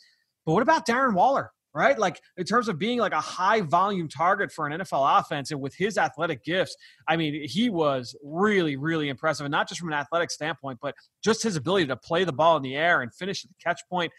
but 0.47 0.53
what 0.53 0.63
about 0.63 0.87
Darren 0.87 1.13
Waller? 1.13 1.51
Right? 1.73 1.99
Like 1.99 2.19
in 2.37 2.45
terms 2.45 2.69
of 2.69 2.79
being 2.79 2.97
like 2.97 3.11
a 3.11 3.19
high 3.19 3.61
volume 3.61 4.07
target 4.07 4.51
for 4.51 4.65
an 4.65 4.79
NFL 4.79 5.19
offense 5.19 5.51
and 5.51 5.61
with 5.61 5.75
his 5.75 5.95
athletic 5.95 6.43
gifts, 6.43 6.75
I 7.07 7.17
mean, 7.17 7.47
he 7.47 7.69
was 7.69 8.15
really, 8.23 8.77
really 8.77 9.09
impressive. 9.09 9.45
And 9.45 9.51
not 9.51 9.67
just 9.67 9.79
from 9.79 9.89
an 9.89 9.93
athletic 9.93 10.31
standpoint, 10.31 10.79
but 10.81 10.95
just 11.23 11.43
his 11.43 11.55
ability 11.55 11.85
to 11.87 11.95
play 11.95 12.23
the 12.23 12.33
ball 12.33 12.57
in 12.57 12.63
the 12.63 12.75
air 12.75 13.01
and 13.01 13.13
finish 13.13 13.45
at 13.45 13.49
the 13.49 13.55
catch 13.63 13.81
point. 13.91 14.11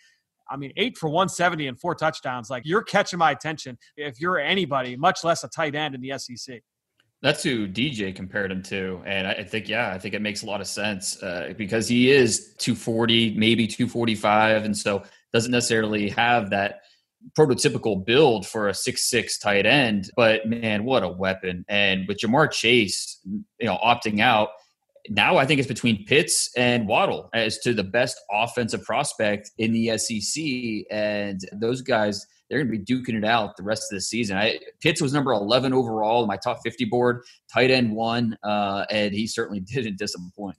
I 0.49 0.57
mean, 0.57 0.73
eight 0.77 0.97
for 0.97 1.09
170 1.09 1.67
and 1.67 1.81
four 1.81 1.97
touchdowns. 1.97 2.49
Like 2.49 2.63
you're 2.65 2.83
catching 2.83 3.19
my 3.19 3.33
attention 3.33 3.77
if 3.97 4.21
you're 4.21 4.39
anybody, 4.39 4.95
much 4.95 5.25
less 5.25 5.43
a 5.43 5.49
tight 5.49 5.75
end 5.75 5.97
in 5.97 6.01
the 6.01 6.17
SEC. 6.17 6.63
That's 7.23 7.43
who 7.43 7.67
DJ 7.67 8.15
compared 8.15 8.53
him 8.53 8.63
to. 8.65 9.03
And 9.05 9.27
I 9.27 9.43
think, 9.43 9.69
yeah, 9.69 9.91
I 9.93 9.99
think 9.99 10.15
it 10.15 10.23
makes 10.23 10.45
a 10.45 10.47
lot 10.47 10.61
of 10.61 10.69
sense 10.69 11.21
uh, 11.21 11.53
because 11.57 11.89
he 11.89 12.13
is 12.13 12.55
240, 12.59 13.35
maybe 13.35 13.67
245. 13.67 14.65
And 14.65 14.77
so 14.77 15.03
doesn't 15.33 15.53
necessarily 15.53 16.11
have 16.11 16.51
that 16.51 16.81
prototypical 17.37 18.05
build 18.05 18.47
for 18.47 18.69
a 18.69 18.75
six 18.75 19.09
six 19.09 19.39
tight 19.39 19.67
end, 19.67 20.11
but 20.17 20.47
man, 20.47 20.85
what 20.85 21.03
a 21.03 21.09
weapon! 21.09 21.65
And 21.69 22.07
with 22.07 22.19
Ja'Marr 22.19 22.51
Chase, 22.51 23.21
you 23.25 23.67
know, 23.67 23.79
opting 23.85 24.21
out, 24.21 24.51
now 25.09 25.37
I 25.37 25.47
think 25.47 25.59
it's 25.59 25.69
between 25.69 26.05
Pitts 26.05 26.51
and 26.57 26.87
Waddle 26.87 27.29
as 27.35 27.59
to 27.61 27.75
the 27.75 27.85
best 27.85 28.21
offensive 28.31 28.85
prospect 28.85 29.51
in 29.59 29.73
the 29.73 29.99
SEC, 29.99 30.87
and 30.91 31.41
those 31.53 31.83
guys 31.83 32.27
they're 32.49 32.65
going 32.65 32.73
to 32.73 32.79
be 32.79 32.85
duking 32.85 33.17
it 33.17 33.25
out 33.25 33.57
the 33.57 33.63
rest 33.63 33.85
of 33.93 33.97
the 33.97 34.01
season. 34.01 34.37
I, 34.37 34.59
Pitts 34.81 35.03
was 35.03 35.13
number 35.13 35.33
11 35.33 35.73
overall 35.73 36.23
in 36.23 36.29
my 36.29 36.39
top 36.39 36.61
50 36.65 36.87
board, 36.87 37.23
tight 37.53 37.71
end 37.71 37.95
one, 37.95 38.37
uh, 38.43 38.87
and 38.91 39.13
he 39.13 39.27
certainly 39.27 39.61
didn't 39.75 39.99
disappoint. 39.99 40.57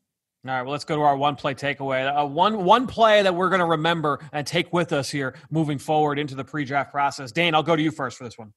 All 0.48 0.54
right, 0.54 0.62
well, 0.62 0.72
let's 0.72 0.86
go 0.86 0.96
to 0.96 1.02
our 1.02 1.18
one 1.18 1.36
play 1.36 1.54
takeaway. 1.54 2.08
Uh, 2.08 2.26
one 2.26 2.64
one 2.64 2.88
play 2.88 3.22
that 3.22 3.36
we're 3.36 3.50
going 3.50 3.60
to 3.60 3.66
remember 3.66 4.22
and 4.32 4.48
take 4.48 4.72
with 4.72 4.94
us 4.94 5.10
here 5.10 5.36
moving 5.52 5.78
forward 5.78 6.18
into 6.18 6.34
the 6.34 6.46
pre-draft 6.46 6.92
process. 6.92 7.34
Dane, 7.34 7.54
I'll 7.54 7.64
go 7.64 7.76
to 7.76 7.82
you 7.82 7.92
first 7.92 8.18
for 8.18 8.24
this 8.24 8.38
one. 8.38 8.54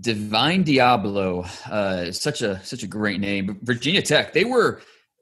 Divine 0.00 0.64
Deablo, 0.64 1.46
uh, 1.70 2.10
such 2.10 2.42
a 2.42 2.60
such 2.64 2.82
a 2.82 2.88
great 2.88 3.20
name. 3.20 3.60
Virginia 3.62 4.02
Tech, 4.02 4.32
they 4.32 4.44
were 4.44 4.80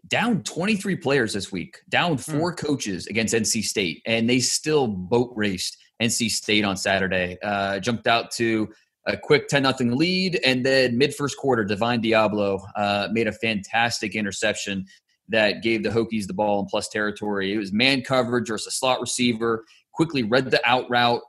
down 0.09 0.43
23 0.45 0.97
players 0.97 1.35
this 1.35 1.53
week, 1.53 1.81
down 1.91 2.13
hmm. 2.13 2.39
four 2.39 2.55
mm. 2.55 2.57
coaches 2.57 3.07
against 3.09 3.35
NC 3.35 3.63
State, 3.63 4.01
and 4.07 4.31
they 4.31 4.41
still 4.41 4.87
boat 4.87 5.31
raced 5.37 5.77
NC 6.01 6.31
State 6.31 6.65
on 6.65 6.79
Saturday. 6.79 7.37
Uh, 7.43 7.81
jumped 7.81 8.07
out 8.07 8.31
to 8.33 8.69
a 9.07 9.17
quick 9.17 9.49
10 9.49 9.63
nothing 9.63 9.95
lead, 9.95 10.41
and 10.43 10.65
then 10.65 10.97
mid 10.97 11.15
first 11.15 11.37
quarter, 11.37 11.65
Divine 11.65 12.01
Deablo 12.01 12.61
uh, 12.77 13.09
made 13.13 13.29
a 13.29 13.33
fantastic 13.33 14.15
interception 14.15 14.87
that 15.29 15.63
gave 15.63 15.83
the 15.83 15.91
Hokies 15.91 16.27
the 16.27 16.35
ball 16.35 16.61
in 16.61 16.67
plus 16.67 16.89
territory. 16.89 17.53
It 17.53 17.59
was 17.59 17.73
man 17.73 18.03
coverage 18.03 18.49
versus 18.49 18.69
a 18.69 18.71
slot 18.71 19.01
receiver, 19.01 19.65
quickly 19.93 20.23
read 20.23 20.51
the 20.51 20.61
out 20.69 20.89
route, 20.89 21.23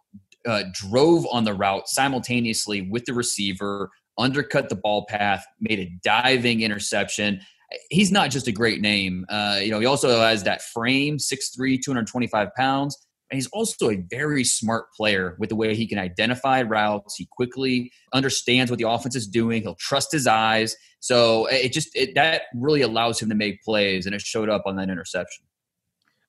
uh, 0.46 0.64
drove 0.74 1.26
on 1.32 1.44
the 1.44 1.54
route 1.54 1.88
simultaneously 1.88 2.82
with 2.82 3.06
the 3.06 3.14
receiver, 3.14 3.90
undercut 4.18 4.70
the 4.70 4.76
ball 4.76 5.06
path, 5.08 5.46
made 5.60 5.80
a 5.80 5.92
diving 6.04 6.62
interception. 6.62 7.42
He's 7.90 8.12
not 8.12 8.32
just 8.32 8.48
a 8.48 8.52
great 8.52 8.82
name. 8.82 9.26
Uh, 9.30 9.60
you 9.62 9.72
know, 9.72 9.80
he 9.80 9.86
also 9.86 10.22
has 10.22 10.44
that 10.44 10.62
frame, 10.62 11.18
6'3, 11.18 11.82
225 11.84 12.50
pounds. 12.56 13.07
And 13.30 13.38
he's 13.38 13.48
also 13.48 13.90
a 13.90 13.98
very 14.10 14.44
smart 14.44 14.86
player 14.96 15.36
with 15.40 15.50
the 15.50 15.56
way 15.56 15.76
he 15.76 15.88
can 15.88 16.00
identify 16.00 16.62
routes. 16.62 17.16
He 17.16 17.28
quickly 17.30 17.92
understands 18.14 18.72
what 18.72 18.80
the 18.80 18.90
offense 18.90 19.16
is 19.16 19.28
doing. 19.28 19.64
He'll 19.64 19.76
trust 19.76 20.12
his 20.12 20.28
eyes. 20.28 20.76
So 21.00 21.48
it 21.48 21.74
just 21.74 21.90
it, 21.94 22.16
that 22.16 22.44
really 22.56 22.82
allows 22.82 23.20
him 23.22 23.30
to 23.30 23.36
make 23.36 23.62
plays, 23.64 24.06
and 24.06 24.16
it 24.16 24.22
showed 24.22 24.50
up 24.50 24.64
on 24.66 24.78
that 24.78 24.90
interception. 24.90 25.47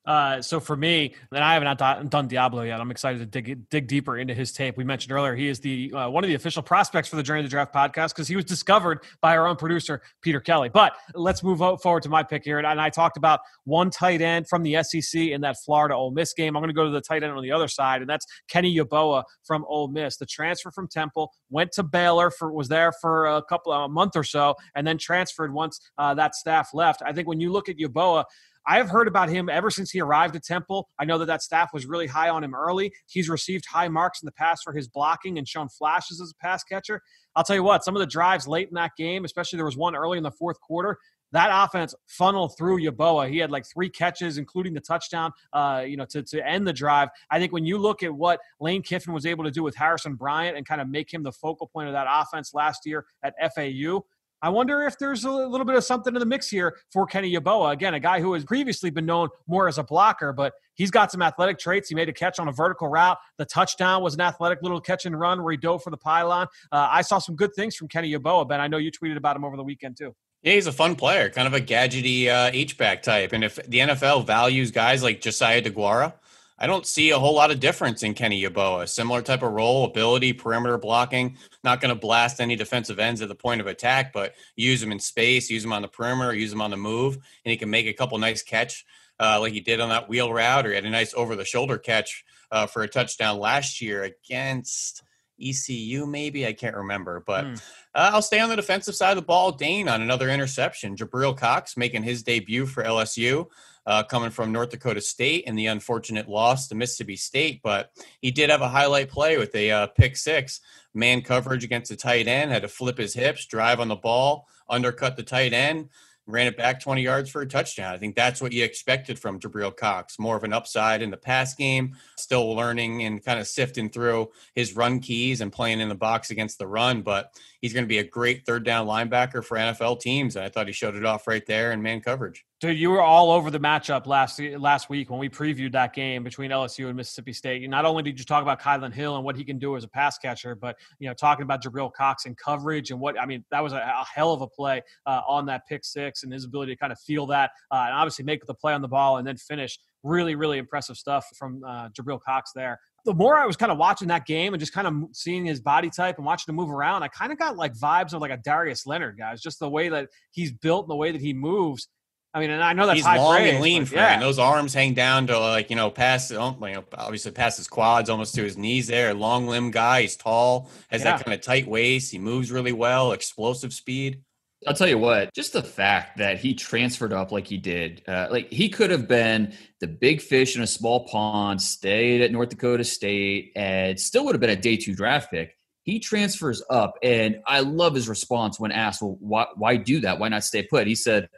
Uh, 0.09 0.41
so 0.41 0.59
for 0.59 0.75
me, 0.75 1.13
and 1.31 1.43
I 1.43 1.53
haven't 1.53 2.09
done 2.09 2.27
Deablo 2.27 2.65
yet. 2.65 2.81
I'm 2.81 2.89
excited 2.89 3.19
to 3.19 3.27
dig 3.27 3.69
dig 3.69 3.87
deeper 3.87 4.17
into 4.17 4.33
his 4.33 4.51
tape. 4.51 4.75
We 4.75 4.83
mentioned 4.83 5.11
earlier 5.11 5.35
he 5.35 5.47
is 5.47 5.59
the 5.59 5.93
uh, 5.93 6.09
one 6.09 6.23
of 6.23 6.29
the 6.29 6.33
official 6.33 6.63
prospects 6.63 7.07
for 7.07 7.15
the 7.15 7.21
Journey 7.21 7.43
to 7.43 7.47
the 7.47 7.51
Draft 7.51 7.71
podcast 7.71 8.15
because 8.15 8.27
he 8.27 8.35
was 8.35 8.43
discovered 8.43 9.03
by 9.21 9.37
our 9.37 9.45
own 9.45 9.55
producer 9.55 10.01
Peter 10.23 10.39
Kelly. 10.39 10.69
But 10.69 10.93
let's 11.13 11.43
move 11.43 11.59
forward 11.59 12.01
to 12.01 12.09
my 12.09 12.23
pick 12.23 12.43
here, 12.43 12.57
and, 12.57 12.79
I 12.79 12.89
talked 12.89 13.17
about 13.17 13.41
one 13.65 13.91
tight 13.91 14.21
end 14.21 14.47
from 14.47 14.63
the 14.63 14.81
SEC 14.81 15.21
in 15.21 15.41
that 15.41 15.57
Florida 15.63 15.93
Ole 15.93 16.09
Miss 16.09 16.33
game. 16.33 16.57
I'm 16.57 16.61
going 16.61 16.69
to 16.69 16.73
go 16.73 16.85
to 16.85 16.89
the 16.89 17.01
tight 17.01 17.21
end 17.21 17.31
on 17.33 17.43
the 17.43 17.51
other 17.51 17.67
side, 17.67 18.01
and 18.01 18.09
that's 18.09 18.25
Kenny 18.47 18.75
Yeboah 18.75 19.25
from 19.43 19.63
Ole 19.67 19.89
Miss. 19.89 20.17
The 20.17 20.25
transfer 20.25 20.71
from 20.71 20.87
Temple 20.87 21.31
went 21.51 21.71
to 21.73 21.83
Baylor 21.83 22.31
for 22.31 22.51
was 22.51 22.67
there 22.67 22.93
for 22.99 23.27
a 23.27 23.43
couple 23.43 23.73
a 23.73 23.87
month 23.87 24.15
or 24.15 24.23
so, 24.23 24.55
and 24.73 24.87
then 24.87 24.97
transferred 24.97 25.53
once 25.53 25.79
uh, 25.99 26.15
that 26.15 26.33
staff 26.33 26.69
left. 26.73 27.03
I 27.05 27.13
think 27.13 27.27
when 27.27 27.39
you 27.39 27.51
look 27.51 27.69
at 27.69 27.77
Yeboah 27.77 28.23
I 28.67 28.77
have 28.77 28.89
heard 28.89 29.07
about 29.07 29.29
him 29.29 29.49
ever 29.49 29.69
since 29.71 29.91
he 29.91 30.01
arrived 30.01 30.35
at 30.35 30.43
Temple. 30.43 30.89
I 30.99 31.05
know 31.05 31.17
that 31.17 31.25
that 31.25 31.41
staff 31.41 31.73
was 31.73 31.85
really 31.85 32.07
high 32.07 32.29
on 32.29 32.43
him 32.43 32.53
early. 32.53 32.93
He's 33.07 33.29
received 33.29 33.65
high 33.65 33.87
marks 33.87 34.21
in 34.21 34.25
the 34.25 34.31
past 34.31 34.63
for 34.63 34.73
his 34.73 34.87
blocking 34.87 35.37
and 35.37 35.47
shown 35.47 35.69
flashes 35.69 36.21
as 36.21 36.31
a 36.31 36.35
pass 36.35 36.63
catcher. 36.63 37.01
I'll 37.35 37.43
tell 37.43 37.55
you 37.55 37.63
what, 37.63 37.83
some 37.83 37.95
of 37.95 37.99
the 37.99 38.07
drives 38.07 38.47
late 38.47 38.67
in 38.67 38.75
that 38.75 38.91
game, 38.97 39.25
especially 39.25 39.57
there 39.57 39.65
was 39.65 39.77
one 39.77 39.95
early 39.95 40.17
in 40.17 40.23
the 40.23 40.31
fourth 40.31 40.59
quarter, 40.59 40.97
that 41.31 41.49
offense 41.51 41.93
funneled 42.07 42.57
through 42.57 42.81
Yeboah. 42.81 43.29
He 43.29 43.37
had 43.37 43.51
like 43.51 43.65
three 43.65 43.89
catches, 43.89 44.37
including 44.37 44.73
the 44.73 44.79
touchdown, 44.79 45.31
uh, 45.53 45.83
you 45.85 45.95
know, 45.95 46.05
to, 46.05 46.23
to 46.23 46.47
end 46.47 46.67
the 46.67 46.73
drive. 46.73 47.09
I 47.29 47.39
think 47.39 47.51
when 47.51 47.65
you 47.65 47.77
look 47.77 48.01
at 48.03 48.13
what 48.13 48.39
Lane 48.59 48.81
Kiffin 48.81 49.13
was 49.13 49.25
able 49.25 49.43
to 49.43 49.51
do 49.51 49.61
with 49.61 49.75
Harrison 49.75 50.15
Bryant 50.15 50.57
and 50.57 50.65
kind 50.65 50.81
of 50.81 50.89
make 50.89 51.13
him 51.13 51.23
the 51.23 51.31
focal 51.31 51.67
point 51.67 51.87
of 51.87 51.93
that 51.93 52.07
offense 52.09 52.53
last 52.53 52.85
year 52.85 53.05
at 53.23 53.35
FAU, 53.53 54.03
I 54.41 54.49
wonder 54.49 54.83
if 54.83 54.97
there's 54.97 55.25
a 55.25 55.31
little 55.31 55.65
bit 55.65 55.75
of 55.75 55.83
something 55.83 56.15
in 56.15 56.19
the 56.19 56.25
mix 56.25 56.49
here 56.49 56.77
for 56.91 57.05
Kenny 57.05 57.33
Yeboah. 57.33 57.73
Again, 57.73 57.93
a 57.93 57.99
guy 57.99 58.21
who 58.21 58.33
has 58.33 58.45
previously 58.45 58.89
been 58.89 59.05
known 59.05 59.29
more 59.47 59.67
as 59.67 59.77
a 59.77 59.83
blocker, 59.83 60.31
but 60.31 60.53
he's 60.75 60.91
got 60.91 61.11
some 61.11 61.21
athletic 61.21 61.59
traits. 61.59 61.89
He 61.89 61.95
made 61.95 62.07
a 62.09 62.13
catch 62.13 62.39
on 62.39 62.47
a 62.47 62.51
vertical 62.51 62.87
route. 62.87 63.17
The 63.37 63.45
touchdown 63.45 64.01
was 64.01 64.13
an 64.13 64.21
athletic 64.21 64.61
little 64.61 64.79
catch 64.79 65.05
and 65.05 65.19
run 65.19 65.43
where 65.43 65.51
he 65.51 65.57
dove 65.57 65.83
for 65.83 65.89
the 65.89 65.97
pylon. 65.97 66.47
Uh, 66.71 66.87
I 66.89 67.01
saw 67.01 67.19
some 67.19 67.35
good 67.35 67.53
things 67.53 67.75
from 67.75 67.87
Kenny 67.87 68.13
Yeboah, 68.13 68.47
Ben. 68.47 68.61
I 68.61 68.67
know 68.67 68.77
you 68.77 68.91
tweeted 68.91 69.17
about 69.17 69.35
him 69.35 69.43
over 69.43 69.57
the 69.57 69.63
weekend 69.63 69.97
too. 69.97 70.15
Yeah, 70.41 70.53
he's 70.53 70.67
a 70.67 70.71
fun 70.71 70.95
player, 70.95 71.29
kind 71.29 71.47
of 71.47 71.53
a 71.53 71.59
gadgety 71.59 72.27
uh, 72.27 72.49
H-back 72.53 73.03
type. 73.03 73.33
And 73.33 73.43
if 73.43 73.55
the 73.55 73.79
NFL 73.79 74.25
values 74.25 74.71
guys 74.71 75.03
like 75.03 75.19
Josiah 75.21 75.61
DeGuara– 75.61 76.13
I 76.59 76.67
don't 76.67 76.85
see 76.85 77.11
a 77.11 77.19
whole 77.19 77.33
lot 77.33 77.51
of 77.51 77.61
difference 77.61 78.03
in 78.03 78.13
Kenny 78.13 78.43
Yeboah. 78.43 78.89
Similar 78.89 79.21
type 79.21 79.43
of 79.43 79.53
role, 79.53 79.85
ability, 79.85 80.33
perimeter 80.33 80.77
blocking. 80.77 81.37
Not 81.63 81.79
going 81.79 81.93
to 81.93 81.99
blast 81.99 82.41
any 82.41 82.57
defensive 82.57 82.99
ends 82.99 83.21
at 83.21 83.29
the 83.29 83.35
point 83.35 83.61
of 83.61 83.67
attack, 83.67 84.11
but 84.11 84.35
use 84.57 84.83
him 84.83 84.91
in 84.91 84.99
space, 84.99 85.49
use 85.49 85.63
him 85.63 85.71
on 85.71 85.81
the 85.81 85.87
perimeter, 85.87 86.35
use 86.35 86.51
him 86.51 86.61
on 86.61 86.71
the 86.71 86.77
move, 86.77 87.15
and 87.15 87.51
he 87.51 87.57
can 87.57 87.69
make 87.69 87.87
a 87.87 87.93
couple 87.93 88.17
nice 88.17 88.43
catch 88.43 88.85
uh, 89.19 89.39
like 89.39 89.53
he 89.53 89.61
did 89.61 89.79
on 89.79 89.89
that 89.89 90.09
wheel 90.09 90.33
route, 90.33 90.65
or 90.65 90.69
he 90.69 90.75
had 90.75 90.85
a 90.85 90.89
nice 90.89 91.13
over 91.13 91.35
the 91.35 91.45
shoulder 91.45 91.77
catch 91.77 92.25
uh, 92.51 92.67
for 92.67 92.81
a 92.83 92.87
touchdown 92.87 93.39
last 93.39 93.81
year 93.81 94.03
against 94.03 95.03
ECU, 95.41 96.05
maybe 96.05 96.45
I 96.45 96.53
can't 96.53 96.75
remember, 96.75 97.23
but 97.25 97.45
mm. 97.45 97.61
uh, 97.95 98.11
I'll 98.13 98.21
stay 98.21 98.39
on 98.39 98.49
the 98.49 98.55
defensive 98.55 98.95
side 98.95 99.11
of 99.11 99.15
the 99.15 99.21
ball. 99.21 99.51
Dane 99.51 99.87
on 99.87 100.01
another 100.01 100.29
interception. 100.29 100.95
Jabril 100.95 101.37
Cox 101.37 101.77
making 101.77 102.03
his 102.03 102.23
debut 102.23 102.65
for 102.65 102.83
LSU 102.83 103.47
uh, 103.85 104.03
coming 104.03 104.29
from 104.29 104.51
North 104.51 104.69
Dakota 104.69 105.01
State 105.01 105.45
in 105.45 105.55
the 105.55 105.67
unfortunate 105.67 106.27
loss 106.29 106.67
to 106.67 106.75
Mississippi 106.75 107.15
State. 107.15 107.61
But 107.63 107.91
he 108.21 108.31
did 108.31 108.49
have 108.49 108.61
a 108.61 108.67
highlight 108.67 109.09
play 109.09 109.37
with 109.37 109.53
a 109.55 109.71
uh, 109.71 109.87
pick 109.87 110.15
six, 110.17 110.61
man 110.93 111.21
coverage 111.21 111.63
against 111.63 111.89
the 111.89 111.95
tight 111.95 112.27
end, 112.27 112.51
had 112.51 112.61
to 112.63 112.67
flip 112.67 112.97
his 112.97 113.13
hips, 113.13 113.45
drive 113.45 113.79
on 113.79 113.87
the 113.87 113.95
ball, 113.95 114.47
undercut 114.69 115.15
the 115.15 115.23
tight 115.23 115.53
end. 115.53 115.89
ran 116.27 116.45
it 116.45 116.55
back 116.55 116.79
20 116.79 117.01
yards 117.01 117.29
for 117.29 117.41
a 117.41 117.47
touchdown. 117.47 117.93
I 117.93 117.97
think 117.97 118.15
that's 118.15 118.39
what 118.39 118.51
you 118.51 118.63
expected 118.63 119.17
from 119.17 119.39
Jabril 119.39 119.75
Cox. 119.75 120.19
More 120.19 120.37
of 120.37 120.43
an 120.43 120.53
upside 120.53 121.01
in 121.01 121.09
the 121.09 121.17
pass 121.17 121.55
game, 121.55 121.95
still 122.17 122.55
learning 122.55 123.03
and 123.03 123.23
kind 123.23 123.39
of 123.39 123.47
sifting 123.47 123.89
through 123.89 124.29
his 124.53 124.75
run 124.75 124.99
keys 124.99 125.41
and 125.41 125.51
playing 125.51 125.79
in 125.79 125.89
the 125.89 125.95
box 125.95 126.29
against 126.29 126.59
the 126.59 126.67
run. 126.67 127.01
But 127.01 127.33
he's 127.61 127.73
going 127.73 127.83
to 127.83 127.87
be 127.87 127.99
a 127.99 128.03
great 128.03 128.45
third 128.45 128.63
down 128.63 128.87
linebacker 128.87 129.43
for 129.43 129.57
NFL 129.57 129.99
teams. 129.99 130.35
And 130.35 130.45
I 130.45 130.49
thought 130.49 130.67
he 130.67 130.73
showed 130.73 130.95
it 130.95 131.05
off 131.05 131.27
right 131.27 131.45
there 131.45 131.71
in 131.71 131.81
man 131.81 132.01
coverage. 132.01 132.45
Dude, 132.59 132.77
you 132.77 132.89
were 132.89 133.01
all 133.01 133.31
over 133.31 133.49
the 133.49 133.59
matchup 133.59 134.05
last 134.05 134.37
last 134.39 134.89
week 134.89 135.09
when 135.09 135.17
we 135.17 135.29
previewed 135.29 135.71
that 135.71 135.93
game 135.93 136.25
between 136.25 136.51
LSU 136.51 136.87
and 136.87 136.97
Mississippi 136.97 137.31
State. 137.31 137.69
Not 137.69 137.85
only 137.85 138.03
did 138.03 138.19
you 138.19 138.25
talk 138.25 138.41
about 138.41 138.61
Kylin 138.61 138.93
Hill 138.93 139.15
and 139.15 139.23
what 139.23 139.37
he 139.37 139.45
can 139.45 139.59
do 139.59 139.77
as 139.77 139.85
a 139.85 139.87
pass 139.87 140.17
catcher, 140.17 140.55
but 140.55 140.75
you 140.99 141.07
know 141.07 141.13
talking 141.13 141.43
about 141.43 141.63
Jabril 141.63 141.91
Cox 141.93 142.25
and 142.25 142.35
coverage 142.37 142.91
and 142.91 142.99
what 142.99 143.17
I 143.17 143.25
mean 143.25 143.45
that 143.51 143.63
was 143.63 143.71
a, 143.71 143.77
a 143.77 144.05
hell 144.13 144.33
of 144.33 144.41
a 144.41 144.47
play 144.47 144.81
uh, 145.05 145.21
on 145.25 145.45
that 145.45 145.67
pick 145.67 145.85
six 145.85 146.23
and 146.23 146.33
his 146.33 146.43
ability 146.43 146.73
to 146.73 146.77
kind 146.77 146.91
of 146.91 146.99
feel 146.99 147.25
that 147.27 147.51
uh, 147.71 147.83
and 147.85 147.93
obviously 147.93 148.25
make 148.25 148.45
the 148.45 148.53
play 148.53 148.73
on 148.73 148.81
the 148.81 148.89
ball 148.89 149.17
and 149.17 149.27
then 149.27 149.37
finish. 149.37 149.79
Really, 150.03 150.35
really 150.35 150.57
impressive 150.57 150.97
stuff 150.97 151.27
from 151.37 151.61
uh, 151.65 151.89
Jabril 151.89 152.19
Cox 152.21 152.51
there 152.55 152.79
the 153.05 153.13
more 153.13 153.35
I 153.35 153.45
was 153.45 153.55
kind 153.55 153.71
of 153.71 153.77
watching 153.77 154.09
that 154.09 154.25
game 154.25 154.53
and 154.53 154.59
just 154.59 154.73
kind 154.73 154.87
of 154.87 154.93
seeing 155.13 155.45
his 155.45 155.59
body 155.59 155.89
type 155.89 156.17
and 156.17 156.25
watching 156.25 156.51
him 156.51 156.55
move 156.55 156.69
around, 156.69 157.03
I 157.03 157.07
kind 157.07 157.31
of 157.31 157.37
got 157.37 157.55
like 157.55 157.73
vibes 157.73 158.13
of 158.13 158.21
like 158.21 158.31
a 158.31 158.37
Darius 158.37 158.85
Leonard, 158.85 159.17
guys. 159.17 159.41
Just 159.41 159.59
the 159.59 159.69
way 159.69 159.89
that 159.89 160.09
he's 160.31 160.51
built 160.51 160.85
and 160.85 160.91
the 160.91 160.95
way 160.95 161.11
that 161.11 161.21
he 161.21 161.33
moves. 161.33 161.87
I 162.33 162.39
mean, 162.39 162.51
and 162.51 162.63
I 162.63 162.73
know 162.73 162.85
that's 162.85 162.97
he's 162.97 163.05
long 163.05 163.37
praise, 163.37 163.53
and 163.53 163.63
lean, 163.63 163.87
yeah. 163.91 164.13
and 164.13 164.21
those 164.21 164.37
arms 164.37 164.71
hang 164.71 164.93
down 164.93 165.25
to 165.27 165.39
like 165.39 165.71
you 165.71 165.75
know 165.75 165.89
past, 165.89 166.29
you 166.29 166.37
know, 166.37 166.83
obviously 166.93 167.31
past 167.31 167.57
his 167.57 167.67
quads, 167.67 168.07
almost 168.07 168.35
to 168.35 168.43
his 168.43 168.55
knees. 168.55 168.85
There, 168.85 169.15
long 169.15 169.47
limb 169.47 169.71
guy. 169.71 170.01
He's 170.01 170.15
tall, 170.15 170.69
has 170.89 171.01
yeah. 171.01 171.17
that 171.17 171.25
kind 171.25 171.33
of 171.33 171.41
tight 171.41 171.67
waist. 171.67 172.11
He 172.11 172.19
moves 172.19 172.51
really 172.51 172.71
well, 172.71 173.13
explosive 173.13 173.73
speed. 173.73 174.21
I'll 174.67 174.73
tell 174.73 174.89
you 174.89 174.97
what, 174.97 175.33
just 175.33 175.53
the 175.53 175.63
fact 175.63 176.17
that 176.17 176.37
he 176.37 176.53
transferred 176.53 177.13
up 177.13 177.31
like 177.31 177.47
he 177.47 177.57
did, 177.57 178.03
uh, 178.07 178.27
like 178.29 178.51
he 178.51 178.67
could 178.67 178.91
have 178.91 179.07
been 179.07 179.53
the 179.79 179.87
big 179.87 180.21
fish 180.21 180.57
in 180.57 180.61
a 180.61 180.67
small 180.67 181.07
pond, 181.07 181.61
stayed 181.61 182.21
at 182.21 182.31
North 182.31 182.49
Dakota 182.49 182.83
State, 182.83 183.53
and 183.55 183.97
still 183.97 184.25
would 184.25 184.35
have 184.35 184.41
been 184.41 184.49
a 184.49 184.57
day 184.57 184.75
two 184.75 184.93
draft 184.93 185.31
pick. 185.31 185.55
He 185.83 185.99
transfers 185.99 186.61
up, 186.69 186.95
and 187.01 187.37
I 187.47 187.61
love 187.61 187.95
his 187.95 188.09
response 188.09 188.59
when 188.59 188.73
asked, 188.73 189.01
"Well, 189.01 189.17
why, 189.21 189.45
why 189.55 189.77
do 189.77 190.01
that? 190.01 190.19
Why 190.19 190.27
not 190.27 190.43
stay 190.43 190.63
put?" 190.63 190.87
He 190.87 190.95
said, 190.95 191.29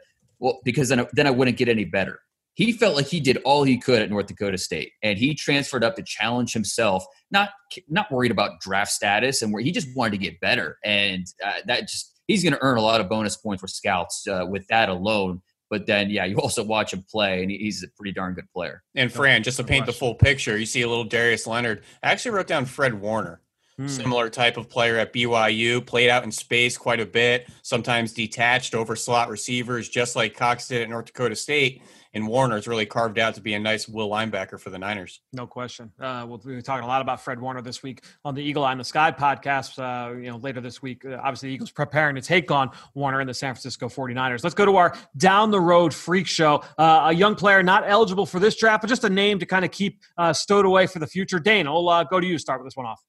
well, 0.42 0.60
because 0.64 0.88
then 0.88 1.06
then 1.12 1.28
I 1.28 1.30
wouldn't 1.30 1.56
get 1.56 1.68
any 1.68 1.84
better. 1.84 2.18
He 2.54 2.72
felt 2.72 2.96
like 2.96 3.06
he 3.06 3.20
did 3.20 3.38
all 3.44 3.62
he 3.62 3.78
could 3.78 4.02
at 4.02 4.10
North 4.10 4.26
Dakota 4.26 4.58
State, 4.58 4.92
and 5.02 5.16
he 5.16 5.34
transferred 5.34 5.84
up 5.84 5.94
to 5.94 6.02
challenge 6.02 6.52
himself. 6.52 7.06
Not 7.30 7.50
not 7.88 8.10
worried 8.10 8.32
about 8.32 8.60
draft 8.60 8.90
status, 8.90 9.40
and 9.40 9.52
where 9.52 9.62
he 9.62 9.70
just 9.70 9.88
wanted 9.96 10.10
to 10.10 10.18
get 10.18 10.40
better, 10.40 10.78
and 10.84 11.24
uh, 11.42 11.60
that 11.66 11.82
just 11.82 12.20
he's 12.32 12.42
going 12.42 12.54
to 12.54 12.62
earn 12.62 12.78
a 12.78 12.82
lot 12.82 13.00
of 13.00 13.08
bonus 13.08 13.36
points 13.36 13.60
for 13.60 13.68
scouts 13.68 14.26
uh, 14.26 14.44
with 14.48 14.66
that 14.68 14.88
alone. 14.88 15.42
But 15.70 15.86
then, 15.86 16.10
yeah, 16.10 16.26
you 16.26 16.36
also 16.36 16.62
watch 16.62 16.92
him 16.92 17.04
play, 17.10 17.42
and 17.42 17.50
he's 17.50 17.82
a 17.82 17.88
pretty 17.96 18.12
darn 18.12 18.34
good 18.34 18.50
player. 18.52 18.82
And 18.94 19.10
Fran, 19.10 19.42
just 19.42 19.56
to 19.56 19.64
paint 19.64 19.86
the 19.86 19.92
full 19.92 20.14
picture, 20.14 20.58
you 20.58 20.66
see 20.66 20.82
a 20.82 20.88
little 20.88 21.04
Darius 21.04 21.46
Leonard. 21.46 21.84
I 22.02 22.10
actually 22.10 22.32
wrote 22.32 22.46
down 22.46 22.66
Fred 22.66 23.00
Warner. 23.00 23.40
Hmm. 23.78 23.88
Similar 23.88 24.28
type 24.28 24.58
of 24.58 24.68
player 24.68 24.98
at 24.98 25.14
BYU, 25.14 25.84
played 25.86 26.10
out 26.10 26.24
in 26.24 26.30
space 26.30 26.76
quite 26.76 27.00
a 27.00 27.06
bit, 27.06 27.48
sometimes 27.62 28.12
detached 28.12 28.74
over 28.74 28.94
slot 28.94 29.30
receivers, 29.30 29.88
just 29.88 30.14
like 30.14 30.36
Cox 30.36 30.68
did 30.68 30.82
at 30.82 30.90
North 30.90 31.06
Dakota 31.06 31.34
State. 31.34 31.82
And 32.14 32.28
Warner 32.28 32.52
Warner's 32.52 32.66
really 32.66 32.84
carved 32.84 33.18
out 33.18 33.34
to 33.36 33.40
be 33.40 33.54
a 33.54 33.58
nice 33.58 33.88
will 33.88 34.10
linebacker 34.10 34.60
for 34.60 34.68
the 34.68 34.78
Niners. 34.78 35.20
No 35.32 35.46
question. 35.46 35.90
Uh, 35.98 36.26
we'll 36.28 36.38
be 36.38 36.60
talking 36.60 36.84
a 36.84 36.86
lot 36.86 37.00
about 37.00 37.20
Fred 37.22 37.40
Warner 37.40 37.62
this 37.62 37.82
week 37.82 38.04
on 38.24 38.34
the 38.34 38.42
Eagle 38.42 38.64
Eye 38.64 38.72
in 38.72 38.78
the 38.78 38.84
Sky 38.84 39.10
podcast. 39.10 39.78
Uh, 39.78 40.14
you 40.18 40.28
know, 40.28 40.36
later 40.36 40.60
this 40.60 40.82
week, 40.82 41.04
uh, 41.06 41.18
obviously, 41.22 41.48
the 41.48 41.54
Eagles 41.54 41.70
preparing 41.70 42.14
to 42.16 42.20
take 42.20 42.50
on 42.50 42.70
Warner 42.94 43.20
and 43.20 43.28
the 43.28 43.32
San 43.32 43.54
Francisco 43.54 43.88
49ers. 43.88 44.42
Let's 44.42 44.54
go 44.54 44.66
to 44.66 44.76
our 44.76 44.94
down 45.16 45.50
the 45.50 45.60
road 45.60 45.94
freak 45.94 46.26
show. 46.26 46.62
Uh, 46.76 47.04
a 47.06 47.14
young 47.14 47.34
player 47.36 47.62
not 47.62 47.84
eligible 47.86 48.26
for 48.26 48.38
this 48.38 48.54
draft, 48.56 48.82
but 48.82 48.88
just 48.88 49.04
a 49.04 49.10
name 49.10 49.38
to 49.38 49.46
kind 49.46 49.64
of 49.64 49.70
keep 49.70 50.02
uh, 50.18 50.34
stowed 50.34 50.66
away 50.66 50.86
for 50.86 50.98
the 50.98 51.06
future. 51.06 51.38
Dane, 51.38 51.66
I'll 51.66 51.88
uh, 51.88 52.04
go 52.04 52.20
to 52.20 52.26
you. 52.26 52.36
Start 52.36 52.60
with 52.60 52.66
this 52.66 52.76
one 52.76 52.84
off. 52.84 53.02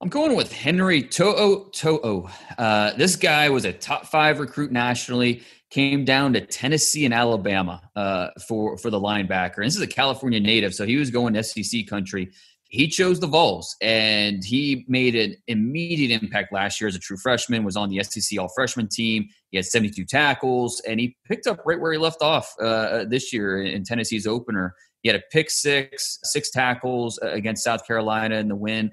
I'm 0.00 0.10
going 0.10 0.36
with 0.36 0.52
Henry 0.52 1.02
To'o 1.02 1.70
To'o. 1.72 2.28
Uh, 2.58 2.92
this 2.92 3.16
guy 3.16 3.48
was 3.48 3.64
a 3.64 3.72
top 3.72 4.04
five 4.06 4.38
recruit 4.40 4.70
nationally. 4.70 5.42
Came 5.70 6.04
down 6.04 6.32
to 6.34 6.40
Tennessee 6.40 7.04
and 7.04 7.12
Alabama 7.12 7.82
uh, 7.96 8.28
for 8.46 8.78
for 8.78 8.90
the 8.90 9.00
linebacker. 9.00 9.58
And 9.58 9.66
this 9.66 9.76
is 9.76 9.82
a 9.82 9.86
California 9.86 10.38
native, 10.38 10.74
so 10.74 10.86
he 10.86 10.96
was 10.96 11.10
going 11.10 11.34
to 11.34 11.42
SEC 11.42 11.86
country. 11.88 12.30
He 12.68 12.88
chose 12.88 13.20
the 13.20 13.26
Vols, 13.26 13.76
and 13.80 14.44
he 14.44 14.84
made 14.88 15.14
an 15.14 15.36
immediate 15.46 16.20
impact 16.22 16.52
last 16.52 16.80
year 16.80 16.88
as 16.88 16.94
a 16.94 17.00
true 17.00 17.16
freshman. 17.16 17.64
Was 17.64 17.76
on 17.76 17.90
the 17.90 18.02
SEC 18.02 18.38
All 18.38 18.48
Freshman 18.54 18.88
team. 18.88 19.28
He 19.50 19.56
had 19.56 19.66
72 19.66 20.04
tackles, 20.04 20.80
and 20.86 21.00
he 21.00 21.16
picked 21.26 21.46
up 21.46 21.60
right 21.64 21.80
where 21.80 21.92
he 21.92 21.98
left 21.98 22.22
off 22.22 22.52
uh, 22.60 23.04
this 23.04 23.32
year 23.32 23.62
in 23.62 23.82
Tennessee's 23.84 24.26
opener. 24.26 24.74
He 25.02 25.08
had 25.08 25.16
a 25.16 25.22
pick 25.32 25.50
six, 25.50 26.18
six 26.22 26.50
tackles 26.50 27.18
uh, 27.22 27.30
against 27.30 27.64
South 27.64 27.86
Carolina 27.86 28.36
in 28.36 28.48
the 28.48 28.56
win 28.56 28.90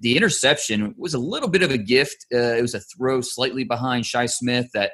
the 0.00 0.16
interception 0.16 0.94
was 0.96 1.14
a 1.14 1.18
little 1.18 1.48
bit 1.48 1.62
of 1.62 1.70
a 1.70 1.78
gift. 1.78 2.26
Uh, 2.32 2.56
it 2.56 2.62
was 2.62 2.74
a 2.74 2.80
throw 2.80 3.20
slightly 3.20 3.64
behind 3.64 4.06
Shi 4.06 4.26
Smith 4.26 4.68
that 4.74 4.86
uh, 4.90 4.92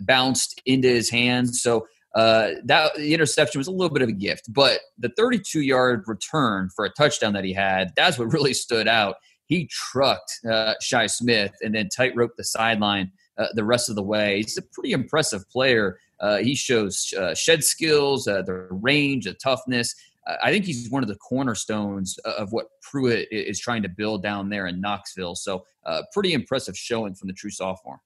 bounced 0.00 0.60
into 0.66 0.88
his 0.88 1.10
hands. 1.10 1.62
So 1.62 1.86
uh, 2.14 2.50
that 2.64 2.94
the 2.94 3.14
interception 3.14 3.58
was 3.58 3.68
a 3.68 3.72
little 3.72 3.92
bit 3.92 4.02
of 4.02 4.08
a 4.08 4.12
gift. 4.12 4.52
But 4.52 4.80
the 4.98 5.10
32 5.16 5.60
yard 5.60 6.04
return 6.06 6.68
for 6.74 6.84
a 6.84 6.90
touchdown 6.90 7.32
that 7.34 7.44
he 7.44 7.52
had, 7.52 7.92
that's 7.96 8.18
what 8.18 8.32
really 8.32 8.54
stood 8.54 8.88
out. 8.88 9.16
He 9.46 9.68
trucked 9.70 10.40
uh, 10.50 10.74
Shi 10.80 11.08
Smith 11.08 11.52
and 11.62 11.74
then 11.74 11.88
tight 11.88 12.14
roped 12.16 12.36
the 12.36 12.44
sideline 12.44 13.10
uh, 13.38 13.46
the 13.54 13.64
rest 13.64 13.88
of 13.88 13.96
the 13.96 14.02
way. 14.02 14.36
He's 14.36 14.56
a 14.56 14.62
pretty 14.62 14.92
impressive 14.92 15.48
player. 15.50 15.98
Uh, 16.20 16.38
he 16.38 16.54
shows 16.54 17.12
uh, 17.18 17.34
shed 17.34 17.64
skills, 17.64 18.28
uh, 18.28 18.42
the 18.42 18.68
range, 18.70 19.24
the 19.24 19.34
toughness. 19.34 19.94
I 20.40 20.52
think 20.52 20.64
he's 20.64 20.88
one 20.88 21.02
of 21.02 21.08
the 21.08 21.16
cornerstones 21.16 22.16
of 22.18 22.52
what 22.52 22.66
Pruitt 22.80 23.26
is 23.32 23.58
trying 23.58 23.82
to 23.82 23.88
build 23.88 24.22
down 24.22 24.50
there 24.50 24.68
in 24.68 24.80
Knoxville. 24.80 25.34
So, 25.34 25.64
uh, 25.84 26.02
pretty 26.12 26.32
impressive 26.32 26.78
showing 26.78 27.14
from 27.14 27.26
the 27.26 27.34
true 27.34 27.50
sophomore. 27.50 28.00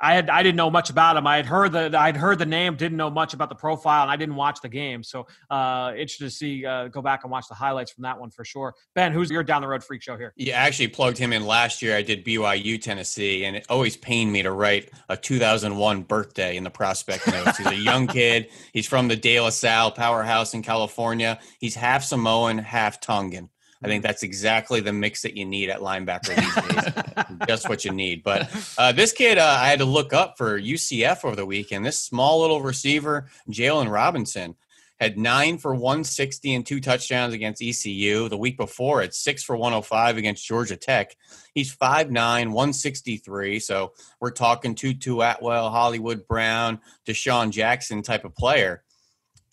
I 0.00 0.14
had 0.14 0.30
I 0.30 0.42
didn't 0.42 0.56
know 0.56 0.70
much 0.70 0.88
about 0.88 1.16
him. 1.16 1.26
I 1.26 1.36
had 1.36 1.46
heard 1.46 1.72
the 1.72 1.96
I'd 1.98 2.16
heard 2.16 2.38
the 2.38 2.46
name, 2.46 2.76
didn't 2.76 2.96
know 2.96 3.10
much 3.10 3.34
about 3.34 3.48
the 3.48 3.54
profile, 3.54 4.02
and 4.02 4.10
I 4.10 4.16
didn't 4.16 4.36
watch 4.36 4.60
the 4.60 4.68
game. 4.68 5.02
So 5.02 5.26
uh, 5.50 5.92
interested 5.92 6.24
to 6.24 6.30
see 6.30 6.64
uh, 6.64 6.88
go 6.88 7.02
back 7.02 7.24
and 7.24 7.30
watch 7.30 7.46
the 7.48 7.54
highlights 7.54 7.92
from 7.92 8.02
that 8.02 8.18
one 8.18 8.30
for 8.30 8.44
sure. 8.44 8.74
Ben, 8.94 9.12
who's 9.12 9.30
your 9.30 9.42
down 9.42 9.60
the 9.60 9.68
road 9.68 9.84
freak 9.84 10.02
show 10.02 10.16
here? 10.16 10.32
Yeah, 10.36 10.62
I 10.62 10.66
actually 10.66 10.88
plugged 10.88 11.18
him 11.18 11.32
in 11.32 11.44
last 11.44 11.82
year. 11.82 11.96
I 11.96 12.02
did 12.02 12.24
BYU 12.24 12.80
Tennessee, 12.80 13.44
and 13.44 13.56
it 13.56 13.66
always 13.68 13.96
pained 13.96 14.32
me 14.32 14.42
to 14.42 14.52
write 14.52 14.90
a 15.08 15.16
2001 15.16 16.02
birthday 16.02 16.56
in 16.56 16.64
the 16.64 16.70
prospect 16.70 17.26
notes. 17.26 17.58
He's 17.58 17.66
a 17.66 17.76
young 17.76 18.06
kid. 18.08 18.48
He's 18.72 18.86
from 18.86 19.08
the 19.08 19.16
De 19.16 19.38
La 19.40 19.50
Salle 19.50 19.90
powerhouse 19.90 20.54
in 20.54 20.62
California. 20.62 21.38
He's 21.58 21.74
half 21.74 22.04
Samoan, 22.04 22.58
half 22.58 23.00
Tongan. 23.00 23.50
I 23.82 23.88
think 23.88 24.02
that's 24.02 24.22
exactly 24.22 24.80
the 24.80 24.92
mix 24.92 25.22
that 25.22 25.36
you 25.36 25.46
need 25.46 25.70
at 25.70 25.80
linebacker 25.80 26.36
these 26.36 26.54
days. 26.54 27.36
Just 27.48 27.68
what 27.68 27.84
you 27.84 27.92
need. 27.92 28.22
But 28.22 28.50
uh, 28.76 28.92
this 28.92 29.12
kid, 29.12 29.38
uh, 29.38 29.56
I 29.58 29.68
had 29.68 29.78
to 29.78 29.86
look 29.86 30.12
up 30.12 30.36
for 30.36 30.60
UCF 30.60 31.24
over 31.24 31.34
the 31.34 31.46
weekend. 31.46 31.86
This 31.86 31.98
small 31.98 32.40
little 32.40 32.60
receiver, 32.60 33.28
Jaylon 33.48 33.90
Robinson, 33.90 34.54
had 35.00 35.16
nine 35.16 35.56
for 35.56 35.74
160 35.74 36.54
and 36.54 36.66
two 36.66 36.78
touchdowns 36.78 37.32
against 37.32 37.62
ECU. 37.62 38.28
The 38.28 38.36
week 38.36 38.58
before, 38.58 39.00
at 39.00 39.14
six 39.14 39.42
for 39.42 39.56
105 39.56 40.18
against 40.18 40.46
Georgia 40.46 40.76
Tech. 40.76 41.16
He's 41.54 41.74
5'9, 41.74 42.10
163. 42.12 43.60
So 43.60 43.94
we're 44.20 44.30
talking 44.30 44.74
Tutu 44.74 45.20
Atwell, 45.20 45.70
Hollywood 45.70 46.28
Brown, 46.28 46.80
DeSean 47.06 47.50
Jackson 47.50 48.02
type 48.02 48.26
of 48.26 48.34
player 48.34 48.82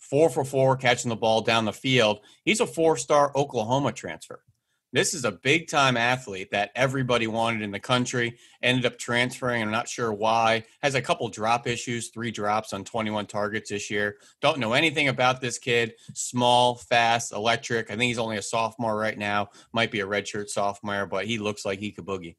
four 0.08 0.30
for 0.30 0.44
four 0.44 0.76
catching 0.76 1.08
the 1.08 1.16
ball 1.16 1.40
down 1.40 1.64
the 1.64 1.72
field. 1.72 2.20
He's 2.44 2.60
a 2.60 2.66
four 2.66 2.96
star 2.96 3.32
Oklahoma 3.34 3.92
transfer. 3.92 4.42
This 4.90 5.12
is 5.12 5.26
a 5.26 5.32
big 5.32 5.68
time 5.68 5.98
athlete 5.98 6.50
that 6.52 6.70
everybody 6.74 7.26
wanted 7.26 7.60
in 7.60 7.70
the 7.70 7.78
country. 7.78 8.38
Ended 8.62 8.86
up 8.86 8.98
transferring. 8.98 9.60
I'm 9.60 9.70
not 9.70 9.86
sure 9.86 10.12
why. 10.14 10.64
Has 10.82 10.94
a 10.94 11.02
couple 11.02 11.28
drop 11.28 11.66
issues, 11.66 12.08
three 12.08 12.30
drops 12.30 12.72
on 12.72 12.84
21 12.84 13.26
targets 13.26 13.68
this 13.68 13.90
year. 13.90 14.16
Don't 14.40 14.58
know 14.58 14.72
anything 14.72 15.08
about 15.08 15.42
this 15.42 15.58
kid. 15.58 15.92
Small, 16.14 16.76
fast, 16.76 17.32
electric. 17.32 17.90
I 17.90 17.96
think 17.96 18.08
he's 18.08 18.18
only 18.18 18.38
a 18.38 18.42
sophomore 18.42 18.96
right 18.96 19.18
now. 19.18 19.50
Might 19.72 19.90
be 19.90 20.00
a 20.00 20.06
redshirt 20.06 20.48
sophomore, 20.48 21.04
but 21.06 21.26
he 21.26 21.36
looks 21.36 21.66
like 21.66 21.80
he 21.80 21.92
could 21.92 22.06
boogie. 22.06 22.36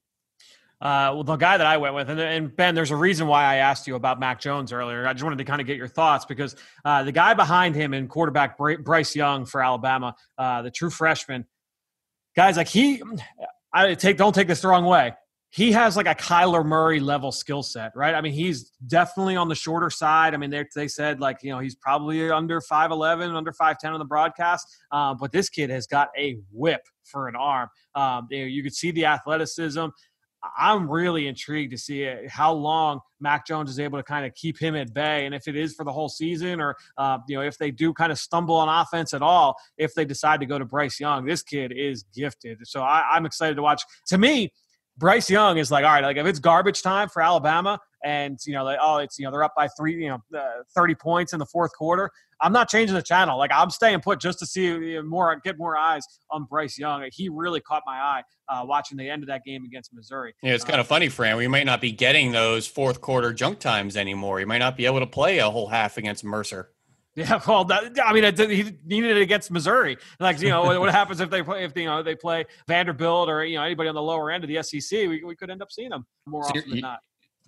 Uh, 0.82 1.12
well, 1.13 1.24
the 1.24 1.36
guy 1.36 1.58
that 1.58 1.68
I 1.68 1.76
went 1.76 1.94
with, 1.94 2.10
and, 2.10 2.20
and, 2.22 2.56
Ben, 2.56 2.74
there's 2.74 2.92
a 2.92 2.96
reason 2.96 3.28
why 3.28 3.44
I 3.44 3.56
asked 3.56 3.86
you 3.86 3.96
about 3.96 4.18
Mac 4.18 4.39
Jones 4.39 4.72
earlier. 4.72 5.06
I 5.06 5.12
just 5.12 5.26
wanted 5.26 5.39
to 5.39 5.44
kind 5.44 5.60
of 5.60 5.68
get 5.68 5.76
your 5.76 5.89
thoughts 5.89 6.24
because 6.24 6.56
uh, 6.86 7.04
the 7.04 7.12
guy 7.12 7.34
behind 7.34 7.76
him 7.76 7.94
in 7.94 8.08
quarterback 8.08 8.58
Bryce 8.58 9.13
Young 9.13 9.46
for 9.46 9.62
Alabama, 9.62 10.15
uh, 10.38 10.62
the 10.62 10.72
true 10.72 10.89
freshman, 10.89 11.46
guys 12.34 12.56
like 12.56 12.70
he, 12.70 13.02
I 13.74 13.94
take 13.96 14.15
don't 14.15 14.34
take 14.34 14.48
this 14.48 14.62
the 14.62 14.70
wrong 14.70 14.86
way. 14.86 15.13
He 15.52 15.72
has 15.72 15.98
like 15.98 16.06
a 16.06 16.13
Kyler 16.13 16.63
Murray 16.63 17.00
level 17.00 17.32
skill 17.32 17.63
set, 17.63 17.92
right? 17.96 18.13
I 18.13 18.22
mean, 18.22 18.34
he's 18.34 18.72
definitely 18.86 19.36
on 19.36 19.50
the 19.50 19.56
shorter 19.56 19.89
side. 19.89 20.36
I 20.36 20.38
mean, 20.38 20.52
they, 20.52 20.63
they 20.76 20.88
said 20.88 21.20
like 21.20 21.39
you 21.42 21.50
know 21.50 21.60
he's 21.60 21.76
probably 21.76 22.30
under 22.30 22.62
five 22.62 22.92
eleven, 22.92 23.36
under 23.36 23.52
five 23.52 23.80
ten 23.80 23.92
on 23.92 24.00
the 24.00 24.06
broadcast, 24.06 24.68
uh, 24.92 25.15
but 25.15 25.32
this 25.32 25.50
kid 25.50 25.72
has 25.72 25.88
got 25.88 26.10
a 26.18 26.38
whip 26.52 26.82
for 27.04 27.28
an 27.28 27.36
arm. 27.36 27.68
Um, 27.96 28.28
you, 28.30 28.39
know, 28.39 28.46
you 28.46 28.62
could 28.62 28.76
see 28.76 28.92
the 28.92 29.06
athleticism 29.06 29.88
I'm 30.58 30.89
really 30.89 31.28
intrigued 31.28 31.71
to 31.71 31.78
see 31.78 32.10
how 32.30 32.54
long 32.54 33.02
Mac 33.19 33.45
Jones 33.45 33.69
is 33.69 33.80
able 33.80 33.99
to 33.99 34.04
kind 34.04 34.25
of 34.25 34.34
keep 34.36 34.60
him 34.60 34.75
at 34.75 34.93
bay, 34.93 35.25
and 35.25 35.36
if 35.36 35.47
it 35.47 35.56
is 35.56 35.75
for 35.75 35.84
the 35.84 35.91
whole 35.91 36.10
season, 36.10 36.62
or 36.62 36.75
uh, 36.97 37.17
you 37.28 37.36
know, 37.36 37.41
if 37.43 37.58
they 37.58 37.71
do 37.71 37.93
kind 37.93 38.12
of 38.12 38.17
stumble 38.17 38.56
on 38.56 38.69
offense 38.69 39.13
at 39.13 39.21
all, 39.21 39.56
if 39.78 39.93
they 39.93 40.06
decide 40.06 40.39
to 40.39 40.45
go 40.45 40.58
to 40.58 40.65
Bryce 40.65 40.99
Young, 40.99 41.25
this 41.25 41.43
kid 41.43 41.73
is 41.75 42.04
gifted. 42.15 42.60
So 42.63 42.82
I, 42.82 43.04
I'm 43.12 43.25
excited 43.25 43.56
to 43.56 43.62
watch. 43.62 43.84
To 44.08 44.17
me, 44.17 44.52
Bryce 44.99 45.29
Young 45.29 45.57
is 45.57 45.71
like, 45.71 45.85
all 45.85 45.91
right, 45.91 46.03
like 46.03 46.17
if 46.17 46.25
it's 46.25 46.39
garbage 46.39 46.81
time 46.81 47.07
for 47.09 47.21
Alabama, 47.21 47.79
and 48.03 48.38
you 48.45 48.53
know, 48.53 48.63
like, 48.63 48.79
oh, 48.81 48.97
it's 48.97 49.17
you 49.17 49.25
know 49.25 49.31
they're 49.31 49.43
up 49.43 49.53
by 49.55 49.67
three, 49.77 50.03
you 50.03 50.09
know, 50.09 50.19
uh, 50.38 50.63
thirty 50.75 50.95
points 50.95 51.33
in 51.33 51.39
the 51.39 51.45
fourth 51.45 51.71
quarter. 51.73 52.12
I'm 52.41 52.53
not 52.53 52.69
changing 52.69 52.95
the 52.95 53.01
channel. 53.01 53.38
Like 53.38 53.51
I'm 53.53 53.69
staying 53.69 54.01
put 54.01 54.19
just 54.19 54.39
to 54.39 54.45
see 54.45 54.99
more, 55.01 55.35
get 55.43 55.57
more 55.57 55.75
eyes 55.77 56.03
on 56.31 56.45
Bryce 56.45 56.77
Young. 56.77 57.05
He 57.12 57.29
really 57.29 57.59
caught 57.59 57.83
my 57.85 57.97
eye 57.97 58.23
uh, 58.47 58.63
watching 58.65 58.97
the 58.97 59.09
end 59.09 59.23
of 59.23 59.27
that 59.27 59.43
game 59.43 59.65
against 59.65 59.93
Missouri. 59.93 60.33
Yeah, 60.41 60.53
it's 60.53 60.63
kind 60.63 60.79
of 60.79 60.88
funny, 60.88 61.09
Fran. 61.09 61.38
We 61.38 61.47
might 61.47 61.65
not 61.65 61.81
be 61.81 61.91
getting 61.91 62.31
those 62.31 62.67
fourth 62.67 63.01
quarter 63.01 63.33
junk 63.33 63.59
times 63.59 63.97
anymore. 63.97 64.39
You 64.39 64.47
might 64.47 64.59
not 64.59 64.77
be 64.77 64.85
able 64.85 64.99
to 64.99 65.07
play 65.07 65.39
a 65.39 65.49
whole 65.49 65.67
half 65.67 65.97
against 65.97 66.23
Mercer. 66.23 66.69
Yeah, 67.15 67.41
well, 67.45 67.65
that, 67.65 67.98
I 68.06 68.13
mean, 68.13 68.24
he 68.50 68.72
needed 68.86 69.17
it 69.17 69.22
against 69.22 69.52
Missouri. 69.52 69.98
Like, 70.19 70.39
you 70.41 70.50
know, 70.50 70.80
what 70.80 70.91
happens 70.91 71.19
if 71.19 71.30
they 71.30 71.43
play 71.43 71.65
if 71.65 71.76
you 71.76 71.86
know 71.86 72.02
they 72.02 72.15
play 72.15 72.45
Vanderbilt 72.67 73.28
or 73.28 73.43
you 73.43 73.58
know 73.58 73.63
anybody 73.63 73.89
on 73.89 73.95
the 73.95 74.02
lower 74.02 74.32
end 74.32 74.43
of 74.43 74.48
the 74.48 74.62
SEC? 74.63 74.91
We, 74.91 75.24
we 75.24 75.36
could 75.36 75.50
end 75.50 75.62
up 75.62 75.72
seeing 75.72 75.89
them 75.89 76.06
more 76.26 76.43
so 76.43 76.50
often 76.52 76.69
than 76.69 76.80
not. 76.80 77.00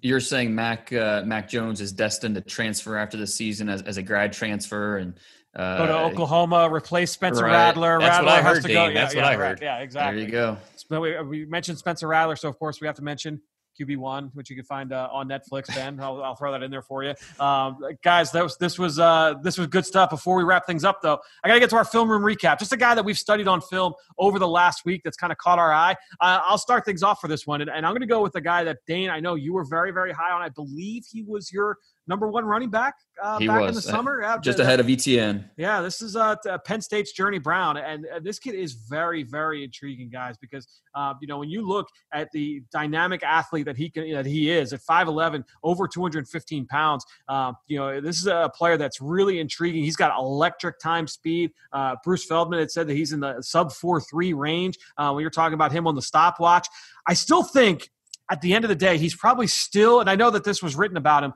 You're 0.01 0.19
saying 0.19 0.53
Mac 0.53 0.91
uh, 0.91 1.23
Mac 1.25 1.47
Jones 1.47 1.79
is 1.79 1.93
destined 1.93 2.35
to 2.35 2.41
transfer 2.41 2.97
after 2.97 3.17
the 3.17 3.27
season 3.27 3.69
as, 3.69 3.81
as 3.83 3.97
a 3.97 4.03
grad 4.03 4.33
transfer 4.33 4.97
and 4.97 5.13
uh, 5.55 5.77
go 5.77 5.85
to 5.85 5.99
Oklahoma, 5.99 6.69
replace 6.73 7.11
Spencer 7.11 7.43
right. 7.43 7.51
Rattler. 7.51 7.99
That's 7.99 8.09
Rattler 8.09 8.25
what 8.25 8.33
I 8.33 8.41
heard, 8.41 8.55
has 8.55 8.63
to 8.63 8.67
Dean. 8.67 8.75
go. 8.75 8.93
That's 8.93 9.13
yeah, 9.13 9.21
what 9.21 9.27
yeah, 9.27 9.31
I 9.31 9.35
heard. 9.35 9.59
Right. 9.59 9.61
Yeah, 9.61 9.77
exactly. 9.79 10.25
There 10.25 10.25
you 10.25 10.57
go. 10.89 10.99
we, 10.99 11.21
we 11.21 11.45
mentioned 11.45 11.77
Spencer 11.77 12.07
Rattler, 12.07 12.35
so 12.35 12.49
of 12.49 12.57
course 12.57 12.81
we 12.81 12.87
have 12.87 12.95
to 12.95 13.03
mention 13.03 13.41
QB1, 13.79 14.31
which 14.33 14.49
you 14.49 14.55
can 14.55 14.65
find 14.65 14.93
uh, 14.93 15.09
on 15.11 15.27
Netflix. 15.27 15.73
Ben, 15.73 15.99
I'll, 15.99 16.21
I'll, 16.23 16.35
throw 16.35 16.51
that 16.51 16.63
in 16.63 16.71
there 16.71 16.81
for 16.81 17.03
you, 17.03 17.13
um, 17.39 17.77
guys. 18.03 18.33
Was 18.33 18.57
this 18.57 18.79
was 18.79 18.99
uh, 18.99 19.35
this 19.43 19.57
was 19.57 19.67
good 19.67 19.85
stuff. 19.85 20.09
Before 20.09 20.35
we 20.35 20.43
wrap 20.43 20.65
things 20.65 20.83
up, 20.83 21.01
though, 21.01 21.19
I 21.43 21.47
got 21.47 21.55
to 21.55 21.59
get 21.59 21.69
to 21.71 21.75
our 21.75 21.85
film 21.85 22.09
room 22.09 22.23
recap. 22.23 22.59
Just 22.59 22.73
a 22.73 22.77
guy 22.77 22.95
that 22.95 23.03
we've 23.03 23.17
studied 23.17 23.47
on 23.47 23.61
film 23.61 23.93
over 24.17 24.39
the 24.39 24.47
last 24.47 24.85
week 24.85 25.01
that's 25.03 25.17
kind 25.17 25.31
of 25.31 25.37
caught 25.37 25.59
our 25.59 25.73
eye. 25.73 25.95
Uh, 26.19 26.39
I'll 26.43 26.57
start 26.57 26.85
things 26.85 27.03
off 27.03 27.19
for 27.19 27.27
this 27.27 27.45
one, 27.45 27.61
and, 27.61 27.69
and 27.69 27.85
I'm 27.85 27.91
going 27.91 28.01
to 28.01 28.07
go 28.07 28.21
with 28.21 28.35
a 28.35 28.41
guy 28.41 28.63
that 28.63 28.79
Dane. 28.87 29.09
I 29.09 29.19
know 29.19 29.35
you 29.35 29.53
were 29.53 29.65
very 29.65 29.91
very 29.91 30.11
high 30.11 30.31
on. 30.31 30.41
I 30.41 30.49
believe 30.49 31.05
he 31.11 31.23
was 31.23 31.51
your 31.51 31.77
number 32.07 32.27
one 32.27 32.45
running 32.45 32.69
back 32.69 32.95
uh, 33.21 33.37
he 33.37 33.47
back 33.47 33.61
was. 33.61 33.69
in 33.69 33.75
the 33.75 33.81
summer. 33.81 34.21
Yeah, 34.21 34.37
just 34.39 34.59
ahead 34.59 34.79
of 34.79 34.89
Etienne. 34.89 35.49
Yeah, 35.57 35.81
this 35.81 36.01
is 36.01 36.15
uh, 36.15 36.35
Penn 36.65 36.81
State's 36.81 37.11
Journey 37.11 37.39
Brown, 37.39 37.77
and 37.77 38.05
uh, 38.13 38.19
this 38.19 38.39
kid 38.39 38.55
is 38.55 38.73
very, 38.73 39.23
very 39.23 39.63
intriguing, 39.63 40.09
guys. 40.09 40.37
Because 40.37 40.67
uh, 40.95 41.13
you 41.21 41.27
know 41.27 41.37
when 41.37 41.49
you 41.49 41.65
look 41.65 41.87
at 42.13 42.29
the 42.31 42.63
dynamic 42.71 43.23
athlete 43.23 43.65
that 43.65 43.77
he 43.77 43.89
can, 43.89 44.11
that 44.11 44.25
he 44.25 44.49
is 44.49 44.73
at 44.73 44.81
5'11", 44.81 45.43
over 45.63 45.87
215 45.87 46.65
pounds. 46.67 47.05
Uh, 47.27 47.53
you 47.67 47.77
know 47.77 48.01
this 48.01 48.17
is 48.17 48.27
a 48.27 48.51
player 48.55 48.77
that's 48.77 48.99
really 49.01 49.39
intriguing. 49.39 49.83
He's 49.83 49.95
got 49.95 50.17
electric 50.17 50.79
time 50.79 51.07
speed. 51.07 51.51
Uh, 51.71 51.95
Bruce 52.03 52.25
Feldman 52.25 52.59
had 52.59 52.71
said 52.71 52.87
that 52.87 52.95
he's 52.95 53.13
in 53.13 53.19
the 53.19 53.41
sub 53.41 53.71
four 53.71 54.01
three 54.01 54.33
range. 54.33 54.77
Uh, 54.97 55.11
when 55.11 55.21
you're 55.21 55.29
talking 55.29 55.53
about 55.53 55.71
him 55.71 55.87
on 55.87 55.95
the 55.95 56.01
stopwatch, 56.01 56.67
I 57.07 57.13
still 57.13 57.43
think 57.43 57.89
at 58.31 58.39
the 58.39 58.53
end 58.53 58.63
of 58.63 58.69
the 58.69 58.75
day, 58.75 58.97
he's 58.97 59.13
probably 59.13 59.45
still, 59.45 59.99
and 59.99 60.09
I 60.09 60.15
know 60.15 60.29
that 60.29 60.45
this 60.45 60.63
was 60.63 60.77
written 60.77 60.95
about 60.95 61.23
him, 61.23 61.33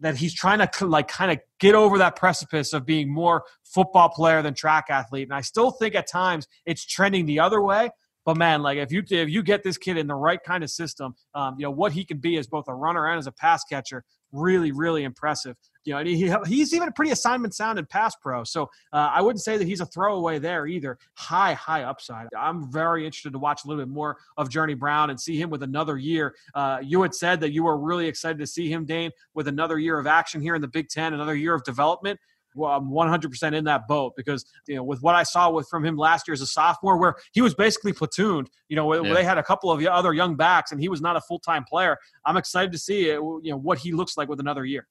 that 0.00 0.16
he's 0.16 0.34
trying 0.34 0.66
to 0.66 0.86
like 0.86 1.08
kind 1.08 1.30
of 1.30 1.38
get 1.58 1.74
over 1.74 1.98
that 1.98 2.16
precipice 2.16 2.72
of 2.72 2.86
being 2.86 3.12
more 3.12 3.44
football 3.64 4.08
player 4.08 4.42
than 4.42 4.54
track 4.54 4.86
athlete. 4.90 5.28
And 5.28 5.34
I 5.34 5.42
still 5.42 5.70
think 5.70 5.94
at 5.94 6.08
times 6.08 6.46
it's 6.66 6.84
trending 6.84 7.26
the 7.26 7.40
other 7.40 7.60
way. 7.60 7.90
But 8.24 8.36
man, 8.36 8.62
like 8.62 8.78
if 8.78 8.92
you 8.92 9.02
if 9.08 9.30
you 9.30 9.42
get 9.42 9.62
this 9.62 9.78
kid 9.78 9.96
in 9.96 10.06
the 10.06 10.14
right 10.14 10.40
kind 10.42 10.62
of 10.62 10.70
system, 10.70 11.14
um, 11.34 11.56
you 11.58 11.64
know 11.64 11.70
what 11.70 11.92
he 11.92 12.04
can 12.04 12.18
be 12.18 12.36
as 12.36 12.46
both 12.46 12.64
a 12.68 12.74
runner 12.74 13.08
and 13.08 13.18
as 13.18 13.26
a 13.26 13.32
pass 13.32 13.64
catcher 13.64 14.04
really, 14.32 14.72
really 14.72 15.04
impressive. 15.04 15.56
You 15.84 15.94
know, 15.94 16.04
he, 16.04 16.32
he's 16.46 16.74
even 16.74 16.88
a 16.88 16.92
pretty 16.92 17.10
assignment 17.10 17.54
sound 17.54 17.78
in 17.78 17.86
pass 17.86 18.14
pro. 18.16 18.44
So 18.44 18.64
uh, 18.92 19.10
I 19.12 19.22
wouldn't 19.22 19.42
say 19.42 19.56
that 19.56 19.66
he's 19.66 19.80
a 19.80 19.86
throwaway 19.86 20.38
there 20.38 20.66
either. 20.66 20.98
High, 21.14 21.54
high 21.54 21.84
upside. 21.84 22.28
I'm 22.38 22.70
very 22.70 23.04
interested 23.06 23.32
to 23.32 23.38
watch 23.38 23.64
a 23.64 23.68
little 23.68 23.82
bit 23.82 23.90
more 23.90 24.18
of 24.36 24.50
Journey 24.50 24.74
Brown 24.74 25.10
and 25.10 25.20
see 25.20 25.40
him 25.40 25.50
with 25.50 25.62
another 25.62 25.96
year. 25.96 26.34
Uh, 26.54 26.78
you 26.82 27.02
had 27.02 27.14
said 27.14 27.40
that 27.40 27.52
you 27.52 27.64
were 27.64 27.78
really 27.78 28.06
excited 28.06 28.38
to 28.38 28.46
see 28.46 28.70
him, 28.70 28.84
Dane, 28.84 29.10
with 29.34 29.48
another 29.48 29.78
year 29.78 29.98
of 29.98 30.06
action 30.06 30.40
here 30.40 30.54
in 30.54 30.60
the 30.60 30.68
Big 30.68 30.88
Ten, 30.88 31.14
another 31.14 31.34
year 31.34 31.54
of 31.54 31.64
development 31.64 32.18
well, 32.54 32.72
I'm 32.72 32.90
100% 32.90 33.54
in 33.54 33.64
that 33.64 33.86
boat 33.86 34.14
because 34.16 34.44
you 34.66 34.76
know 34.76 34.82
with 34.82 35.02
what 35.02 35.14
I 35.14 35.22
saw 35.22 35.50
with 35.50 35.68
from 35.68 35.84
him 35.84 35.96
last 35.96 36.26
year 36.26 36.32
as 36.32 36.40
a 36.40 36.46
sophomore, 36.46 36.98
where 36.98 37.14
he 37.32 37.40
was 37.40 37.54
basically 37.54 37.92
platooned. 37.92 38.46
You 38.68 38.76
know, 38.76 38.92
yeah. 38.94 39.14
they 39.14 39.24
had 39.24 39.38
a 39.38 39.42
couple 39.42 39.70
of 39.70 39.84
other 39.84 40.12
young 40.12 40.36
backs 40.36 40.72
and 40.72 40.80
he 40.80 40.88
was 40.88 41.00
not 41.00 41.16
a 41.16 41.20
full 41.20 41.38
time 41.38 41.64
player. 41.64 41.96
I'm 42.26 42.36
excited 42.36 42.72
to 42.72 42.78
see 42.78 43.10
uh, 43.10 43.14
you 43.14 43.50
know 43.50 43.56
what 43.56 43.78
he 43.78 43.92
looks 43.92 44.16
like 44.16 44.28
with 44.28 44.40
another 44.40 44.64
year. 44.64 44.86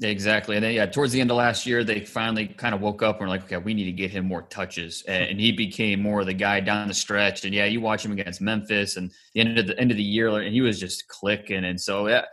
Exactly, 0.00 0.54
and 0.54 0.64
then 0.64 0.74
yeah, 0.74 0.86
towards 0.86 1.12
the 1.12 1.20
end 1.20 1.28
of 1.32 1.36
last 1.36 1.66
year, 1.66 1.82
they 1.82 1.98
finally 1.98 2.46
kind 2.46 2.72
of 2.72 2.80
woke 2.80 3.02
up 3.02 3.18
and 3.18 3.28
were 3.28 3.34
like, 3.34 3.42
okay, 3.44 3.56
we 3.56 3.74
need 3.74 3.86
to 3.86 3.92
get 3.92 4.12
him 4.12 4.26
more 4.26 4.42
touches, 4.42 5.02
hmm. 5.02 5.10
and 5.10 5.40
he 5.40 5.50
became 5.50 6.00
more 6.00 6.20
of 6.20 6.26
the 6.26 6.34
guy 6.34 6.60
down 6.60 6.86
the 6.86 6.94
stretch. 6.94 7.44
And 7.44 7.52
yeah, 7.52 7.64
you 7.64 7.80
watch 7.80 8.04
him 8.04 8.12
against 8.12 8.40
Memphis 8.40 8.96
and 8.96 9.10
the 9.34 9.40
end 9.40 9.58
of 9.58 9.66
the 9.66 9.78
end 9.78 9.90
of 9.90 9.96
the 9.96 10.02
year, 10.02 10.28
and 10.28 10.54
he 10.54 10.60
was 10.60 10.78
just 10.78 11.08
clicking. 11.08 11.64
And 11.64 11.80
so 11.80 12.06
yeah, 12.06 12.26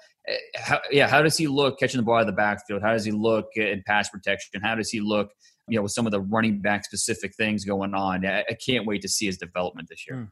how, 0.56 0.80
yeah, 0.92 1.08
how 1.08 1.22
does 1.22 1.38
he 1.38 1.48
look 1.48 1.80
catching 1.80 2.00
the 2.00 2.04
ball 2.04 2.16
out 2.16 2.22
of 2.22 2.28
the 2.28 2.34
backfield? 2.34 2.82
How 2.82 2.92
does 2.92 3.06
he 3.06 3.12
look 3.12 3.48
in 3.56 3.84
pass 3.86 4.10
protection? 4.10 4.62
How 4.62 4.76
does 4.76 4.90
he 4.90 5.00
look, 5.00 5.32
you 5.68 5.78
know, 5.78 5.84
with 5.84 5.92
some 5.92 6.06
of 6.06 6.12
the 6.12 6.22
running 6.22 6.62
back 6.62 6.86
specific 6.86 7.36
things 7.36 7.66
going 7.66 7.94
on? 7.94 8.26
I, 8.26 8.42
I 8.42 8.58
can't 8.66 8.86
wait 8.86 9.02
to 9.04 9.10
see 9.10 9.26
his 9.26 9.38
development 9.38 9.90
this 9.90 10.06
year. 10.08 10.18
Hmm. 10.18 10.26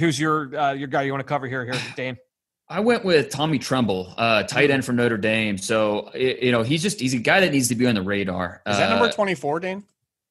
Who's 0.00 0.18
your 0.18 0.56
uh, 0.56 0.72
your 0.72 0.88
guy 0.88 1.02
you 1.02 1.12
want 1.12 1.20
to 1.20 1.28
cover 1.28 1.46
here, 1.46 1.64
here, 1.64 1.80
Dane? 1.96 2.16
I 2.68 2.80
went 2.80 3.04
with 3.04 3.30
Tommy 3.30 3.58
Tremble, 3.58 4.12
uh, 4.16 4.42
tight 4.44 4.70
end 4.70 4.84
from 4.84 4.96
Notre 4.96 5.18
Dame. 5.18 5.58
So 5.58 6.10
you 6.14 6.50
know, 6.50 6.62
he's 6.62 6.82
just 6.82 6.98
he's 6.98 7.14
a 7.14 7.18
guy 7.18 7.40
that 7.40 7.52
needs 7.52 7.68
to 7.68 7.76
be 7.76 7.86
on 7.86 7.94
the 7.94 8.02
radar. 8.02 8.62
Is 8.66 8.76
that 8.76 8.90
number 8.90 9.06
uh, 9.06 9.12
twenty 9.12 9.34
four, 9.34 9.60
Dane? 9.60 9.84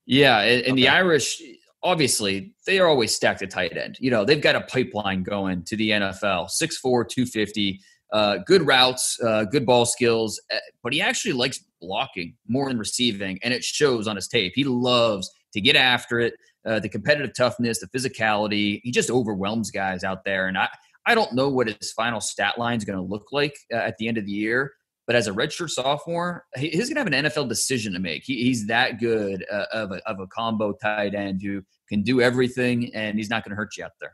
Yeah, 0.05 0.41
and, 0.41 0.63
and 0.63 0.73
okay. 0.73 0.81
the 0.81 0.89
Irish 0.89 1.41
obviously 1.83 2.53
they 2.65 2.79
are 2.79 2.87
always 2.87 3.13
stacked 3.13 3.41
at 3.41 3.51
tight 3.51 3.77
end. 3.77 3.97
You 3.99 4.09
know, 4.09 4.25
they've 4.25 4.41
got 4.41 4.55
a 4.55 4.61
pipeline 4.61 5.23
going 5.23 5.63
to 5.63 5.75
the 5.75 5.91
NFL. 5.91 6.49
6'4, 6.49 6.81
250 6.81 7.81
uh, 8.13 8.37
good 8.45 8.65
routes, 8.65 9.19
uh, 9.21 9.43
good 9.43 9.65
ball 9.65 9.85
skills, 9.85 10.39
uh, 10.53 10.57
but 10.83 10.93
he 10.93 11.01
actually 11.01 11.33
likes 11.33 11.59
blocking 11.81 12.35
more 12.47 12.69
than 12.69 12.77
receiving, 12.77 13.39
and 13.43 13.53
it 13.53 13.63
shows 13.63 14.07
on 14.07 14.15
his 14.15 14.27
tape. 14.27 14.53
He 14.55 14.63
loves 14.63 15.29
to 15.53 15.59
get 15.59 15.75
after 15.75 16.19
it, 16.19 16.35
uh, 16.65 16.79
the 16.79 16.89
competitive 16.89 17.35
toughness, 17.35 17.79
the 17.79 17.87
physicality. 17.87 18.79
He 18.83 18.91
just 18.91 19.09
overwhelms 19.09 19.71
guys 19.71 20.03
out 20.03 20.23
there, 20.23 20.47
and 20.47 20.57
I 20.57 20.69
I 21.05 21.15
don't 21.15 21.33
know 21.33 21.49
what 21.49 21.67
his 21.67 21.91
final 21.91 22.21
stat 22.21 22.57
line 22.57 22.77
is 22.77 22.85
going 22.85 22.97
to 22.97 23.03
look 23.03 23.27
like 23.31 23.57
uh, 23.73 23.77
at 23.77 23.97
the 23.97 24.07
end 24.07 24.17
of 24.17 24.25
the 24.25 24.31
year. 24.31 24.71
But 25.05 25.17
as 25.17 25.27
a 25.27 25.31
redshirt 25.31 25.69
sophomore, 25.69 26.45
he's 26.55 26.89
going 26.89 26.95
to 26.95 27.11
have 27.11 27.25
an 27.25 27.31
NFL 27.31 27.49
decision 27.49 27.91
to 27.91 27.99
make. 27.99 28.23
He, 28.23 28.41
he's 28.43 28.67
that 28.67 29.01
good 29.01 29.45
uh, 29.51 29.65
of, 29.73 29.91
a, 29.91 30.09
of 30.09 30.21
a 30.21 30.27
combo 30.27 30.71
tight 30.81 31.13
end 31.13 31.41
who 31.41 31.61
can 31.89 32.03
do 32.03 32.21
everything, 32.21 32.93
and 32.95 33.17
he's 33.17 33.29
not 33.29 33.43
going 33.43 33.49
to 33.49 33.57
hurt 33.57 33.75
you 33.75 33.83
out 33.83 33.91
there. 33.99 34.13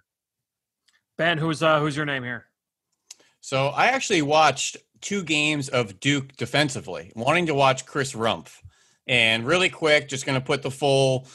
Ben, 1.20 1.38
who's 1.38 1.60
who's 1.60 1.96
your 1.96 2.06
name 2.06 2.24
here? 2.24 2.49
So 3.42 3.68
I 3.68 3.88
actually 3.88 4.22
watched 4.22 4.78
two 5.02 5.24
games 5.24 5.70
of 5.70 6.00
Duke 6.00 6.36
defensively, 6.36 7.12
wanting 7.16 7.46
to 7.48 7.54
watch 7.54 7.86
Chris 7.86 8.14
Rumph. 8.14 8.62
And 9.08 9.46
really 9.46 9.70
quick, 9.70 10.08
just 10.08 10.26
going 10.26 10.40
to 10.40 10.46
put 10.46 10.62
the 10.62 10.72
full 10.72 11.28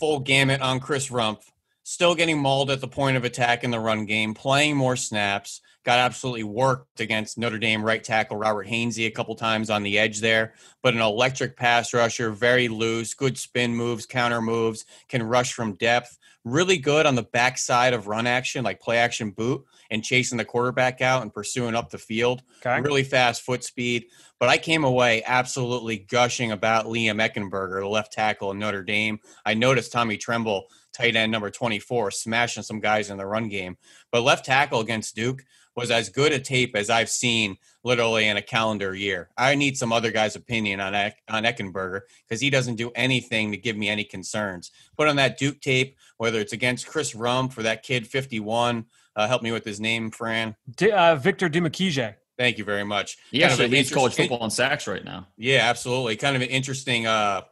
full 0.00 0.20
gamut 0.20 0.60
on 0.60 0.80
Chris 0.80 1.10
Rumph. 1.10 1.42
Still 1.82 2.14
getting 2.16 2.38
mauled 2.38 2.70
at 2.70 2.80
the 2.80 2.88
point 2.88 3.16
of 3.16 3.24
attack 3.24 3.62
in 3.62 3.70
the 3.70 3.78
run 3.78 4.06
game, 4.06 4.34
playing 4.34 4.76
more 4.76 4.96
snaps, 4.96 5.60
got 5.84 6.00
absolutely 6.00 6.42
worked 6.42 6.98
against 6.98 7.38
Notre 7.38 7.58
Dame 7.58 7.84
right 7.84 8.02
tackle 8.02 8.36
Robert 8.36 8.66
Hainsey 8.66 9.06
a 9.06 9.10
couple 9.10 9.36
times 9.36 9.70
on 9.70 9.84
the 9.84 9.96
edge 9.96 10.20
there, 10.20 10.54
but 10.82 10.94
an 10.94 11.00
electric 11.00 11.56
pass 11.56 11.94
rusher, 11.94 12.32
very 12.32 12.66
loose, 12.66 13.14
good 13.14 13.38
spin 13.38 13.74
moves, 13.76 14.04
counter 14.04 14.42
moves, 14.42 14.84
can 15.08 15.22
rush 15.22 15.52
from 15.52 15.74
depth, 15.74 16.18
really 16.44 16.76
good 16.76 17.06
on 17.06 17.14
the 17.14 17.22
backside 17.22 17.94
of 17.94 18.08
run 18.08 18.26
action, 18.26 18.64
like 18.64 18.80
play 18.80 18.98
action 18.98 19.30
boot 19.30 19.64
and 19.90 20.04
chasing 20.04 20.38
the 20.38 20.44
quarterback 20.44 21.00
out 21.00 21.22
and 21.22 21.32
pursuing 21.32 21.74
up 21.74 21.90
the 21.90 21.98
field. 21.98 22.42
Okay. 22.64 22.80
Really 22.80 23.04
fast 23.04 23.42
foot 23.42 23.64
speed. 23.64 24.06
But 24.38 24.48
I 24.48 24.58
came 24.58 24.84
away 24.84 25.22
absolutely 25.24 25.98
gushing 25.98 26.52
about 26.52 26.86
Liam 26.86 27.26
Eckenberger, 27.26 27.80
the 27.80 27.88
left 27.88 28.12
tackle 28.12 28.50
in 28.50 28.58
Notre 28.58 28.82
Dame. 28.82 29.18
I 29.44 29.54
noticed 29.54 29.92
Tommy 29.92 30.16
Tremble, 30.16 30.64
tight 30.92 31.16
end 31.16 31.32
number 31.32 31.50
24, 31.50 32.10
smashing 32.10 32.62
some 32.62 32.80
guys 32.80 33.10
in 33.10 33.16
the 33.16 33.26
run 33.26 33.48
game. 33.48 33.76
But 34.12 34.22
left 34.22 34.44
tackle 34.44 34.80
against 34.80 35.16
Duke, 35.16 35.42
was 35.76 35.90
as 35.90 36.08
good 36.08 36.32
a 36.32 36.40
tape 36.40 36.74
as 36.74 36.88
I've 36.88 37.10
seen 37.10 37.58
literally 37.84 38.26
in 38.26 38.38
a 38.38 38.42
calendar 38.42 38.94
year. 38.94 39.28
I 39.36 39.54
need 39.54 39.76
some 39.76 39.92
other 39.92 40.10
guy's 40.10 40.34
opinion 40.34 40.80
on 40.80 40.94
on 40.94 41.44
Eckenberger 41.44 42.00
because 42.26 42.40
he 42.40 42.50
doesn't 42.50 42.76
do 42.76 42.90
anything 42.96 43.52
to 43.52 43.58
give 43.58 43.76
me 43.76 43.88
any 43.88 44.02
concerns. 44.02 44.70
Put 44.96 45.06
on 45.06 45.16
that 45.16 45.38
Duke 45.38 45.60
tape, 45.60 45.96
whether 46.16 46.40
it's 46.40 46.54
against 46.54 46.88
Chris 46.88 47.14
Rumph 47.14 47.52
for 47.52 47.62
that 47.62 47.82
kid 47.82 48.06
51. 48.06 48.86
Uh, 49.16 49.26
help 49.26 49.42
me 49.42 49.50
with 49.50 49.64
his 49.64 49.80
name, 49.80 50.10
Fran. 50.10 50.54
D- 50.76 50.92
uh, 50.92 51.16
Victor 51.16 51.48
Dimukeje. 51.48 52.14
Thank 52.38 52.58
you 52.58 52.64
very 52.64 52.84
much. 52.84 53.16
He 53.30 53.40
kind 53.40 53.50
actually 53.50 53.68
leads 53.68 53.90
college 53.90 54.14
football 54.14 54.44
in 54.44 54.50
sacks 54.50 54.86
right 54.86 55.02
now. 55.02 55.26
Yeah, 55.38 55.68
absolutely. 55.70 56.16
Kind 56.16 56.36
of 56.36 56.42
an 56.42 56.48
interesting 56.48 57.06
uh, 57.06 57.42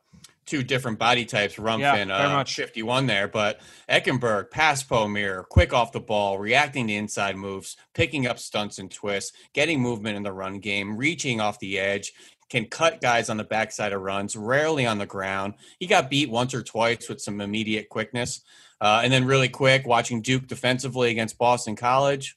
two 0.47 0.63
different 0.63 0.99
body 0.99 1.25
types, 1.25 1.57
Rumph 1.57 1.81
Yeah, 1.81 1.95
and 1.95 2.11
very 2.11 2.25
uh, 2.25 2.33
much. 2.35 2.55
51 2.55 3.07
there. 3.07 3.29
But 3.29 3.61
Eichenberg, 3.89 4.51
pass 4.51 4.83
po 4.83 5.09
mirror, 5.09 5.45
quick 5.45 5.73
off 5.73 5.93
the 5.93 6.01
ball, 6.01 6.39
reacting 6.39 6.87
to 6.89 6.93
inside 6.93 7.37
moves, 7.37 7.77
picking 7.95 8.27
up 8.27 8.39
stunts 8.39 8.79
and 8.79 8.91
twists, 8.91 9.33
getting 9.53 9.81
movement 9.81 10.17
in 10.17 10.23
the 10.23 10.33
run 10.33 10.59
game, 10.59 10.97
reaching 10.97 11.41
off 11.41 11.59
the 11.61 11.79
edge, 11.79 12.13
can 12.51 12.67
cut 12.67 13.01
guys 13.01 13.31
on 13.31 13.37
the 13.37 13.45
backside 13.45 13.93
of 13.93 14.03
runs, 14.03 14.37
rarely 14.37 14.87
on 14.87 14.99
the 14.99 15.07
ground. 15.07 15.55
He 15.79 15.87
got 15.87 16.11
beat 16.11 16.31
once 16.31 16.55
or 16.55 16.63
twice 16.63 17.09
with 17.09 17.21
some 17.21 17.41
immediate 17.41 17.89
quickness. 17.89 18.43
Uh, 18.81 19.01
and 19.03 19.13
then 19.13 19.25
really 19.25 19.49
quick, 19.49 19.87
watching 19.87 20.21
Duke 20.21 20.47
defensively 20.47 21.11
against 21.11 21.39
Boston 21.39 21.77
College. 21.77 22.37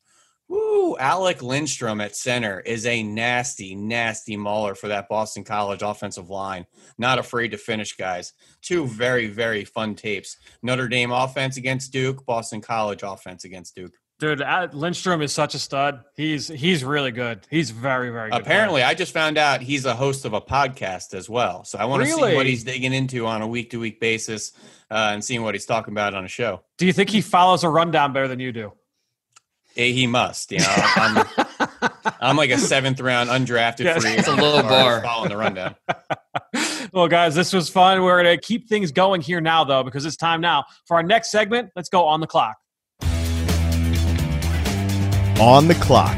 Woo, 0.50 0.97
Alec 0.97 1.41
Lindstrom 1.43 2.00
at 2.00 2.15
center 2.15 2.62
is 2.62 2.86
a 2.86 3.04
nasty, 3.04 3.76
nasty 3.76 4.38
mauler 4.38 4.76
for 4.76 4.88
that 4.88 5.10
Boston 5.10 5.43
College 5.43 5.82
offensive 5.82 6.30
line. 6.30 6.65
Not 6.97 7.19
afraid 7.19 7.52
to 7.52 7.58
finish 7.58 7.97
guys. 7.97 8.34
Two 8.62 8.88
very, 8.88 9.28
very 9.28 9.65
fun 9.65 9.95
tapes. 9.95 10.38
Notre 10.63 10.88
Dame 10.88 11.12
offense 11.12 11.58
against 11.58 11.91
Duke, 11.91 12.26
Boston 12.26 12.62
College 12.62 13.04
offense 13.04 13.43
against 13.43 13.76
Duke. 13.76 13.93
Dude, 14.20 14.42
uh, 14.42 14.68
Lindstrom 14.74 15.22
is 15.22 15.32
such 15.32 15.54
a 15.54 15.60
stud. 15.60 16.04
He's 16.16 16.48
he's 16.48 16.84
really 16.84 17.12
good. 17.12 17.46
He's 17.52 17.70
very 17.70 18.10
very 18.10 18.32
good. 18.32 18.42
Apparently, 18.42 18.82
I 18.82 18.96
just 18.96 19.14
found 19.14 19.38
out 19.38 19.62
he's 19.62 19.86
a 19.86 19.94
host 19.94 20.26
of 20.26 20.34
a 20.34 20.42
podcast 20.42 21.14
as 21.14 21.30
well. 21.30 21.64
So 21.66 21.78
I 21.78 21.86
want 21.86 22.04
to 22.04 22.10
see 22.10 22.20
what 22.36 22.48
he's 22.48 22.64
digging 22.64 22.94
into 22.94 23.28
on 23.28 23.44
a 23.44 23.48
week 23.48 23.70
to 23.72 23.80
week 23.80 24.00
basis 24.00 24.54
uh, 24.90 25.12
and 25.14 25.24
seeing 25.24 25.44
what 25.44 25.54
he's 25.54 25.68
talking 25.68 25.94
about 25.94 26.16
on 26.16 26.26
a 26.26 26.28
show. 26.28 26.64
Do 26.80 26.88
you 26.88 26.94
think 26.94 27.12
he 27.12 27.22
follows 27.22 27.64
a 27.64 27.70
rundown 27.70 28.12
better 28.12 28.28
than 28.28 28.40
you 28.40 28.52
do? 28.52 28.74
Eh, 29.76 29.92
He 29.92 30.08
must, 30.08 30.52
you 30.52 30.58
know. 30.58 30.74
I'm, 30.76 31.28
I'm 32.20 32.36
like 32.38 32.50
a 32.50 32.58
seventh 32.58 33.00
round 33.00 33.30
undrafted 33.30 33.84
Yeah. 33.86 34.00
free. 34.00 34.10
It's 34.14 34.28
a 34.28 34.36
low 34.36 34.54
agent 34.56 34.70
bar. 34.70 35.04
Following 35.04 35.30
the 35.30 35.38
rundown. 35.38 35.76
well, 36.92 37.08
guys, 37.08 37.36
this 37.36 37.54
was 37.54 37.70
fun. 37.70 38.02
We're 38.02 38.24
going 38.24 38.36
to 38.36 38.44
keep 38.44 38.68
things 38.68 38.92
going 38.92 39.22
here 39.22 39.40
now, 39.42 39.64
though, 39.64 39.84
because 39.84 40.04
it's 40.08 40.18
time 40.18 40.42
now 40.42 40.66
for 40.88 40.98
our 40.98 41.04
next 41.04 41.30
segment. 41.30 41.70
Let's 41.76 41.90
go 41.90 42.06
on 42.08 42.20
the 42.22 42.26
clock. 42.28 42.58
On 45.39 45.67
the 45.67 45.76
clock. 45.76 46.17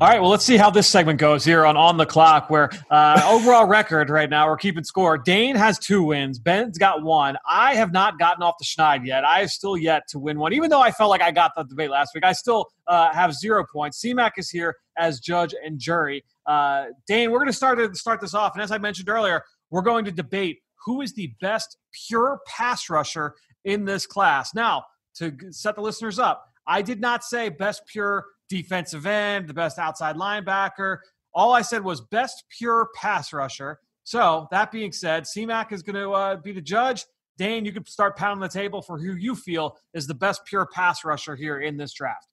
All 0.00 0.08
right, 0.08 0.20
well, 0.20 0.30
let's 0.30 0.44
see 0.44 0.56
how 0.56 0.70
this 0.70 0.88
segment 0.88 1.20
goes 1.20 1.44
here 1.44 1.64
on 1.64 1.76
On 1.76 1.96
the 1.96 2.06
Clock, 2.06 2.50
where 2.50 2.70
uh, 2.90 3.20
overall 3.28 3.66
record 3.66 4.10
right 4.10 4.30
now, 4.30 4.48
we're 4.48 4.56
keeping 4.56 4.82
score. 4.82 5.18
Dane 5.18 5.54
has 5.54 5.78
two 5.78 6.02
wins. 6.02 6.40
Ben's 6.40 6.78
got 6.78 7.02
one. 7.02 7.36
I 7.48 7.74
have 7.74 7.92
not 7.92 8.18
gotten 8.18 8.42
off 8.42 8.54
the 8.58 8.64
schneid 8.64 9.06
yet. 9.06 9.24
I 9.24 9.40
have 9.40 9.50
still 9.50 9.76
yet 9.76 10.02
to 10.10 10.18
win 10.18 10.38
one. 10.38 10.52
Even 10.52 10.70
though 10.70 10.80
I 10.80 10.90
felt 10.90 11.10
like 11.10 11.22
I 11.22 11.30
got 11.30 11.52
the 11.56 11.62
debate 11.64 11.90
last 11.90 12.12
week, 12.14 12.24
I 12.24 12.32
still 12.32 12.66
uh, 12.88 13.12
have 13.12 13.34
zero 13.34 13.64
points. 13.72 14.00
CMAC 14.00 14.32
is 14.36 14.50
here 14.50 14.76
as 14.96 15.20
judge 15.20 15.54
and 15.64 15.78
jury. 15.78 16.24
Uh, 16.46 16.86
Dane, 17.06 17.30
we're 17.30 17.38
going 17.38 17.50
to 17.50 17.52
start 17.52 17.78
to 17.78 17.92
start 17.94 18.20
this 18.20 18.34
off. 18.34 18.54
And 18.54 18.62
as 18.62 18.72
I 18.72 18.78
mentioned 18.78 19.08
earlier, 19.08 19.42
we're 19.70 19.82
going 19.82 20.04
to 20.06 20.12
debate 20.12 20.58
who 20.84 21.02
is 21.02 21.12
the 21.12 21.32
best 21.40 21.76
pure 21.92 22.40
pass 22.46 22.88
rusher 22.90 23.34
in 23.64 23.84
this 23.84 24.06
class. 24.06 24.54
Now, 24.54 24.84
to 25.16 25.32
set 25.50 25.74
the 25.74 25.82
listeners 25.82 26.18
up, 26.18 26.44
I 26.66 26.82
did 26.82 27.00
not 27.00 27.24
say 27.24 27.48
best 27.48 27.82
pure 27.86 28.24
defensive 28.48 29.06
end, 29.06 29.48
the 29.48 29.54
best 29.54 29.78
outside 29.78 30.16
linebacker. 30.16 30.98
All 31.34 31.52
I 31.52 31.62
said 31.62 31.82
was 31.82 32.00
best 32.00 32.44
pure 32.56 32.88
pass 32.94 33.32
rusher. 33.32 33.78
So 34.04 34.48
that 34.50 34.72
being 34.72 34.92
said, 34.92 35.24
CMAC 35.24 35.72
is 35.72 35.82
going 35.82 35.96
to 35.96 36.10
uh, 36.12 36.36
be 36.36 36.52
the 36.52 36.62
judge. 36.62 37.04
Dane, 37.36 37.64
you 37.64 37.72
can 37.72 37.86
start 37.86 38.16
pounding 38.16 38.40
the 38.40 38.48
table 38.48 38.82
for 38.82 38.98
who 38.98 39.14
you 39.14 39.36
feel 39.36 39.76
is 39.94 40.06
the 40.06 40.14
best 40.14 40.44
pure 40.44 40.66
pass 40.66 41.04
rusher 41.04 41.36
here 41.36 41.60
in 41.60 41.76
this 41.76 41.92
draft. 41.92 42.26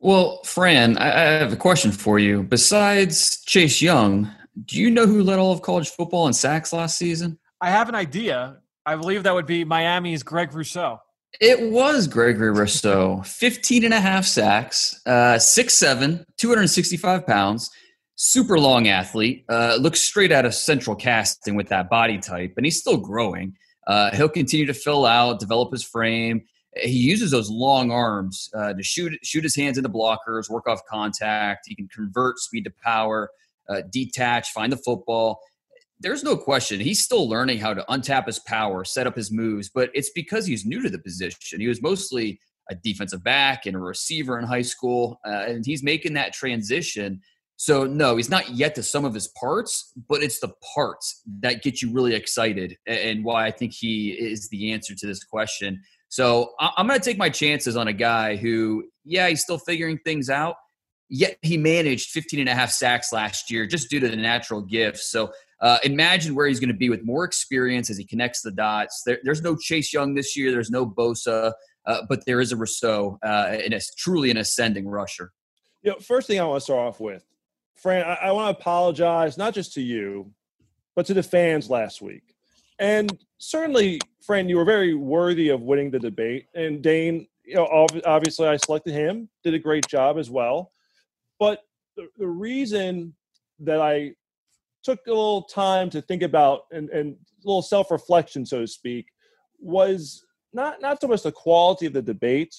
Well, 0.00 0.42
Fran, 0.44 0.98
I, 0.98 1.08
I 1.08 1.30
have 1.38 1.52
a 1.52 1.56
question 1.56 1.90
for 1.90 2.18
you. 2.18 2.42
Besides 2.42 3.42
Chase 3.44 3.80
Young, 3.80 4.30
do 4.66 4.78
you 4.78 4.90
know 4.90 5.06
who 5.06 5.22
led 5.22 5.38
all 5.38 5.52
of 5.52 5.62
college 5.62 5.90
football 5.90 6.26
in 6.26 6.32
sacks 6.32 6.72
last 6.72 6.98
season? 6.98 7.38
I 7.64 7.70
have 7.70 7.88
an 7.88 7.94
idea. 7.94 8.58
I 8.84 8.94
believe 8.94 9.22
that 9.22 9.32
would 9.32 9.46
be 9.46 9.64
Miami's 9.64 10.22
Greg 10.22 10.52
Rousseau. 10.52 10.98
It 11.40 11.70
was 11.72 12.06
Gregory 12.06 12.50
Rousseau, 12.50 13.22
15 13.24 13.84
and 13.84 13.94
a 13.94 14.02
half 14.02 14.26
sacks, 14.26 15.00
uh, 15.06 15.38
6'7, 15.38 16.26
265 16.36 17.26
pounds, 17.26 17.70
super 18.16 18.58
long 18.58 18.88
athlete, 18.88 19.46
uh, 19.48 19.78
looks 19.80 20.02
straight 20.02 20.30
out 20.30 20.44
of 20.44 20.54
central 20.54 20.94
casting 20.94 21.54
with 21.54 21.68
that 21.70 21.88
body 21.88 22.18
type, 22.18 22.52
and 22.58 22.66
he's 22.66 22.78
still 22.78 22.98
growing. 22.98 23.54
Uh, 23.86 24.14
he'll 24.14 24.28
continue 24.28 24.66
to 24.66 24.74
fill 24.74 25.06
out, 25.06 25.40
develop 25.40 25.72
his 25.72 25.82
frame. 25.82 26.42
He 26.76 26.98
uses 26.98 27.30
those 27.30 27.48
long 27.48 27.90
arms 27.90 28.50
uh, 28.54 28.74
to 28.74 28.82
shoot 28.82 29.18
shoot 29.22 29.42
his 29.42 29.56
hands 29.56 29.78
into 29.78 29.88
blockers, 29.88 30.50
work 30.50 30.68
off 30.68 30.82
contact. 30.86 31.64
He 31.66 31.74
can 31.74 31.88
convert 31.88 32.38
speed 32.40 32.64
to 32.64 32.72
power, 32.84 33.30
uh, 33.70 33.80
detach, 33.90 34.50
find 34.50 34.70
the 34.70 34.76
football 34.76 35.40
there's 36.04 36.22
no 36.22 36.36
question 36.36 36.78
he's 36.78 37.02
still 37.02 37.28
learning 37.28 37.58
how 37.58 37.74
to 37.74 37.84
untap 37.88 38.26
his 38.26 38.38
power, 38.38 38.84
set 38.84 39.06
up 39.06 39.16
his 39.16 39.32
moves, 39.32 39.70
but 39.74 39.90
it's 39.94 40.10
because 40.10 40.46
he's 40.46 40.66
new 40.66 40.82
to 40.82 40.90
the 40.90 40.98
position. 40.98 41.60
He 41.60 41.66
was 41.66 41.82
mostly 41.82 42.38
a 42.70 42.74
defensive 42.74 43.24
back 43.24 43.66
and 43.66 43.74
a 43.74 43.78
receiver 43.78 44.38
in 44.38 44.44
high 44.44 44.62
school, 44.62 45.18
uh, 45.26 45.44
and 45.46 45.64
he's 45.66 45.82
making 45.82 46.12
that 46.14 46.32
transition. 46.32 47.20
So 47.56 47.84
no, 47.84 48.16
he's 48.16 48.30
not 48.30 48.50
yet 48.50 48.74
to 48.74 48.82
some 48.82 49.04
of 49.04 49.14
his 49.14 49.28
parts, 49.28 49.92
but 50.08 50.22
it's 50.22 50.40
the 50.40 50.52
parts 50.74 51.22
that 51.40 51.62
get 51.62 51.80
you 51.80 51.92
really 51.92 52.14
excited, 52.14 52.76
and 52.86 53.24
why 53.24 53.46
I 53.46 53.50
think 53.50 53.72
he 53.72 54.10
is 54.10 54.48
the 54.50 54.72
answer 54.72 54.94
to 54.94 55.06
this 55.06 55.24
question. 55.24 55.82
So 56.08 56.52
I'm 56.60 56.86
going 56.86 56.98
to 56.98 57.04
take 57.04 57.18
my 57.18 57.30
chances 57.30 57.76
on 57.76 57.88
a 57.88 57.92
guy 57.92 58.36
who, 58.36 58.84
yeah, 59.04 59.28
he's 59.28 59.42
still 59.42 59.58
figuring 59.58 59.98
things 60.04 60.30
out. 60.30 60.56
Yet 61.08 61.38
he 61.42 61.56
managed 61.56 62.10
15 62.10 62.40
and 62.40 62.48
a 62.48 62.54
half 62.54 62.70
sacks 62.70 63.12
last 63.12 63.50
year 63.50 63.66
just 63.66 63.90
due 63.90 64.00
to 64.00 64.08
the 64.08 64.16
natural 64.16 64.62
gifts. 64.62 65.10
So 65.10 65.32
uh, 65.64 65.78
imagine 65.82 66.34
where 66.34 66.46
he's 66.46 66.60
going 66.60 66.68
to 66.68 66.76
be 66.76 66.90
with 66.90 67.02
more 67.04 67.24
experience 67.24 67.88
as 67.88 67.96
he 67.96 68.04
connects 68.04 68.42
the 68.42 68.50
dots. 68.50 69.02
There, 69.06 69.18
there's 69.22 69.40
no 69.40 69.56
Chase 69.56 69.94
Young 69.94 70.14
this 70.14 70.36
year. 70.36 70.52
There's 70.52 70.70
no 70.70 70.84
Bosa, 70.84 71.54
uh, 71.86 72.02
but 72.06 72.26
there 72.26 72.38
is 72.42 72.52
a 72.52 72.56
Rousseau, 72.56 73.18
uh, 73.24 73.46
and 73.50 73.72
it's 73.72 73.94
truly 73.94 74.30
an 74.30 74.36
ascending 74.36 74.86
rusher. 74.86 75.32
You 75.82 75.92
know, 75.92 75.98
first 76.00 76.26
thing 76.26 76.38
I 76.38 76.44
want 76.44 76.60
to 76.60 76.64
start 76.64 76.86
off 76.86 77.00
with, 77.00 77.24
Fran, 77.76 78.04
I, 78.04 78.26
I 78.26 78.32
want 78.32 78.54
to 78.54 78.60
apologize 78.60 79.38
not 79.38 79.54
just 79.54 79.72
to 79.74 79.80
you, 79.80 80.30
but 80.94 81.06
to 81.06 81.14
the 81.14 81.22
fans 81.22 81.70
last 81.70 82.02
week. 82.02 82.34
And 82.78 83.18
certainly, 83.38 84.00
Fran, 84.20 84.50
you 84.50 84.58
were 84.58 84.66
very 84.66 84.94
worthy 84.94 85.48
of 85.48 85.62
winning 85.62 85.90
the 85.90 85.98
debate. 85.98 86.46
And 86.54 86.82
Dane, 86.82 87.26
you 87.42 87.54
know, 87.54 87.86
obviously 88.04 88.48
I 88.48 88.58
selected 88.58 88.92
him, 88.92 89.30
did 89.42 89.54
a 89.54 89.58
great 89.58 89.86
job 89.86 90.18
as 90.18 90.28
well. 90.28 90.72
But 91.38 91.62
the, 91.96 92.08
the 92.18 92.28
reason 92.28 93.14
that 93.60 93.80
I 93.80 94.12
took 94.84 95.00
a 95.06 95.10
little 95.10 95.42
time 95.42 95.90
to 95.90 96.02
think 96.02 96.22
about 96.22 96.62
and, 96.70 96.90
and 96.90 97.14
a 97.14 97.46
little 97.46 97.62
self-reflection, 97.62 98.46
so 98.46 98.60
to 98.60 98.66
speak, 98.66 99.06
was 99.58 100.24
not 100.52 100.80
not 100.80 101.00
so 101.00 101.08
much 101.08 101.22
the 101.22 101.32
quality 101.32 101.86
of 101.86 101.92
the 101.92 102.02
debate, 102.02 102.54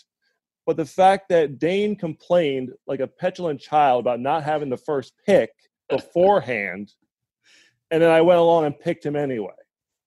but 0.65 0.75
the 0.75 0.85
fact 0.85 1.29
that 1.29 1.59
Dane 1.59 1.95
complained 1.95 2.71
like 2.87 2.99
a 2.99 3.07
petulant 3.07 3.61
child 3.61 4.03
about 4.03 4.19
not 4.19 4.43
having 4.43 4.69
the 4.69 4.77
first 4.77 5.13
pick 5.25 5.51
beforehand, 5.89 6.91
and 7.91 8.01
then 8.01 8.09
I 8.09 8.21
went 8.21 8.39
along 8.39 8.65
and 8.65 8.77
picked 8.77 9.05
him 9.05 9.15
anyway. 9.15 9.53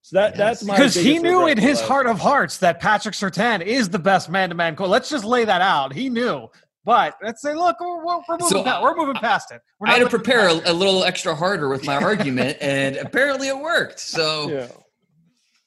So 0.03 0.17
that 0.17 0.37
that's 0.37 0.65
my 0.65 0.75
Because 0.77 0.95
he 0.95 1.19
knew 1.19 1.47
in 1.47 1.59
his 1.59 1.79
last 1.81 1.89
heart 1.89 2.07
of 2.07 2.19
hearts 2.19 2.59
that 2.59 2.81
Patrick 2.81 3.15
Surtain 3.15 3.63
is 3.63 3.89
the 3.89 3.99
best 3.99 4.31
man-to-man 4.31 4.75
coach. 4.75 4.89
Let's 4.89 5.11
just 5.11 5.25
lay 5.25 5.45
that 5.45 5.61
out. 5.61 5.93
He 5.93 6.09
knew. 6.09 6.49
But 6.85 7.17
let's 7.23 7.43
say, 7.43 7.55
look, 7.55 7.77
we're, 7.81 8.05
we're, 8.05 8.19
we're 8.29 8.39
moving, 8.39 8.49
So, 8.49 8.65
past, 8.65 8.83
we're 8.83 8.97
moving 8.97 9.15
past 9.15 9.53
it. 9.53 9.61
We're 9.79 9.89
I 9.89 9.93
had 9.93 9.99
to 10.05 10.09
prepare 10.09 10.49
a, 10.49 10.71
a 10.71 10.73
little 10.73 11.05
extra 11.05 11.35
harder 11.35 11.69
with 11.69 11.85
my 11.85 11.97
argument, 12.03 12.57
and 12.61 12.97
apparently 12.97 13.49
it 13.49 13.59
worked. 13.59 14.01
So 14.01 14.51
Yeah. 14.51 14.69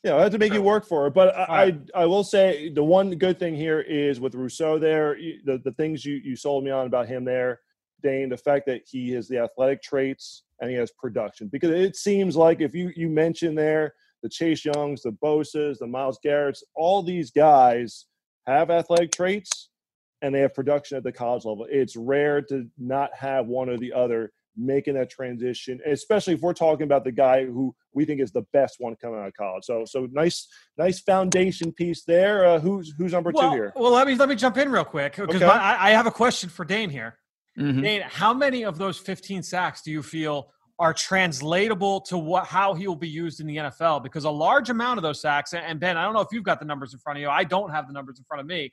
Yeah, 0.04 0.16
I 0.16 0.24
had 0.24 0.32
to 0.32 0.40
make 0.40 0.52
you 0.52 0.64
work 0.64 0.88
for 0.88 1.06
it. 1.06 1.14
But 1.14 1.36
I, 1.36 1.46
All 1.46 1.56
right. 1.56 1.80
I, 1.94 2.02
I 2.02 2.06
will 2.08 2.24
say 2.24 2.70
the 2.70 2.84
one 2.84 3.12
good 3.12 3.38
thing 3.38 3.56
here 3.56 3.82
is 3.82 4.20
with 4.20 4.34
Rousseau 4.34 4.80
there, 4.80 5.16
the, 5.46 5.62
the 5.64 5.74
things 5.74 6.04
you, 6.04 6.16
you 6.16 6.36
sold 6.36 6.64
me 6.64 6.72
on 6.72 6.88
about 6.88 7.08
him 7.08 7.24
there, 7.24 7.60
Dane, 8.02 8.30
the 8.30 8.38
fact 8.38 8.66
that 8.66 8.82
he 8.88 9.12
has 9.12 9.28
the 9.28 9.38
athletic 9.38 9.84
traits 9.84 10.44
and 10.60 10.72
he 10.72 10.76
has 10.76 10.92
production. 10.92 11.50
Because 11.50 11.70
it 11.70 11.96
seems 11.96 12.36
like 12.36 12.62
if 12.62 12.74
you, 12.74 12.92
you 12.96 13.10
mentioned 13.10 13.56
there 13.58 13.94
the 14.24 14.30
Chase 14.30 14.66
Youngs, 14.66 15.04
the 15.04 15.12
Bosas, 15.12 15.78
the 15.80 15.88
Myles 15.88 16.20
Garrett's, 16.24 16.64
all 16.76 17.04
these 17.04 17.32
guys 17.32 18.06
have 18.48 18.72
athletic 18.72 19.12
traits 19.12 19.70
and 20.22 20.34
they 20.34 20.40
have 20.40 20.54
production 20.54 20.98
at 20.98 21.04
the 21.04 21.12
college 21.12 21.46
level. 21.46 21.66
It's 21.70 21.96
rare 21.96 22.42
to 22.44 22.68
not 22.78 23.10
have 23.16 23.48
one 23.48 23.70
or 23.70 23.78
the 23.78 23.94
other 23.94 24.32
making 24.58 24.96
that 24.96 25.10
transition, 25.10 25.80
especially 25.86 26.34
if 26.34 26.42
we're 26.42 26.54
talking 26.54 26.84
about 26.84 27.04
the 27.04 27.12
guy 27.12 27.46
who 27.46 27.74
we 27.94 28.06
think 28.06 28.22
is 28.22 28.32
the 28.32 28.44
best 28.54 28.76
one 28.80 28.96
coming 29.02 29.20
out 29.20 29.28
of 29.28 29.34
college. 29.34 29.64
So, 29.64 29.86
so 29.86 30.08
nice, 30.12 30.48
nice 30.78 31.00
foundation 31.00 31.72
piece 31.72 32.04
there. 32.04 32.46
Uh, 32.46 32.60
who's 32.60 32.94
who's 32.98 33.14
number 33.14 33.32
well, 33.34 33.52
two 33.52 33.56
here? 33.56 33.74
well, 33.76 33.92
let 33.92 34.08
me 34.08 34.16
let 34.16 34.30
me 34.30 34.36
jump 34.36 34.58
in 34.58 34.72
real 34.72 34.84
quick 34.86 35.16
because 35.16 35.36
Okay. 35.36 35.46
I, 35.46 35.90
I 35.90 35.92
have 35.92 36.06
a 36.06 36.12
question 36.12 36.50
for 36.50 36.66
Dane 36.66 36.90
here. 36.90 37.18
mhm. 37.58 37.82
Dane, 37.82 38.02
how 38.02 38.34
many 38.34 38.64
of 38.64 38.78
those 38.78 38.98
15 38.98 39.42
sacks 39.44 39.82
do 39.82 39.92
you 39.92 40.04
feel 40.04 40.52
are 40.80 40.94
translatable 40.94 42.02
to 42.02 42.18
what 42.18 42.46
how 42.46 42.74
he 42.74 42.88
will 42.88 42.96
be 42.96 43.10
used 43.10 43.40
in 43.40 43.48
the 43.48 43.58
NFL? 43.58 44.04
Because 44.04 44.26
a 44.26 44.30
large 44.30 44.70
amount 44.70 44.98
of 44.98 45.04
those 45.04 45.22
sacks, 45.22 45.54
and 45.54 45.80
Ben, 45.80 45.96
I 45.96 46.04
don't 46.04 46.14
know 46.14 46.22
if 46.22 46.30
you've 46.32 46.44
got 46.44 46.60
the 46.60 46.66
numbers 46.66 46.94
in 46.94 47.00
front 47.00 47.18
of 47.18 47.22
you. 47.22 47.30
I 47.30 47.44
don't 47.44 47.70
have 47.70 47.88
the 47.88 47.94
numbers 47.94 48.20
in 48.20 48.26
front 48.26 48.42
of 48.42 48.48
me. 48.48 48.72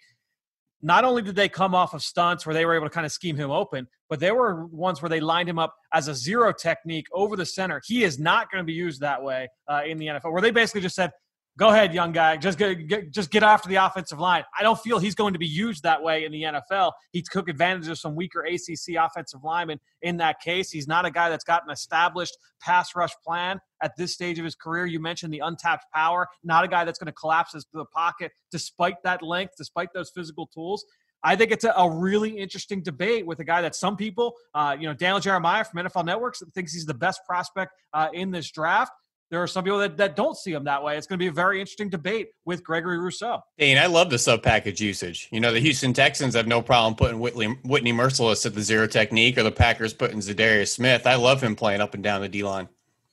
Not 0.83 1.05
only 1.05 1.23
did 1.23 1.35
they 1.35 1.49
come 1.49 1.75
off 1.75 1.95
of 1.95 2.03
stunts 2.03 2.47
where 2.47 2.55
they 2.55 2.65
were 2.65 2.75
able 2.75 2.87
to 2.87 2.91
kind 2.91 3.07
of 3.07 3.13
scheme 3.13 3.37
him 3.37 3.51
open, 3.51 3.87
but 4.09 4.21
there 4.21 4.35
were 4.35 4.67
ones 4.67 5.03
where 5.03 5.09
they 5.09 5.21
lined 5.21 5.49
him 5.49 5.59
up 5.59 5.75
as 5.93 6.09
a 6.09 6.15
zero 6.15 6.53
technique 6.53 7.07
over 7.13 7.37
the 7.37 7.47
center. 7.47 7.81
He 7.85 8.05
is 8.05 8.19
not 8.19 8.51
going 8.51 8.63
to 8.63 8.67
be 8.67 8.73
used 8.73 9.01
that 9.01 9.23
way 9.23 9.49
uh, 9.69 9.83
in 9.87 9.99
the 9.99 10.07
NFL, 10.07 10.33
where 10.33 10.43
they 10.43 10.51
basically 10.51 10.81
just 10.81 10.95
said, 10.95 11.11
go 11.59 11.71
ahead, 11.71 11.93
young 11.93 12.13
guy. 12.13 12.37
Just 12.37 12.57
get, 12.57 12.75
get, 12.87 13.11
just 13.11 13.31
get 13.31 13.43
after 13.43 13.69
the 13.69 13.75
offensive 13.75 14.21
line. 14.21 14.45
I 14.59 14.63
don't 14.63 14.79
feel 14.79 15.01
he's 15.01 15.17
going 15.17 15.33
to 15.33 15.39
be 15.41 15.47
used 15.47 15.83
that 15.83 16.01
way 16.01 16.25
in 16.25 16.31
the 16.31 16.43
NFL. 16.43 16.93
He 17.11 17.23
took 17.23 17.49
advantage 17.49 17.89
of 17.89 17.99
some 17.99 18.15
weaker 18.15 18.45
ACC 18.45 18.95
offensive 18.99 19.43
linemen 19.43 19.81
in 20.03 20.17
that 20.19 20.41
case. 20.41 20.71
He's 20.71 20.87
not 20.87 21.05
a 21.05 21.11
guy 21.11 21.29
that's 21.29 21.45
got 21.45 21.65
an 21.65 21.73
established 21.73 22.39
pass 22.63 22.95
rush 22.95 23.13
plan 23.27 23.59
at 23.83 23.97
this 23.97 24.13
stage 24.13 24.39
of 24.39 24.45
his 24.45 24.55
career. 24.55 24.87
You 24.87 25.01
mentioned 25.01 25.33
the 25.33 25.41
untapped 25.41 25.87
power. 25.95 26.29
Not 26.45 26.65
a 26.65 26.69
guy 26.69 26.85
that's 26.85 26.99
going 26.99 27.07
to 27.07 27.13
collapse 27.13 27.55
into 27.55 27.67
the 27.73 27.85
pocket 27.87 28.33
despite 28.51 29.03
that 29.05 29.23
length, 29.23 29.55
despite 29.57 29.89
those 29.95 30.11
physical 30.11 30.47
tools. 30.47 30.85
I 31.25 31.35
think 31.35 31.51
it's 31.51 31.65
a, 31.65 31.73
a, 31.73 31.91
really 31.91 32.31
interesting 32.39 32.81
debate 32.81 33.27
with 33.27 33.41
a 33.41 33.45
guy 33.45 33.61
that 33.63 33.75
some 33.75 33.97
people, 33.97 34.35
uh, 34.55 34.77
you 34.79 34.87
know, 34.87 34.95
Daniel 34.95 35.19
Jeremiah 35.19 35.65
from 35.65 35.85
NFL 35.85 36.05
Networks 36.05 36.41
thinks 36.55 36.73
he's 36.73 36.87
the 36.87 36.95
best 36.95 37.23
prospect 37.27 37.73
uh, 37.93 38.09
in 38.13 38.31
this 38.31 38.53
draft 38.53 38.93
there 39.31 39.43
are 39.43 39.47
some 39.47 39.65
people 39.65 39.79
that, 39.79 39.97
that 39.99 40.17
don't 40.17 40.37
see 40.37 40.53
him 40.53 40.65
that 40.65 40.83
way. 40.83 40.97
It's 40.97 41.07
going 41.07 41.19
to 41.19 41.23
be 41.23 41.29
a 41.29 41.33
very 41.33 41.61
interesting 41.61 41.91
debate 41.91 42.29
with 42.45 42.65
Gregory 42.65 42.99
Rousseau. 42.99 43.41
Dane, 43.59 43.79
I 43.79 43.87
love 43.87 44.11
the 44.11 44.19
sub 44.19 44.43
package 44.43 44.81
usage. 44.81 45.29
You 45.31 45.41
know, 45.41 45.53
the 45.53 45.61
Houston 45.61 45.93
Texans 45.93 46.35
have 46.35 46.47
no 46.47 46.63
problem 46.63 46.95
putting 46.95 47.21
Whitley, 47.21 47.49
Whitney 47.65 47.93
Mercilus 47.93 48.47
at 48.47 48.55
the 48.55 48.63
zero 48.63 48.87
technique, 48.87 49.37
or 49.37 49.43
the 49.43 49.53
Packers 49.53 49.93
putting 49.93 50.19
Za'Darius 50.19 50.69
Smith. 50.69 51.07
I 51.07 51.17
love 51.17 51.43
him 51.43 51.57
playing 51.57 51.81
up 51.81 51.95
and 51.95 52.03
down 52.03 52.23
the 52.23 52.29
D 52.29 52.43
line. 52.43 52.69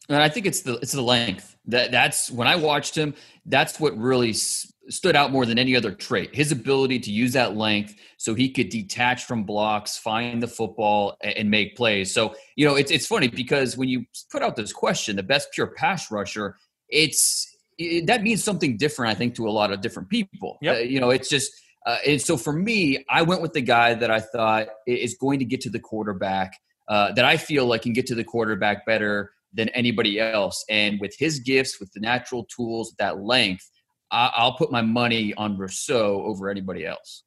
And 0.09 0.21
I 0.21 0.29
think 0.29 0.45
it's 0.45 0.61
the 0.61 0.75
it's 0.75 0.91
the 0.91 1.01
length 1.01 1.55
that 1.67 1.91
that's 1.91 2.29
when 2.29 2.47
I 2.47 2.55
watched 2.55 2.95
him. 2.95 3.15
That's 3.45 3.79
what 3.79 3.97
really 3.97 4.33
stood 4.33 5.15
out 5.15 5.31
more 5.31 5.45
than 5.45 5.57
any 5.57 5.75
other 5.75 5.91
trait. 5.91 6.35
His 6.35 6.51
ability 6.51 6.99
to 6.99 7.11
use 7.11 7.33
that 7.33 7.55
length 7.55 7.95
so 8.17 8.33
he 8.33 8.49
could 8.49 8.69
detach 8.69 9.25
from 9.25 9.43
blocks, 9.43 9.97
find 9.97 10.41
the 10.41 10.47
football, 10.47 11.17
and 11.21 11.49
make 11.49 11.75
plays. 11.75 12.13
So, 12.13 12.35
you 12.55 12.67
know, 12.67 12.75
it's 12.75 12.91
it's 12.91 13.07
funny 13.07 13.27
because 13.27 13.77
when 13.77 13.89
you 13.89 14.05
put 14.31 14.43
out 14.43 14.55
this 14.55 14.73
question, 14.73 15.15
the 15.15 15.23
best 15.23 15.49
pure 15.53 15.67
pass 15.67 16.11
rusher, 16.11 16.57
it's 16.89 17.51
it, 17.77 18.07
that 18.07 18.21
means 18.21 18.43
something 18.43 18.77
different, 18.77 19.11
I 19.11 19.15
think, 19.15 19.35
to 19.35 19.47
a 19.47 19.51
lot 19.51 19.71
of 19.71 19.81
different 19.81 20.09
people. 20.09 20.57
Yep. 20.61 20.75
Uh, 20.75 20.79
you 20.79 20.99
know, 20.99 21.09
it's 21.09 21.29
just 21.29 21.51
uh, 21.85 21.97
and 22.05 22.21
so 22.21 22.37
for 22.37 22.53
me, 22.53 23.03
I 23.09 23.21
went 23.21 23.41
with 23.41 23.53
the 23.53 23.61
guy 23.61 23.93
that 23.95 24.11
I 24.11 24.19
thought 24.19 24.67
is 24.87 25.15
going 25.15 25.39
to 25.39 25.45
get 25.45 25.61
to 25.61 25.69
the 25.69 25.79
quarterback, 25.79 26.53
uh, 26.87 27.11
that 27.13 27.25
I 27.25 27.37
feel 27.37 27.65
like 27.65 27.83
can 27.83 27.93
get 27.93 28.07
to 28.07 28.15
the 28.15 28.23
quarterback 28.23 28.85
better 28.85 29.31
than 29.55 29.69
anybody 29.69 30.19
else. 30.19 30.63
And 30.69 30.99
with 30.99 31.15
his 31.17 31.39
gifts, 31.39 31.79
with 31.79 31.91
the 31.93 31.99
natural 31.99 32.45
tools, 32.45 32.93
that 32.99 33.19
length, 33.19 33.69
I, 34.11 34.43
will 34.43 34.53
put 34.53 34.71
my 34.71 34.81
money 34.81 35.33
on 35.33 35.57
Rousseau 35.57 36.23
over 36.25 36.49
anybody 36.49 36.85
else. 36.85 37.23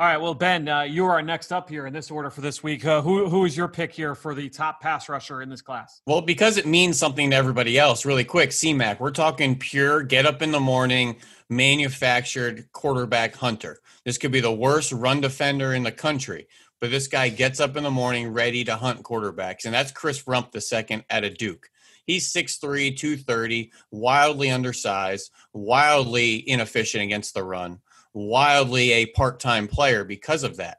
All 0.00 0.06
right, 0.06 0.16
well, 0.16 0.32
Ben, 0.32 0.66
uh, 0.66 0.80
you 0.80 1.04
are 1.04 1.20
next 1.20 1.52
up 1.52 1.68
here 1.68 1.86
in 1.86 1.92
this 1.92 2.10
order 2.10 2.30
for 2.30 2.40
this 2.40 2.62
week. 2.62 2.86
Uh, 2.86 3.02
who 3.02 3.28
who 3.28 3.44
is 3.44 3.54
your 3.54 3.68
pick 3.68 3.92
here 3.92 4.14
for 4.14 4.34
the 4.34 4.48
top 4.48 4.80
pass 4.80 5.10
rusher 5.10 5.42
in 5.42 5.50
this 5.50 5.60
class? 5.60 6.00
Well, 6.06 6.22
because 6.22 6.56
it 6.56 6.64
means 6.64 6.98
something 6.98 7.28
to 7.28 7.36
everybody 7.36 7.78
else, 7.78 8.06
really 8.06 8.24
quick. 8.24 8.48
CMAC, 8.48 8.98
we're 8.98 9.10
talking 9.10 9.58
pure 9.58 10.02
get 10.02 10.24
up 10.24 10.40
in 10.40 10.52
the 10.52 10.60
morning, 10.60 11.16
manufactured 11.50 12.72
quarterback 12.72 13.34
hunter. 13.34 13.80
This 14.06 14.16
could 14.16 14.32
be 14.32 14.40
the 14.40 14.50
worst 14.50 14.90
run 14.90 15.20
defender 15.20 15.74
in 15.74 15.82
the 15.82 15.92
country, 15.92 16.48
but 16.80 16.90
this 16.90 17.06
guy 17.08 17.28
gets 17.28 17.60
up 17.60 17.76
in 17.76 17.84
the 17.84 17.90
morning 17.90 18.32
ready 18.32 18.64
to 18.64 18.76
hunt 18.76 19.02
quarterbacks, 19.02 19.64
and 19.64 19.74
that's 19.74 19.92
Chris 19.92 20.24
Rumph 20.24 20.50
the 20.50 20.60
second 20.60 21.04
at 21.10 21.24
a 21.24 21.30
Duke. 21.30 21.70
He's 22.06 22.32
6'3, 22.32 22.96
230, 22.96 23.72
wildly 23.90 24.50
undersized, 24.50 25.30
wildly 25.52 26.48
inefficient 26.48 27.04
against 27.04 27.34
the 27.34 27.44
run, 27.44 27.80
wildly 28.12 28.92
a 28.92 29.06
part 29.06 29.38
time 29.40 29.68
player 29.68 30.04
because 30.04 30.42
of 30.42 30.56
that. 30.56 30.78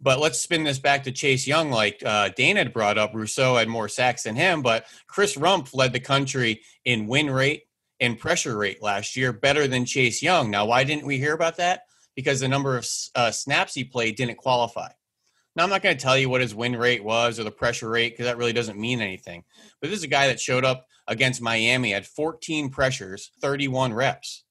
But 0.00 0.20
let's 0.20 0.40
spin 0.40 0.64
this 0.64 0.78
back 0.78 1.04
to 1.04 1.12
Chase 1.12 1.46
Young, 1.46 1.70
like 1.70 2.02
uh, 2.04 2.28
Dane 2.36 2.56
had 2.56 2.72
brought 2.72 2.98
up. 2.98 3.14
Rousseau 3.14 3.56
had 3.56 3.68
more 3.68 3.88
sacks 3.88 4.22
than 4.22 4.36
him, 4.36 4.62
but 4.62 4.86
Chris 5.06 5.36
Rumph 5.36 5.74
led 5.74 5.92
the 5.92 6.00
country 6.00 6.62
in 6.84 7.06
win 7.06 7.30
rate 7.30 7.64
and 7.98 8.18
pressure 8.18 8.56
rate 8.56 8.82
last 8.82 9.16
year, 9.16 9.32
better 9.32 9.66
than 9.66 9.86
Chase 9.86 10.22
Young. 10.22 10.50
Now, 10.50 10.66
why 10.66 10.84
didn't 10.84 11.06
we 11.06 11.18
hear 11.18 11.32
about 11.32 11.56
that? 11.56 11.82
Because 12.14 12.40
the 12.40 12.48
number 12.48 12.76
of 12.76 12.86
uh, 13.14 13.30
snaps 13.30 13.74
he 13.74 13.84
played 13.84 14.16
didn't 14.16 14.36
qualify. 14.36 14.90
Now, 15.56 15.64
I'm 15.64 15.70
not 15.70 15.82
going 15.82 15.96
to 15.96 16.02
tell 16.02 16.18
you 16.18 16.28
what 16.28 16.42
his 16.42 16.54
win 16.54 16.76
rate 16.76 17.02
was 17.02 17.40
or 17.40 17.44
the 17.44 17.50
pressure 17.50 17.88
rate 17.88 18.12
because 18.12 18.26
that 18.26 18.36
really 18.36 18.52
doesn't 18.52 18.78
mean 18.78 19.00
anything. 19.00 19.42
But 19.80 19.88
this 19.88 19.98
is 19.98 20.04
a 20.04 20.08
guy 20.08 20.26
that 20.26 20.38
showed 20.38 20.66
up 20.66 20.86
against 21.08 21.40
Miami, 21.40 21.92
had 21.92 22.06
14 22.06 22.68
pressures, 22.68 23.30
31 23.40 23.94
reps. 23.94 24.44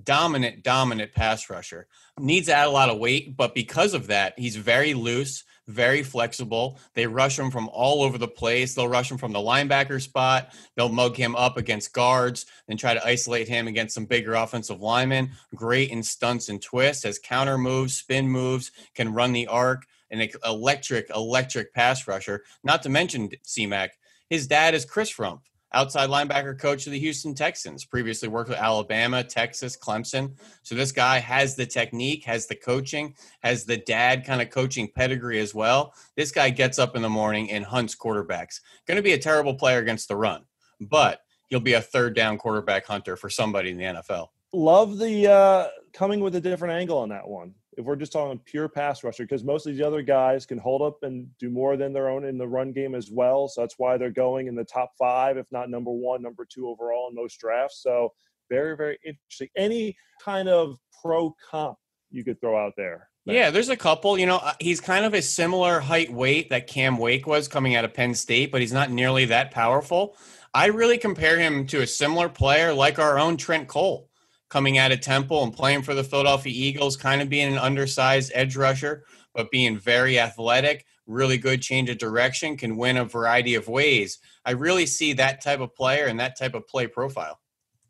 Dominant, 0.00 0.62
dominant 0.62 1.14
pass 1.14 1.48
rusher. 1.48 1.86
Needs 2.20 2.48
to 2.48 2.54
add 2.54 2.66
a 2.66 2.70
lot 2.70 2.90
of 2.90 2.98
weight, 2.98 3.34
but 3.34 3.54
because 3.54 3.94
of 3.94 4.08
that, 4.08 4.38
he's 4.38 4.56
very 4.56 4.92
loose, 4.92 5.42
very 5.68 6.02
flexible. 6.02 6.78
They 6.92 7.06
rush 7.06 7.38
him 7.38 7.50
from 7.50 7.70
all 7.72 8.02
over 8.02 8.18
the 8.18 8.28
place. 8.28 8.74
They'll 8.74 8.88
rush 8.88 9.10
him 9.10 9.16
from 9.16 9.32
the 9.32 9.38
linebacker 9.38 10.02
spot. 10.02 10.52
They'll 10.76 10.90
mug 10.90 11.16
him 11.16 11.34
up 11.34 11.56
against 11.56 11.94
guards 11.94 12.44
and 12.68 12.78
try 12.78 12.92
to 12.92 13.06
isolate 13.06 13.48
him 13.48 13.68
against 13.68 13.94
some 13.94 14.04
bigger 14.04 14.34
offensive 14.34 14.82
linemen. 14.82 15.30
Great 15.54 15.88
in 15.88 16.02
stunts 16.02 16.50
and 16.50 16.60
twists, 16.60 17.04
has 17.04 17.18
counter 17.18 17.56
moves, 17.56 17.94
spin 17.94 18.28
moves, 18.28 18.72
can 18.94 19.14
run 19.14 19.32
the 19.32 19.46
arc 19.46 19.86
an 20.10 20.28
electric, 20.44 21.10
electric 21.14 21.72
pass 21.74 22.06
rusher. 22.06 22.44
Not 22.64 22.82
to 22.82 22.88
mention 22.88 23.30
CMAC, 23.44 23.90
his 24.30 24.46
dad 24.46 24.74
is 24.74 24.84
Chris 24.84 25.14
Rumph, 25.16 25.42
outside 25.72 26.08
linebacker 26.08 26.58
coach 26.58 26.86
of 26.86 26.92
the 26.92 26.98
Houston 26.98 27.34
Texans. 27.34 27.84
Previously 27.84 28.28
worked 28.28 28.50
with 28.50 28.58
Alabama, 28.58 29.22
Texas, 29.22 29.76
Clemson. 29.76 30.36
So 30.62 30.74
this 30.74 30.92
guy 30.92 31.18
has 31.18 31.54
the 31.54 31.66
technique, 31.66 32.24
has 32.24 32.46
the 32.46 32.56
coaching, 32.56 33.14
has 33.42 33.64
the 33.64 33.76
dad 33.76 34.24
kind 34.24 34.42
of 34.42 34.50
coaching 34.50 34.88
pedigree 34.94 35.38
as 35.38 35.54
well. 35.54 35.94
This 36.16 36.32
guy 36.32 36.50
gets 36.50 36.78
up 36.78 36.96
in 36.96 37.02
the 37.02 37.08
morning 37.08 37.50
and 37.50 37.64
hunts 37.64 37.94
quarterbacks. 37.94 38.60
Going 38.86 38.96
to 38.96 39.02
be 39.02 39.12
a 39.12 39.18
terrible 39.18 39.54
player 39.54 39.78
against 39.78 40.08
the 40.08 40.16
run, 40.16 40.42
but 40.80 41.20
he'll 41.48 41.60
be 41.60 41.74
a 41.74 41.80
third 41.80 42.14
down 42.14 42.38
quarterback 42.38 42.86
hunter 42.86 43.16
for 43.16 43.30
somebody 43.30 43.70
in 43.70 43.78
the 43.78 43.84
NFL. 43.84 44.28
Love 44.52 44.98
the 44.98 45.30
uh, 45.30 45.68
coming 45.92 46.20
with 46.20 46.34
a 46.34 46.40
different 46.40 46.74
angle 46.74 46.98
on 46.98 47.10
that 47.10 47.28
one 47.28 47.54
if 47.76 47.84
we're 47.84 47.96
just 47.96 48.12
talking 48.12 48.40
pure 48.44 48.68
pass 48.68 49.04
rusher, 49.04 49.24
because 49.24 49.44
most 49.44 49.66
of 49.66 49.72
these 49.72 49.84
other 49.84 50.02
guys 50.02 50.46
can 50.46 50.58
hold 50.58 50.82
up 50.82 51.02
and 51.02 51.28
do 51.38 51.50
more 51.50 51.76
than 51.76 51.92
their 51.92 52.08
own 52.08 52.24
in 52.24 52.38
the 52.38 52.48
run 52.48 52.72
game 52.72 52.94
as 52.94 53.10
well. 53.10 53.48
So 53.48 53.60
that's 53.60 53.74
why 53.78 53.98
they're 53.98 54.10
going 54.10 54.46
in 54.46 54.54
the 54.54 54.64
top 54.64 54.92
five, 54.98 55.36
if 55.36 55.46
not 55.52 55.68
number 55.68 55.90
one, 55.90 56.22
number 56.22 56.46
two 56.48 56.68
overall 56.68 57.08
in 57.10 57.14
most 57.14 57.38
drafts. 57.38 57.82
So 57.82 58.12
very, 58.48 58.76
very 58.76 58.98
interesting. 59.04 59.48
Any 59.56 59.96
kind 60.22 60.48
of 60.48 60.78
pro 61.02 61.34
comp 61.50 61.76
you 62.10 62.24
could 62.24 62.40
throw 62.40 62.56
out 62.56 62.72
there. 62.76 63.08
Yeah, 63.26 63.50
there's 63.50 63.68
a 63.68 63.76
couple. 63.76 64.16
You 64.16 64.26
know, 64.26 64.36
uh, 64.36 64.54
he's 64.60 64.80
kind 64.80 65.04
of 65.04 65.12
a 65.12 65.20
similar 65.20 65.80
height 65.80 66.12
weight 66.12 66.50
that 66.50 66.68
Cam 66.68 66.96
Wake 66.96 67.26
was 67.26 67.48
coming 67.48 67.74
out 67.74 67.84
of 67.84 67.92
Penn 67.92 68.14
State, 68.14 68.52
but 68.52 68.60
he's 68.60 68.72
not 68.72 68.90
nearly 68.90 69.24
that 69.26 69.50
powerful. 69.50 70.16
I 70.54 70.66
really 70.66 70.96
compare 70.96 71.38
him 71.38 71.66
to 71.66 71.82
a 71.82 71.86
similar 71.86 72.28
player 72.28 72.72
like 72.72 73.00
our 73.00 73.18
own 73.18 73.36
Trent 73.36 73.66
Cole 73.66 74.08
coming 74.48 74.78
out 74.78 74.92
of 74.92 75.00
Temple 75.00 75.42
and 75.42 75.52
playing 75.52 75.82
for 75.82 75.94
the 75.94 76.04
Philadelphia 76.04 76.52
Eagles, 76.54 76.96
kind 76.96 77.20
of 77.20 77.28
being 77.28 77.52
an 77.52 77.58
undersized 77.58 78.32
edge 78.34 78.56
rusher, 78.56 79.04
but 79.34 79.50
being 79.50 79.78
very 79.78 80.18
athletic, 80.18 80.86
really 81.06 81.38
good 81.38 81.62
change 81.62 81.90
of 81.90 81.98
direction, 81.98 82.56
can 82.56 82.76
win 82.76 82.96
a 82.96 83.04
variety 83.04 83.54
of 83.54 83.68
ways. 83.68 84.18
I 84.44 84.52
really 84.52 84.86
see 84.86 85.12
that 85.14 85.42
type 85.42 85.60
of 85.60 85.74
player 85.74 86.06
and 86.06 86.18
that 86.20 86.38
type 86.38 86.54
of 86.54 86.66
play 86.68 86.86
profile. 86.86 87.40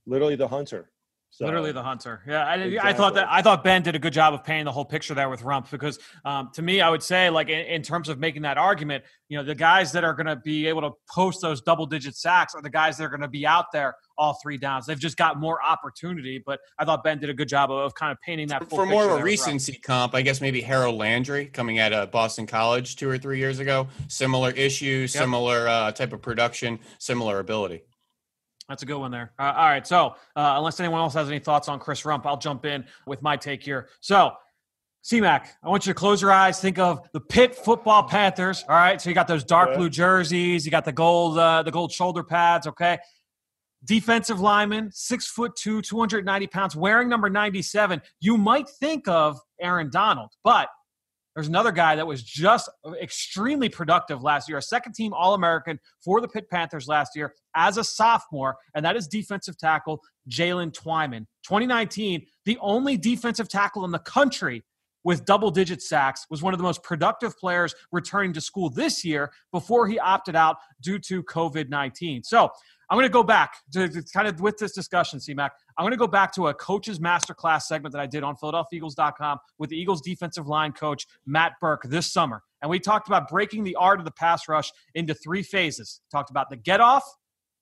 Literally 0.06 0.36
the 0.36 0.48
hunter. 0.48 0.90
So, 1.36 1.44
Literally 1.44 1.70
the 1.70 1.82
hunter. 1.82 2.22
Yeah, 2.26 2.46
I, 2.46 2.54
exactly. 2.54 2.78
I, 2.78 2.92
thought 2.94 3.14
that 3.14 3.28
I 3.28 3.42
thought 3.42 3.62
Ben 3.62 3.82
did 3.82 3.94
a 3.94 3.98
good 3.98 4.14
job 4.14 4.32
of 4.32 4.42
painting 4.42 4.64
the 4.64 4.72
whole 4.72 4.86
picture 4.86 5.12
there 5.12 5.28
with 5.28 5.42
Rumph 5.42 5.70
because 5.70 5.98
um, 6.24 6.48
to 6.54 6.62
me, 6.62 6.80
I 6.80 6.88
would 6.88 7.02
say 7.02 7.28
like 7.28 7.50
in, 7.50 7.58
in, 7.66 7.82
terms 7.82 8.08
of 8.08 8.18
making 8.18 8.40
that 8.42 8.56
argument, 8.56 9.04
you 9.28 9.36
know, 9.36 9.44
the 9.44 9.54
guys 9.54 9.92
that 9.92 10.02
are 10.02 10.14
going 10.14 10.28
to 10.28 10.36
be 10.36 10.66
able 10.66 10.80
to 10.80 10.92
post 11.14 11.42
those 11.42 11.60
double 11.60 11.84
digit 11.84 12.16
sacks 12.16 12.54
are 12.54 12.62
the 12.62 12.70
guys 12.70 12.96
that 12.96 13.04
are 13.04 13.10
going 13.10 13.20
to 13.20 13.28
be 13.28 13.46
out 13.46 13.66
there 13.70 13.96
all 14.16 14.38
three 14.42 14.56
downs. 14.56 14.86
They've 14.86 14.98
just 14.98 15.18
got 15.18 15.38
more 15.38 15.62
opportunity. 15.62 16.42
But 16.44 16.60
I 16.78 16.86
thought 16.86 17.04
Ben 17.04 17.18
did 17.18 17.28
a 17.28 17.34
good 17.34 17.48
job 17.50 17.70
of, 17.70 17.80
of 17.80 17.94
kind 17.94 18.12
of 18.12 18.18
painting 18.22 18.48
that 18.48 18.70
for 18.70 18.86
more 18.86 19.04
of 19.04 19.20
a 19.20 19.22
recency 19.22 19.74
comp. 19.74 20.14
I 20.14 20.22
guess 20.22 20.40
maybe 20.40 20.62
Harold 20.62 20.94
Landry 20.94 21.44
coming 21.44 21.78
out 21.78 21.92
of 21.92 22.10
Boston 22.10 22.46
College 22.46 22.96
two 22.96 23.10
or 23.10 23.18
three 23.18 23.38
years 23.38 23.58
ago. 23.58 23.88
Similar 24.08 24.52
issues, 24.52 25.14
yep. 25.14 25.22
similar 25.22 25.68
uh, 25.68 25.92
type 25.92 26.14
of 26.14 26.22
production, 26.22 26.78
similar 26.98 27.40
ability. 27.40 27.82
That's 28.68 28.82
a 28.82 28.86
good 28.86 28.98
one 28.98 29.10
there. 29.10 29.32
Uh, 29.38 29.52
all 29.56 29.68
right. 29.68 29.86
So, 29.86 30.16
uh, 30.34 30.54
unless 30.56 30.80
anyone 30.80 31.00
else 31.00 31.14
has 31.14 31.28
any 31.28 31.38
thoughts 31.38 31.68
on 31.68 31.78
Chris 31.78 32.02
Rumph, 32.02 32.26
I'll 32.26 32.36
jump 32.36 32.64
in 32.64 32.84
with 33.06 33.22
my 33.22 33.36
take 33.36 33.62
here. 33.62 33.88
So, 34.00 34.32
CMAC, 35.04 35.46
I 35.62 35.68
want 35.68 35.86
you 35.86 35.92
to 35.92 35.98
close 35.98 36.20
your 36.20 36.32
eyes. 36.32 36.60
Think 36.60 36.80
of 36.80 37.08
the 37.12 37.20
Pitt 37.20 37.54
Football 37.54 38.02
Panthers. 38.04 38.64
All 38.68 38.74
right. 38.74 39.00
So 39.00 39.08
you 39.08 39.14
got 39.14 39.28
those 39.28 39.44
dark 39.44 39.76
blue 39.76 39.88
jerseys. 39.88 40.64
You 40.64 40.72
got 40.72 40.84
the 40.84 40.92
gold, 40.92 41.38
uh, 41.38 41.62
the 41.62 41.70
gold 41.70 41.92
shoulder 41.92 42.24
pads. 42.24 42.66
Okay. 42.66 42.98
Defensive 43.84 44.40
lineman, 44.40 44.90
six 44.92 45.28
foot 45.28 45.54
two, 45.54 45.80
290 45.80 46.48
pounds, 46.48 46.74
wearing 46.74 47.08
number 47.08 47.30
97. 47.30 48.02
You 48.20 48.36
might 48.36 48.68
think 48.68 49.06
of 49.06 49.38
Aaron 49.60 49.90
Donald, 49.90 50.32
but 50.42 50.68
there's 51.36 51.48
another 51.48 51.70
guy 51.70 51.94
that 51.94 52.06
was 52.06 52.22
just 52.22 52.70
extremely 53.00 53.68
productive 53.68 54.22
last 54.22 54.48
year, 54.48 54.56
a 54.56 54.62
second 54.62 54.94
team 54.94 55.12
All 55.12 55.34
American 55.34 55.78
for 56.02 56.22
the 56.22 56.26
Pitt 56.26 56.48
Panthers 56.50 56.88
last 56.88 57.14
year 57.14 57.34
as 57.54 57.76
a 57.76 57.84
sophomore, 57.84 58.56
and 58.74 58.82
that 58.86 58.96
is 58.96 59.06
defensive 59.06 59.58
tackle 59.58 60.00
Jaylen 60.30 60.72
Twyman. 60.72 61.26
2019, 61.46 62.24
the 62.46 62.56
only 62.62 62.96
defensive 62.96 63.48
tackle 63.48 63.84
in 63.84 63.90
the 63.90 63.98
country 63.98 64.64
with 65.04 65.24
double 65.24 65.52
digit 65.52 65.80
sacks, 65.82 66.26
was 66.30 66.42
one 66.42 66.52
of 66.52 66.58
the 66.58 66.64
most 66.64 66.82
productive 66.82 67.38
players 67.38 67.72
returning 67.92 68.32
to 68.32 68.40
school 68.40 68.68
this 68.68 69.04
year 69.04 69.30
before 69.52 69.86
he 69.86 70.00
opted 70.00 70.34
out 70.34 70.56
due 70.82 70.98
to 70.98 71.22
COVID 71.22 71.68
19. 71.68 72.24
So 72.24 72.50
I'm 72.88 72.96
going 72.96 73.06
to 73.06 73.12
go 73.12 73.22
back 73.22 73.54
to, 73.72 73.88
to, 73.88 74.02
kind 74.14 74.28
of 74.28 74.40
with 74.40 74.58
this 74.58 74.72
discussion, 74.72 75.18
CMAC. 75.18 75.50
I'm 75.76 75.82
going 75.82 75.90
to 75.90 75.96
go 75.96 76.06
back 76.06 76.32
to 76.34 76.48
a 76.48 76.54
coach's 76.54 76.98
masterclass 76.98 77.62
segment 77.62 77.92
that 77.92 78.00
I 78.00 78.06
did 78.06 78.22
on 78.22 78.36
PhiladelphiaEagles.com 78.36 79.38
with 79.58 79.70
the 79.70 79.76
Eagles 79.76 80.00
defensive 80.00 80.46
line 80.46 80.72
coach 80.72 81.06
Matt 81.26 81.54
Burke 81.60 81.82
this 81.84 82.12
summer. 82.12 82.42
And 82.62 82.70
we 82.70 82.78
talked 82.78 83.08
about 83.08 83.28
breaking 83.28 83.64
the 83.64 83.74
art 83.76 83.98
of 83.98 84.04
the 84.04 84.12
pass 84.12 84.48
rush 84.48 84.70
into 84.94 85.14
three 85.14 85.42
phases. 85.42 86.00
Talked 86.12 86.30
about 86.30 86.48
the 86.48 86.56
get 86.56 86.80
off, 86.80 87.04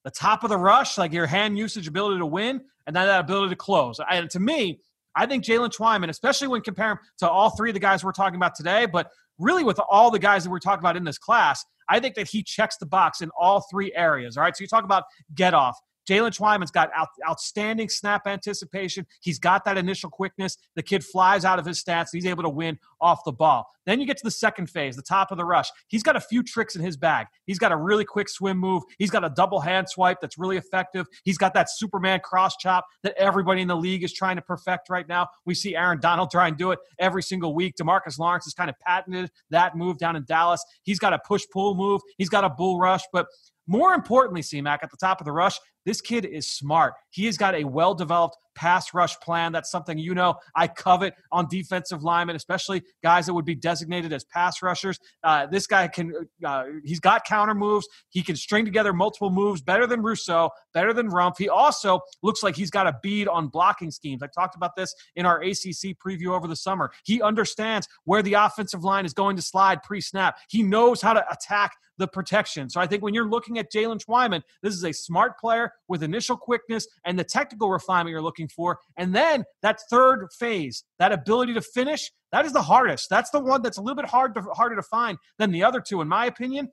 the 0.05 0.11
top 0.11 0.45
of 0.45 0.51
the 0.51 0.59
rush, 0.59 0.99
like 0.99 1.12
your 1.12 1.27
hand 1.27 1.57
usage 1.59 1.89
ability 1.89 2.18
to 2.18 2.27
win, 2.27 2.61
and 2.87 2.95
then 2.95 3.07
that 3.07 3.20
ability 3.20 3.51
to 3.51 3.57
close. 3.57 3.99
And 4.11 4.29
to 4.31 4.41
me, 4.41 4.81
I 5.16 5.27
think 5.27 5.45
Jaylen 5.45 5.75
Twyman, 5.75 6.11
especially 6.11 6.49
when 6.49 6.61
comparing 6.61 6.99
to 7.18 7.29
all 7.29 7.51
three 7.51 7.70
of 7.70 7.75
the 7.75 7.81
guys 7.81 8.05
we're 8.05 8.12
talking 8.12 8.37
about 8.37 8.55
today, 8.55 8.87
but 8.87 9.11
really 9.39 9.64
with 9.64 9.81
all 9.91 10.11
the 10.11 10.18
guys 10.18 10.45
that 10.45 10.51
we're 10.51 10.59
talking 10.59 10.81
about 10.81 10.97
in 10.97 11.05
this 11.05 11.18
class, 11.18 11.64
I 11.89 12.01
think 12.01 12.14
that 12.14 12.28
he 12.28 12.43
checks 12.43 12.76
the 12.76 12.87
box 12.87 13.20
in 13.20 13.30
all 13.39 13.66
three 13.70 13.93
areas. 13.95 14.37
All 14.37 14.43
right. 14.43 14.57
So 14.57 14.62
you 14.62 14.68
talk 14.68 14.85
about 14.85 15.05
get 15.35 15.55
off. 15.55 15.78
Jaylen 16.09 16.36
Twyman's 16.36 16.70
got 16.70 16.90
out, 16.94 17.09
outstanding 17.28 17.88
snap 17.88 18.26
anticipation. 18.26 19.07
He's 19.20 19.38
got 19.38 19.64
that 19.64 19.78
initial 19.78 20.11
quickness. 20.11 20.57
The 20.74 20.82
kid 20.82 21.05
flies 21.05 21.44
out 21.44 21.59
of 21.59 21.66
his 21.66 21.78
stance. 21.80 22.11
He's 22.12 22.26
able 22.26 22.42
to 22.42 22.48
win 22.48 22.78
off 23.00 23.24
the 23.24 23.32
ball. 23.32 23.66
Then 23.86 24.00
you 24.00 24.07
get 24.07 24.16
to 24.18 24.24
the 24.24 24.30
second 24.30 24.70
phase, 24.70 24.96
the 24.96 25.02
top 25.02 25.30
of 25.30 25.36
the 25.36 25.44
rush. 25.44 25.68
He's 25.88 26.02
got 26.02 26.16
a 26.16 26.20
few 26.20 26.42
tricks 26.42 26.74
in 26.74 26.82
his 26.82 26.96
bag. 26.96 27.26
He's 27.46 27.59
got 27.59 27.70
a 27.70 27.76
really 27.76 28.05
quick 28.05 28.28
swim 28.28 28.59
move. 28.59 28.82
He's 28.98 29.11
got 29.11 29.24
a 29.24 29.28
double 29.28 29.61
hand 29.61 29.88
swipe 29.88 30.20
that's 30.20 30.38
really 30.38 30.57
effective. 30.57 31.07
He's 31.24 31.36
got 31.36 31.52
that 31.55 31.70
Superman 31.70 32.20
cross 32.20 32.57
chop 32.57 32.86
that 33.02 33.14
everybody 33.18 33.61
in 33.61 33.68
the 33.68 33.76
league 33.76 34.02
is 34.02 34.12
trying 34.12 34.36
to 34.36 34.42
perfect 34.42 34.88
right 34.88 35.07
now. 35.07 35.28
We 35.44 35.55
see 35.55 35.76
Aaron 35.76 36.00
Donald 36.00 36.30
try 36.30 36.48
and 36.48 36.57
do 36.57 36.70
it 36.70 36.78
every 36.98 37.22
single 37.22 37.55
week. 37.55 37.74
Demarcus 37.76 38.18
Lawrence 38.18 38.44
has 38.46 38.55
kind 38.55 38.70
of 38.70 38.78
patented 38.80 39.30
that 39.50 39.76
move 39.76 39.98
down 39.98 40.16
in 40.16 40.24
Dallas. 40.24 40.64
He's 40.82 40.98
got 40.98 41.12
a 41.12 41.18
push 41.18 41.44
pull 41.52 41.74
move. 41.74 42.00
He's 42.16 42.30
got 42.30 42.44
a 42.44 42.50
bull 42.50 42.78
rush, 42.78 43.02
but 43.12 43.26
more 43.66 43.94
importantly, 43.94 44.42
C 44.42 44.61
Mac 44.61 44.82
at 44.82 44.90
the 44.90 44.96
top 44.96 45.20
of 45.20 45.24
the 45.24 45.32
rush, 45.32 45.59
this 45.85 46.01
kid 46.01 46.24
is 46.24 46.51
smart. 46.51 46.95
He 47.11 47.26
has 47.26 47.37
got 47.37 47.55
a 47.55 47.64
well 47.64 47.95
developed 47.95 48.37
pass 48.55 48.95
rush 48.95 49.18
plan. 49.20 49.53
That's 49.53 49.70
something 49.70 49.99
you 49.99 50.14
know 50.14 50.37
I 50.55 50.68
covet 50.68 51.14
on 51.32 51.49
defensive 51.49 52.03
linemen, 52.03 52.37
especially 52.37 52.82
guys 53.03 53.26
that 53.26 53.35
would 53.35 53.45
be 53.45 53.55
designated 53.55 54.12
as 54.12 54.24
pass 54.24 54.62
rushers. 54.62 54.99
Uh, 55.22 55.47
this 55.47 55.66
guy 55.66 55.89
can, 55.89 56.12
uh, 56.45 56.64
he's 56.85 57.01
got 57.01 57.24
counter 57.24 57.55
moves. 57.55 57.87
He 58.11 58.22
can 58.22 58.37
string 58.37 58.64
together 58.64 58.93
multiple 58.93 59.30
moves 59.30 59.61
better 59.61 59.87
than 59.87 60.03
Rousseau, 60.03 60.51
better 60.72 60.93
than 60.93 61.11
Rumph. 61.11 61.37
He 61.39 61.49
also 61.49 62.01
looks 62.22 62.43
like 62.43 62.57
he's 62.57 62.70
got 62.70 62.87
a 62.87 62.97
bead 63.03 63.28
on 63.28 63.49
blocking 63.49 63.91
schemes. 63.91 64.22
I 64.22 64.28
talked 64.28 64.57
about 64.57 64.76
this 64.76 64.95
in 65.16 65.26
our 65.26 65.41
ACC 65.41 65.97
preview 66.05 66.28
over 66.28 66.47
the 66.47 66.57
summer. 66.57 66.91
He 67.05 67.22
understands 67.22 67.89
where 68.05 68.22
the 68.22 68.35
offensive 68.35 68.85
line 68.85 69.05
is 69.05 69.12
going 69.12 69.37
to 69.37 69.43
slide 69.43 69.82
pre 69.82 70.01
snap, 70.01 70.37
he 70.49 70.62
knows 70.62 71.01
how 71.03 71.12
to 71.12 71.24
attack 71.30 71.72
the 71.99 72.09
protection. 72.09 72.68
So 72.68 72.80
I 72.80 72.87
think 72.87 73.03
when 73.03 73.14
you're 73.14 73.28
looking 73.28 73.59
at 73.59 73.72
Jaylen 73.72 74.05
Twyman, 74.05 74.43
this 74.62 74.74
is 74.74 74.85
a 74.85 74.93
smart 74.93 75.39
player 75.39 75.72
with 75.89 76.03
initial 76.03 76.37
quickness 76.37 76.87
and 77.05 77.18
the 77.18 77.25
technical 77.25 77.70
refinement 77.70 78.12
you're 78.12 78.22
looking 78.22 78.49
for. 78.49 78.79
And 78.97 79.14
then 79.14 79.45
that 79.62 79.81
third 79.91 80.29
phase, 80.39 80.85
that 80.99 81.12
ability 81.12 81.55
to 81.55 81.61
finish, 81.62 82.11
that 82.33 82.45
is 82.45 82.53
the 82.53 82.62
hardest. 82.62 83.11
That's 83.11 83.31
the 83.31 83.41
one 83.41 83.62
that's 83.62 83.79
a 83.79 83.81
little 83.81 83.97
bit 83.97 84.07
hard 84.07 84.35
to, 84.35 84.43
harder 84.43 84.77
to 84.77 84.83
find 84.83 85.18
than 85.39 85.51
the 85.51 85.64
other 85.64 85.81
two, 85.81 86.01
in 86.01 86.09
my 86.09 86.27
opinion. 86.27 86.70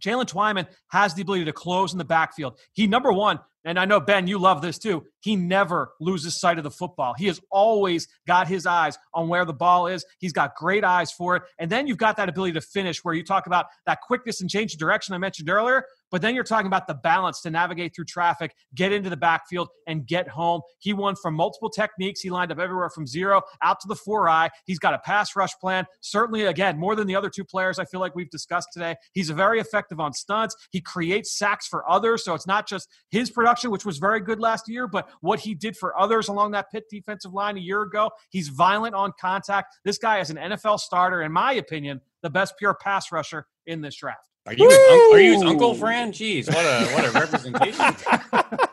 Jaylen 0.00 0.26
Twyman 0.26 0.66
has 0.88 1.14
the 1.14 1.22
ability 1.22 1.44
to 1.46 1.52
close 1.52 1.92
in 1.92 1.98
the 1.98 2.04
backfield. 2.04 2.58
He, 2.72 2.86
number 2.86 3.12
one, 3.12 3.38
and 3.64 3.78
I 3.78 3.84
know, 3.84 4.00
Ben, 4.00 4.26
you 4.26 4.38
love 4.38 4.62
this 4.62 4.78
too. 4.78 5.04
He 5.20 5.36
never 5.36 5.92
loses 6.00 6.38
sight 6.38 6.58
of 6.58 6.64
the 6.64 6.70
football. 6.70 7.14
He 7.16 7.26
has 7.26 7.40
always 7.50 8.06
got 8.26 8.46
his 8.46 8.66
eyes 8.66 8.98
on 9.14 9.28
where 9.28 9.44
the 9.44 9.54
ball 9.54 9.86
is. 9.86 10.04
He's 10.18 10.32
got 10.32 10.54
great 10.54 10.84
eyes 10.84 11.10
for 11.10 11.36
it. 11.36 11.42
And 11.58 11.70
then 11.70 11.86
you've 11.86 11.98
got 11.98 12.16
that 12.18 12.28
ability 12.28 12.52
to 12.52 12.60
finish 12.60 13.02
where 13.02 13.14
you 13.14 13.24
talk 13.24 13.46
about 13.46 13.66
that 13.86 14.00
quickness 14.02 14.42
and 14.42 14.50
change 14.50 14.74
of 14.74 14.78
direction 14.78 15.14
I 15.14 15.18
mentioned 15.18 15.48
earlier. 15.48 15.84
But 16.10 16.20
then 16.20 16.34
you're 16.34 16.44
talking 16.44 16.66
about 16.66 16.86
the 16.86 16.94
balance 16.94 17.40
to 17.40 17.50
navigate 17.50 17.96
through 17.96 18.04
traffic, 18.04 18.54
get 18.74 18.92
into 18.92 19.10
the 19.10 19.16
backfield, 19.16 19.68
and 19.88 20.06
get 20.06 20.28
home. 20.28 20.60
He 20.78 20.92
won 20.92 21.16
from 21.16 21.34
multiple 21.34 21.70
techniques. 21.70 22.20
He 22.20 22.30
lined 22.30 22.52
up 22.52 22.58
everywhere 22.58 22.90
from 22.90 23.06
zero 23.06 23.42
out 23.62 23.80
to 23.80 23.88
the 23.88 23.96
four 23.96 24.28
eye. 24.28 24.50
He's 24.66 24.78
got 24.78 24.94
a 24.94 24.98
pass 24.98 25.34
rush 25.34 25.52
plan. 25.60 25.86
Certainly, 26.02 26.44
again, 26.44 26.78
more 26.78 26.94
than 26.94 27.06
the 27.06 27.16
other 27.16 27.30
two 27.30 27.44
players 27.44 27.78
I 27.78 27.86
feel 27.86 27.98
like 28.00 28.14
we've 28.14 28.30
discussed 28.30 28.68
today. 28.72 28.94
He's 29.12 29.30
very 29.30 29.58
effective 29.58 29.98
on 29.98 30.12
stunts. 30.12 30.54
He 30.70 30.80
creates 30.80 31.36
sacks 31.36 31.66
for 31.66 31.90
others. 31.90 32.24
So 32.24 32.34
it's 32.34 32.46
not 32.46 32.68
just 32.68 32.88
his 33.10 33.30
production, 33.30 33.53
which 33.62 33.84
was 33.84 33.98
very 33.98 34.20
good 34.20 34.40
last 34.40 34.68
year, 34.68 34.86
but 34.86 35.08
what 35.20 35.40
he 35.40 35.54
did 35.54 35.76
for 35.76 35.98
others 35.98 36.28
along 36.28 36.52
that 36.52 36.70
Pitt 36.70 36.84
defensive 36.90 37.32
line 37.32 37.56
a 37.56 37.60
year 37.60 37.82
ago. 37.82 38.10
He's 38.30 38.48
violent 38.48 38.94
on 38.94 39.12
contact. 39.20 39.76
This 39.84 39.98
guy 39.98 40.20
is 40.20 40.30
an 40.30 40.36
NFL 40.36 40.78
starter, 40.80 41.22
in 41.22 41.32
my 41.32 41.54
opinion, 41.54 42.00
the 42.22 42.30
best 42.30 42.54
pure 42.58 42.74
pass 42.74 43.12
rusher 43.12 43.46
in 43.66 43.80
this 43.80 43.96
draft. 43.96 44.28
Are 44.46 44.52
you, 44.52 44.68
his, 44.68 44.78
un- 44.78 45.14
are 45.14 45.20
you 45.20 45.32
his 45.32 45.42
uncle, 45.42 45.74
Fran? 45.74 46.12
Jeez, 46.12 46.48
what 46.48 46.64
a 46.64 46.86
what 46.94 47.04
a 47.06 47.10
representation. 47.12 48.64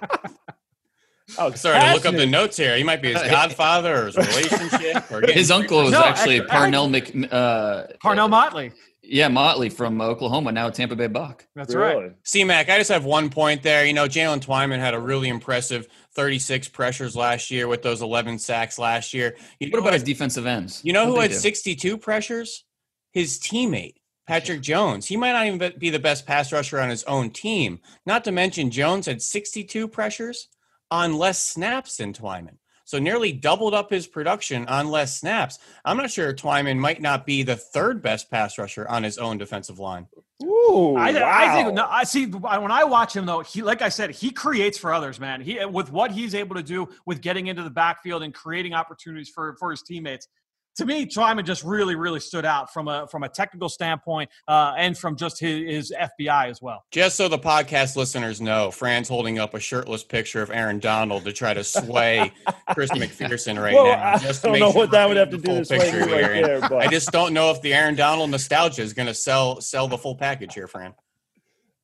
Oh, 1.37 1.51
sorry 1.51 1.79
to 1.79 1.93
look 1.93 2.05
up 2.05 2.15
the 2.15 2.25
notes 2.25 2.57
here. 2.57 2.75
He 2.75 2.83
might 2.83 3.01
be 3.01 3.13
his 3.13 3.21
godfather 3.23 4.03
or 4.03 4.05
his 4.07 4.17
relationship. 4.17 5.11
Or 5.11 5.21
his 5.31 5.51
uncle 5.51 5.83
was 5.83 5.91
no, 5.91 6.03
actually 6.03 6.41
Parnell 6.41 6.89
Mc, 6.89 7.31
uh, 7.31 7.83
Parnell 8.01 8.27
Motley. 8.27 8.71
Yeah, 9.11 9.27
Motley 9.27 9.67
from 9.69 9.99
Oklahoma, 9.99 10.53
now 10.53 10.69
Tampa 10.69 10.95
Bay 10.95 11.07
Buck. 11.07 11.45
That's 11.53 11.75
really? 11.75 12.03
right. 12.03 12.15
C 12.23 12.45
Mac, 12.45 12.69
I 12.69 12.77
just 12.77 12.89
have 12.89 13.03
one 13.03 13.29
point 13.29 13.61
there. 13.61 13.85
You 13.85 13.91
know, 13.91 14.05
Jaylen 14.05 14.39
Twyman 14.39 14.79
had 14.79 14.93
a 14.93 14.99
really 14.99 15.27
impressive 15.27 15.87
36 16.15 16.69
pressures 16.69 17.13
last 17.13 17.51
year 17.51 17.67
with 17.67 17.81
those 17.81 18.01
11 18.01 18.39
sacks 18.39 18.79
last 18.79 19.13
year. 19.13 19.35
You 19.59 19.69
what 19.69 19.79
about 19.79 19.93
his 19.93 20.03
defensive 20.03 20.45
ends? 20.45 20.79
You 20.85 20.93
know 20.93 21.09
what 21.09 21.15
who 21.15 21.21
had 21.21 21.31
do? 21.31 21.37
62 21.37 21.97
pressures? 21.97 22.63
His 23.11 23.37
teammate. 23.37 23.95
Patrick 24.27 24.61
Jones. 24.61 25.07
He 25.07 25.17
might 25.17 25.33
not 25.33 25.45
even 25.45 25.77
be 25.77 25.89
the 25.89 25.99
best 25.99 26.25
pass 26.25 26.53
rusher 26.53 26.79
on 26.79 26.89
his 26.89 27.03
own 27.03 27.31
team. 27.31 27.81
Not 28.05 28.23
to 28.23 28.31
mention, 28.31 28.71
Jones 28.71 29.07
had 29.07 29.21
62 29.21 29.89
pressures 29.89 30.47
on 30.89 31.17
less 31.17 31.43
snaps 31.43 31.97
than 31.97 32.13
Twyman. 32.13 32.57
So 32.91 32.99
nearly 32.99 33.31
doubled 33.31 33.73
up 33.73 33.89
his 33.89 34.05
production 34.05 34.67
on 34.67 34.89
less 34.89 35.17
snaps. 35.17 35.59
I'm 35.85 35.95
not 35.95 36.11
sure 36.11 36.33
Twyman 36.33 36.77
might 36.77 37.01
not 37.01 37.25
be 37.25 37.41
the 37.41 37.55
third 37.55 38.01
best 38.01 38.29
pass 38.29 38.57
rusher 38.57 38.85
on 38.89 39.01
his 39.01 39.17
own 39.17 39.37
defensive 39.37 39.79
line. 39.79 40.07
Ooh, 40.43 40.97
I, 40.97 41.13
wow. 41.13 41.21
I 41.23 41.55
think 41.55 41.73
no, 41.73 41.87
I 41.89 42.03
see 42.03 42.25
when 42.25 42.69
I 42.69 42.83
watch 42.83 43.15
him 43.15 43.25
though, 43.25 43.39
he 43.39 43.61
like 43.61 43.81
I 43.81 43.87
said, 43.87 44.09
he 44.09 44.29
creates 44.29 44.77
for 44.77 44.93
others, 44.93 45.21
man. 45.21 45.39
He 45.39 45.63
with 45.63 45.89
what 45.93 46.11
he's 46.11 46.35
able 46.35 46.57
to 46.57 46.63
do 46.63 46.89
with 47.05 47.21
getting 47.21 47.47
into 47.47 47.63
the 47.63 47.69
backfield 47.69 48.23
and 48.23 48.33
creating 48.33 48.73
opportunities 48.73 49.29
for 49.29 49.55
for 49.57 49.71
his 49.71 49.83
teammates 49.83 50.27
to 50.77 50.85
me, 50.85 51.05
Twyman 51.05 51.45
just 51.45 51.63
really, 51.63 51.95
really 51.95 52.19
stood 52.19 52.45
out 52.45 52.71
from 52.71 52.87
a 52.87 53.07
from 53.07 53.23
a 53.23 53.29
technical 53.29 53.69
standpoint 53.69 54.29
uh, 54.47 54.73
and 54.77 54.97
from 54.97 55.15
just 55.15 55.39
his, 55.39 55.69
his, 55.69 55.93
FBI 56.01 56.49
as 56.49 56.61
well. 56.61 56.83
Just 56.91 57.17
so 57.17 57.27
the 57.27 57.37
podcast 57.37 57.95
listeners 57.95 58.39
know, 58.39 58.71
Fran's 58.71 59.09
holding 59.09 59.39
up 59.39 59.53
a 59.53 59.59
shirtless 59.59 60.03
picture 60.03 60.41
of 60.41 60.49
Aaron 60.49 60.79
Donald 60.79 61.25
to 61.25 61.33
try 61.33 61.53
to 61.53 61.63
sway 61.63 62.31
Chris 62.73 62.91
McPherson 62.91 63.61
right 63.61 63.73
well, 63.73 63.85
now. 63.85 64.17
Just 64.17 64.45
I 64.45 64.49
don't 64.49 64.59
know 64.59 64.71
sure 64.71 64.81
what 64.81 64.91
that 64.91 65.07
would 65.07 65.17
have 65.17 65.29
to 65.31 65.37
do 65.37 65.63
to 65.63 65.65
sway 65.65 65.91
me 65.91 65.99
right 65.99 66.43
there. 66.43 66.73
I 66.73 66.87
just 66.87 67.11
don't 67.11 67.33
know 67.33 67.51
if 67.51 67.61
the 67.61 67.73
Aaron 67.73 67.95
Donald 67.95 68.29
nostalgia 68.29 68.81
is 68.81 68.93
going 68.93 69.07
to 69.07 69.13
sell 69.13 69.59
sell 69.61 69.87
the 69.87 69.97
full 69.97 70.15
package 70.15 70.53
here, 70.53 70.67
Fran. 70.67 70.93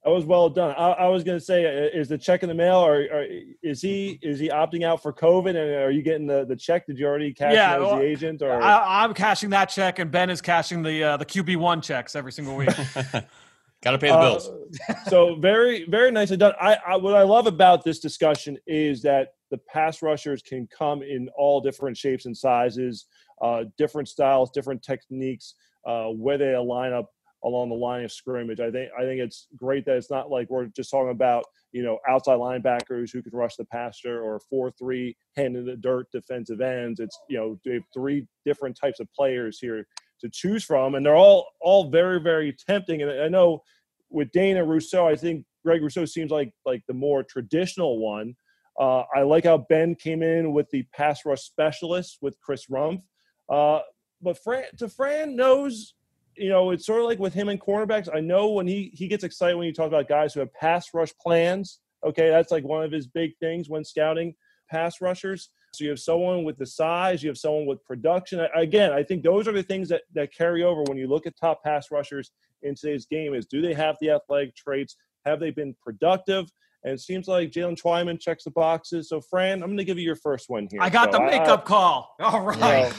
That 0.07 0.13
was 0.13 0.23
well 0.23 0.49
done. 0.49 0.73
I, 0.77 0.91
I 0.91 1.07
was 1.09 1.25
going 1.25 1.37
to 1.37 1.43
say, 1.43 1.65
uh, 1.65 1.89
is 1.93 2.07
the 2.07 2.17
check 2.17 2.41
in 2.41 2.47
the 2.47 2.55
mail, 2.55 2.77
or, 2.77 3.01
or, 3.11 3.27
is 3.61 3.81
he 3.81 4.17
is 4.21 4.39
he 4.39 4.47
opting 4.47 4.85
out 4.85 5.03
for 5.03 5.11
COVID? 5.11 5.49
And 5.49 5.57
are 5.57 5.91
you 5.91 6.01
getting 6.01 6.25
the, 6.25 6.45
the 6.45 6.55
check? 6.55 6.87
Did 6.87 6.97
you 6.97 7.05
already 7.05 7.33
cash 7.33 7.53
yeah, 7.53 7.77
well, 7.77 7.97
the 7.97 8.03
agent? 8.03 8.41
Or 8.41 8.53
I, 8.53 9.03
am 9.03 9.13
cashing 9.13 9.49
that 9.49 9.65
check, 9.65 9.99
and 9.99 10.09
Ben 10.09 10.29
is 10.29 10.39
cashing 10.39 10.81
the 10.81 11.03
uh, 11.03 11.17
the 11.17 11.25
QB 11.25 11.57
one 11.57 11.81
checks 11.81 12.15
every 12.15 12.31
single 12.31 12.55
week. 12.55 12.69
Got 13.83 13.91
to 13.91 13.97
pay 13.97 14.07
the 14.07 14.13
uh, 14.13 14.21
bills. 14.21 14.49
so 15.09 15.35
very 15.35 15.83
very 15.89 16.09
nicely 16.09 16.37
done. 16.37 16.53
I, 16.57 16.77
I 16.87 16.95
what 16.95 17.13
I 17.13 17.23
love 17.23 17.45
about 17.45 17.83
this 17.83 17.99
discussion 17.99 18.57
is 18.65 19.01
that 19.01 19.33
the 19.51 19.57
pass 19.57 20.01
rushers 20.01 20.41
can 20.41 20.67
come 20.67 21.03
in 21.03 21.27
all 21.37 21.59
different 21.59 21.97
shapes 21.97 22.25
and 22.25 22.37
sizes, 22.37 23.07
uh, 23.41 23.65
different 23.77 24.07
styles, 24.07 24.51
different 24.51 24.81
techniques, 24.81 25.55
uh, 25.85 26.05
where 26.05 26.37
they 26.37 26.55
line 26.55 26.93
up 26.93 27.11
along 27.47 27.69
the 27.69 27.75
line 27.75 28.03
of 28.03 28.11
scrimmage. 28.11 28.59
I 28.59 28.69
think 28.69 28.91
I 28.97 29.03
think 29.03 29.21
it's 29.21 29.47
great 29.55 29.85
that 29.85 29.97
it's 29.97 30.11
not 30.11 30.29
like 30.29 30.49
we're 30.49 30.65
just 30.67 30.91
talking 30.91 31.11
about 31.11 31.45
you 31.71 31.81
know 31.81 31.99
outside 32.07 32.37
linebackers 32.37 33.11
who 33.11 33.21
can 33.21 33.31
rush 33.33 33.55
the 33.55 33.65
passer 33.65 34.21
or 34.21 34.39
four 34.49 34.71
three 34.71 35.15
hand 35.35 35.55
in 35.55 35.65
the 35.65 35.75
dirt 35.75 36.07
defensive 36.11 36.61
ends. 36.61 36.99
It's 36.99 37.17
you 37.29 37.37
know 37.37 37.59
they 37.65 37.75
have 37.75 37.83
three 37.93 38.27
different 38.45 38.77
types 38.79 38.99
of 38.99 39.11
players 39.13 39.59
here 39.59 39.87
to 40.21 40.29
choose 40.29 40.63
from, 40.63 40.95
and 40.95 41.05
they're 41.05 41.15
all 41.15 41.47
all 41.61 41.89
very 41.89 42.19
very 42.19 42.55
tempting. 42.67 43.01
And 43.01 43.11
I 43.11 43.29
know 43.29 43.61
with 44.09 44.31
Dana 44.31 44.63
Rousseau, 44.63 45.07
I 45.07 45.15
think 45.15 45.45
Greg 45.63 45.81
Rousseau 45.81 46.05
seems 46.05 46.31
like 46.31 46.51
like 46.65 46.83
the 46.87 46.93
more 46.93 47.23
traditional 47.23 47.99
one. 47.99 48.35
Uh, 48.79 49.03
I 49.15 49.23
like 49.23 49.45
how 49.45 49.57
Ben 49.57 49.95
came 49.95 50.21
in 50.21 50.53
with 50.53 50.69
the 50.69 50.83
pass 50.93 51.25
rush 51.25 51.41
specialist 51.41 52.19
with 52.21 52.39
Chris 52.41 52.67
Rumph. 52.67 53.01
Uh, 53.49 53.79
but 54.21 54.37
Fran, 54.43 54.65
to 54.77 54.87
Fran 54.87 55.35
knows 55.35 55.95
you 56.37 56.49
know, 56.49 56.71
it's 56.71 56.85
sort 56.85 56.99
of 56.99 57.05
like 57.05 57.19
with 57.19 57.33
him 57.33 57.49
and 57.49 57.59
cornerbacks. 57.59 58.09
I 58.13 58.19
know 58.19 58.49
when 58.49 58.67
he 58.67 58.91
he 58.93 59.07
gets 59.07 59.23
excited 59.23 59.55
when 59.55 59.67
you 59.67 59.73
talk 59.73 59.87
about 59.87 60.07
guys 60.07 60.33
who 60.33 60.39
have 60.39 60.53
pass 60.53 60.93
rush 60.93 61.13
plans. 61.21 61.79
Okay, 62.05 62.29
that's 62.29 62.51
like 62.51 62.63
one 62.63 62.83
of 62.83 62.91
his 62.91 63.07
big 63.07 63.31
things 63.39 63.69
when 63.69 63.83
scouting 63.83 64.35
pass 64.69 65.01
rushers. 65.01 65.49
So 65.73 65.83
you 65.83 65.89
have 65.89 65.99
someone 65.99 66.43
with 66.43 66.57
the 66.57 66.65
size, 66.65 67.21
you 67.21 67.29
have 67.29 67.37
someone 67.37 67.65
with 67.65 67.83
production. 67.83 68.45
Again, 68.55 68.91
I 68.93 69.03
think 69.03 69.23
those 69.23 69.47
are 69.47 69.51
the 69.51 69.63
things 69.63 69.89
that, 69.89 70.03
that 70.13 70.33
carry 70.33 70.63
over 70.63 70.83
when 70.83 70.97
you 70.97 71.07
look 71.07 71.27
at 71.27 71.37
top 71.37 71.63
pass 71.63 71.91
rushers 71.91 72.31
in 72.63 72.75
today's 72.75 73.05
game 73.05 73.33
is 73.33 73.45
do 73.45 73.61
they 73.61 73.73
have 73.73 73.95
the 74.01 74.11
athletic 74.11 74.55
traits? 74.55 74.95
Have 75.25 75.39
they 75.39 75.51
been 75.51 75.75
productive? 75.81 76.49
And 76.87 76.93
it 76.93 77.01
seems 77.01 77.27
like 77.27 77.51
Jaylen 77.51 77.77
Twyman 77.79 78.17
checks 78.17 78.45
the 78.45 78.51
boxes. 78.51 79.09
So, 79.09 79.19
Fran, 79.19 79.61
I'm 79.61 79.67
going 79.67 79.77
to 79.77 79.83
give 79.83 79.97
you 79.97 80.05
your 80.05 80.15
first 80.15 80.49
one 80.49 80.69
here. 80.71 80.81
I 80.81 80.89
got 80.89 81.11
so 81.11 81.19
the 81.19 81.25
makeup 81.25 81.63
I, 81.65 81.67
call. 81.67 82.15
All 82.21 82.41
right. 82.41 82.93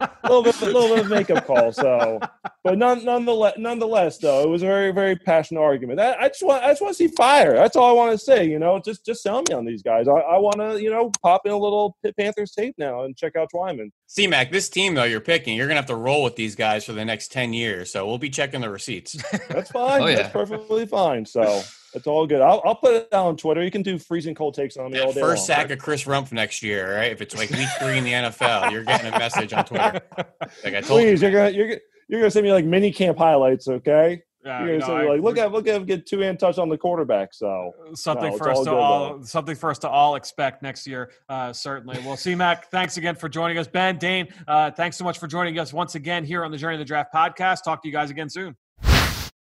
a 0.00 0.10
little 0.22 0.44
bit, 0.44 0.62
a 0.62 0.66
little 0.66 0.94
bit 0.94 1.00
of 1.00 1.10
makeup 1.10 1.44
call. 1.44 1.72
So, 1.72 2.20
but 2.62 2.78
none, 2.78 3.04
nonetheless, 3.04 3.54
nonetheless, 3.58 4.18
though, 4.18 4.44
it 4.44 4.48
was 4.48 4.62
a 4.62 4.66
very, 4.66 4.92
very 4.92 5.16
passionate 5.16 5.60
argument. 5.60 5.98
I, 5.98 6.14
I 6.14 6.28
just 6.28 6.44
want, 6.44 6.62
I 6.62 6.68
just 6.68 6.80
want 6.80 6.96
to 6.96 7.08
see 7.08 7.08
fire. 7.16 7.54
That's 7.54 7.74
all 7.74 7.90
I 7.90 7.92
want 7.92 8.12
to 8.12 8.18
say. 8.18 8.48
You 8.48 8.60
know, 8.60 8.78
just, 8.78 9.04
just 9.04 9.24
sell 9.24 9.42
me 9.48 9.54
on 9.54 9.64
these 9.64 9.82
guys. 9.82 10.06
I, 10.06 10.12
I 10.12 10.38
want 10.38 10.58
to, 10.58 10.80
you 10.80 10.90
know, 10.90 11.10
pop 11.20 11.46
in 11.46 11.50
a 11.50 11.58
little 11.58 11.96
Panthers 12.16 12.52
tape 12.52 12.76
now 12.78 13.02
and 13.02 13.16
check 13.16 13.34
out 13.34 13.48
Twyman. 13.52 13.90
C-Mac, 14.06 14.52
this 14.52 14.68
team 14.68 14.94
though 14.94 15.04
you're 15.04 15.20
picking, 15.20 15.56
you're 15.56 15.66
gonna 15.66 15.80
have 15.80 15.86
to 15.86 15.96
roll 15.96 16.22
with 16.22 16.36
these 16.36 16.54
guys 16.54 16.84
for 16.84 16.92
the 16.92 17.04
next 17.04 17.32
ten 17.32 17.52
years. 17.52 17.90
So 17.90 18.06
we'll 18.06 18.18
be 18.18 18.30
checking 18.30 18.60
the 18.60 18.70
receipts. 18.70 19.16
That's 19.48 19.70
fine. 19.70 20.00
oh, 20.00 20.06
yeah. 20.06 20.16
That's 20.16 20.32
perfectly 20.32 20.86
fine. 20.86 21.26
So 21.26 21.62
it's 21.94 22.06
all 22.06 22.26
good. 22.26 22.40
I'll, 22.40 22.60
I'll 22.64 22.74
put 22.74 22.94
it 22.94 23.08
out 23.12 23.26
on 23.26 23.36
Twitter. 23.36 23.62
You 23.62 23.70
can 23.70 23.82
do 23.82 23.98
freezing 23.98 24.34
cold 24.34 24.54
takes 24.54 24.76
on 24.76 24.92
me 24.92 24.98
all 24.98 25.12
day. 25.12 25.20
First 25.20 25.40
long, 25.40 25.46
sack 25.46 25.58
right? 25.58 25.72
of 25.72 25.78
Chris 25.78 26.04
Rumph 26.04 26.32
next 26.32 26.62
year, 26.62 26.96
right? 26.96 27.10
If 27.10 27.22
it's 27.22 27.36
like 27.36 27.50
week 27.50 27.68
three 27.78 27.98
in 27.98 28.04
the 28.04 28.12
NFL, 28.12 28.70
you're 28.70 28.84
getting 28.84 29.12
a 29.12 29.18
message 29.18 29.52
on 29.52 29.64
Twitter. 29.64 30.00
Like 30.64 30.74
I 30.74 30.80
told 30.80 31.00
Please, 31.00 31.22
you, 31.22 31.28
you're 31.28 31.38
gonna 31.38 31.50
you're 31.50 31.78
you're 32.08 32.20
gonna 32.20 32.30
send 32.30 32.44
me 32.44 32.52
like 32.52 32.64
mini 32.64 32.90
camp 32.90 33.18
highlights, 33.18 33.68
okay? 33.68 34.22
Yeah, 34.44 34.64
you're 34.64 34.78
gonna 34.78 35.02
say 35.02 35.08
like, 35.08 35.20
look 35.20 35.36
at 35.36 35.52
look 35.52 35.66
at 35.66 35.84
get 35.86 36.06
two 36.06 36.20
hand 36.20 36.38
touch 36.38 36.58
on 36.58 36.68
the 36.68 36.78
quarterback. 36.78 37.34
So 37.34 37.72
uh, 37.86 37.94
something 37.94 38.30
no, 38.30 38.38
for 38.38 38.50
us 38.50 38.64
to 38.64 38.74
all 38.74 39.18
though. 39.18 39.22
something 39.24 39.56
for 39.56 39.70
us 39.70 39.78
to 39.80 39.88
all 39.88 40.16
expect 40.16 40.62
next 40.62 40.86
year. 40.86 41.10
Uh, 41.28 41.52
certainly. 41.52 41.98
Well, 42.04 42.16
C 42.16 42.34
Mac, 42.34 42.70
thanks 42.70 42.96
again 42.96 43.14
for 43.14 43.28
joining 43.28 43.58
us. 43.58 43.66
Ben, 43.66 43.98
Dane, 43.98 44.28
uh, 44.46 44.70
thanks 44.70 44.96
so 44.96 45.04
much 45.04 45.18
for 45.18 45.26
joining 45.26 45.58
us 45.58 45.72
once 45.72 45.96
again 45.96 46.24
here 46.24 46.44
on 46.44 46.50
the 46.50 46.56
Journey 46.56 46.76
of 46.76 46.78
the 46.78 46.84
Draft 46.84 47.12
podcast. 47.12 47.62
Talk 47.64 47.82
to 47.82 47.88
you 47.88 47.92
guys 47.92 48.10
again 48.10 48.30
soon. 48.30 48.56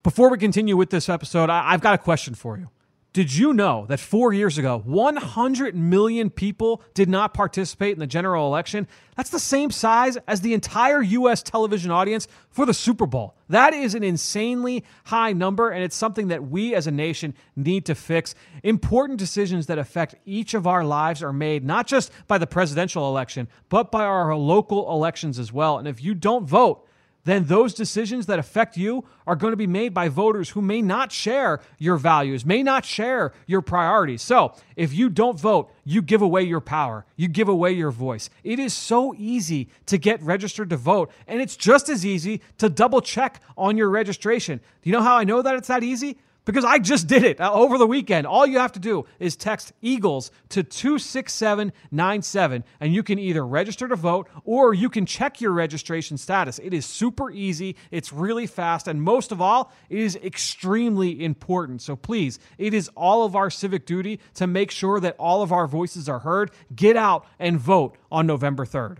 Before 0.06 0.30
we 0.30 0.38
continue 0.38 0.76
with 0.76 0.90
this 0.90 1.08
episode, 1.08 1.50
I- 1.50 1.72
I've 1.72 1.80
got 1.80 1.94
a 1.94 1.98
question 1.98 2.36
for 2.36 2.56
you. 2.56 2.68
Did 3.12 3.34
you 3.34 3.52
know 3.52 3.86
that 3.88 3.98
four 3.98 4.32
years 4.32 4.56
ago, 4.56 4.80
100 4.84 5.74
million 5.74 6.30
people 6.30 6.80
did 6.94 7.08
not 7.08 7.34
participate 7.34 7.94
in 7.94 7.98
the 7.98 8.06
general 8.06 8.46
election? 8.46 8.86
That's 9.16 9.30
the 9.30 9.40
same 9.40 9.72
size 9.72 10.16
as 10.28 10.42
the 10.42 10.54
entire 10.54 11.02
U.S. 11.02 11.42
television 11.42 11.90
audience 11.90 12.28
for 12.50 12.64
the 12.64 12.72
Super 12.72 13.04
Bowl. 13.04 13.34
That 13.48 13.74
is 13.74 13.96
an 13.96 14.04
insanely 14.04 14.84
high 15.06 15.32
number, 15.32 15.70
and 15.70 15.82
it's 15.82 15.96
something 15.96 16.28
that 16.28 16.48
we 16.48 16.72
as 16.72 16.86
a 16.86 16.92
nation 16.92 17.34
need 17.56 17.84
to 17.86 17.96
fix. 17.96 18.36
Important 18.62 19.18
decisions 19.18 19.66
that 19.66 19.76
affect 19.76 20.14
each 20.24 20.54
of 20.54 20.68
our 20.68 20.84
lives 20.84 21.20
are 21.20 21.32
made 21.32 21.64
not 21.64 21.88
just 21.88 22.12
by 22.28 22.38
the 22.38 22.46
presidential 22.46 23.08
election, 23.08 23.48
but 23.68 23.90
by 23.90 24.04
our 24.04 24.36
local 24.36 24.88
elections 24.88 25.40
as 25.40 25.52
well. 25.52 25.78
And 25.78 25.88
if 25.88 26.00
you 26.00 26.14
don't 26.14 26.46
vote, 26.46 26.85
then 27.26 27.44
those 27.46 27.74
decisions 27.74 28.26
that 28.26 28.38
affect 28.38 28.76
you 28.76 29.04
are 29.26 29.34
going 29.34 29.50
to 29.50 29.56
be 29.56 29.66
made 29.66 29.92
by 29.92 30.08
voters 30.08 30.50
who 30.50 30.62
may 30.62 30.80
not 30.80 31.10
share 31.10 31.60
your 31.76 31.96
values, 31.96 32.46
may 32.46 32.62
not 32.62 32.84
share 32.84 33.32
your 33.46 33.60
priorities. 33.60 34.22
So 34.22 34.54
if 34.76 34.94
you 34.94 35.10
don't 35.10 35.38
vote, 35.38 35.70
you 35.84 36.02
give 36.02 36.22
away 36.22 36.42
your 36.44 36.60
power, 36.60 37.04
you 37.16 37.26
give 37.26 37.48
away 37.48 37.72
your 37.72 37.90
voice. 37.90 38.30
It 38.44 38.60
is 38.60 38.72
so 38.72 39.12
easy 39.18 39.68
to 39.86 39.98
get 39.98 40.22
registered 40.22 40.70
to 40.70 40.76
vote, 40.76 41.10
and 41.26 41.42
it's 41.42 41.56
just 41.56 41.88
as 41.88 42.06
easy 42.06 42.42
to 42.58 42.68
double 42.68 43.00
check 43.00 43.42
on 43.58 43.76
your 43.76 43.90
registration. 43.90 44.58
Do 44.82 44.88
you 44.88 44.92
know 44.92 45.02
how 45.02 45.16
I 45.16 45.24
know 45.24 45.42
that 45.42 45.56
it's 45.56 45.68
that 45.68 45.82
easy? 45.82 46.18
Because 46.46 46.64
I 46.64 46.78
just 46.78 47.06
did 47.06 47.24
it 47.24 47.40
uh, 47.40 47.52
over 47.52 47.76
the 47.76 47.86
weekend. 47.86 48.26
All 48.26 48.46
you 48.46 48.58
have 48.58 48.72
to 48.72 48.80
do 48.80 49.04
is 49.18 49.36
text 49.36 49.74
Eagles 49.82 50.30
to 50.50 50.62
26797 50.62 52.64
and 52.80 52.94
you 52.94 53.02
can 53.02 53.18
either 53.18 53.46
register 53.46 53.86
to 53.88 53.96
vote 53.96 54.28
or 54.44 54.72
you 54.72 54.88
can 54.88 55.04
check 55.04 55.42
your 55.42 55.52
registration 55.52 56.16
status. 56.16 56.58
It 56.60 56.72
is 56.72 56.86
super 56.86 57.30
easy, 57.30 57.76
it's 57.90 58.12
really 58.12 58.46
fast, 58.46 58.88
and 58.88 59.02
most 59.02 59.32
of 59.32 59.42
all, 59.42 59.72
it 59.90 59.98
is 59.98 60.16
extremely 60.16 61.22
important. 61.22 61.82
So 61.82 61.96
please, 61.96 62.38
it 62.56 62.72
is 62.72 62.88
all 62.96 63.24
of 63.24 63.36
our 63.36 63.50
civic 63.50 63.84
duty 63.84 64.20
to 64.34 64.46
make 64.46 64.70
sure 64.70 65.00
that 65.00 65.16
all 65.18 65.42
of 65.42 65.52
our 65.52 65.66
voices 65.66 66.08
are 66.08 66.20
heard. 66.20 66.52
Get 66.74 66.96
out 66.96 67.26
and 67.38 67.58
vote 67.58 67.96
on 68.10 68.26
November 68.26 68.64
3rd. 68.64 68.98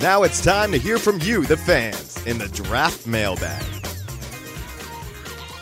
Now 0.00 0.24
it's 0.24 0.42
time 0.42 0.72
to 0.72 0.78
hear 0.78 0.98
from 0.98 1.20
you, 1.20 1.46
the 1.46 1.56
fans, 1.56 2.26
in 2.26 2.36
the 2.36 2.48
draft 2.48 3.06
mailbag. 3.06 3.81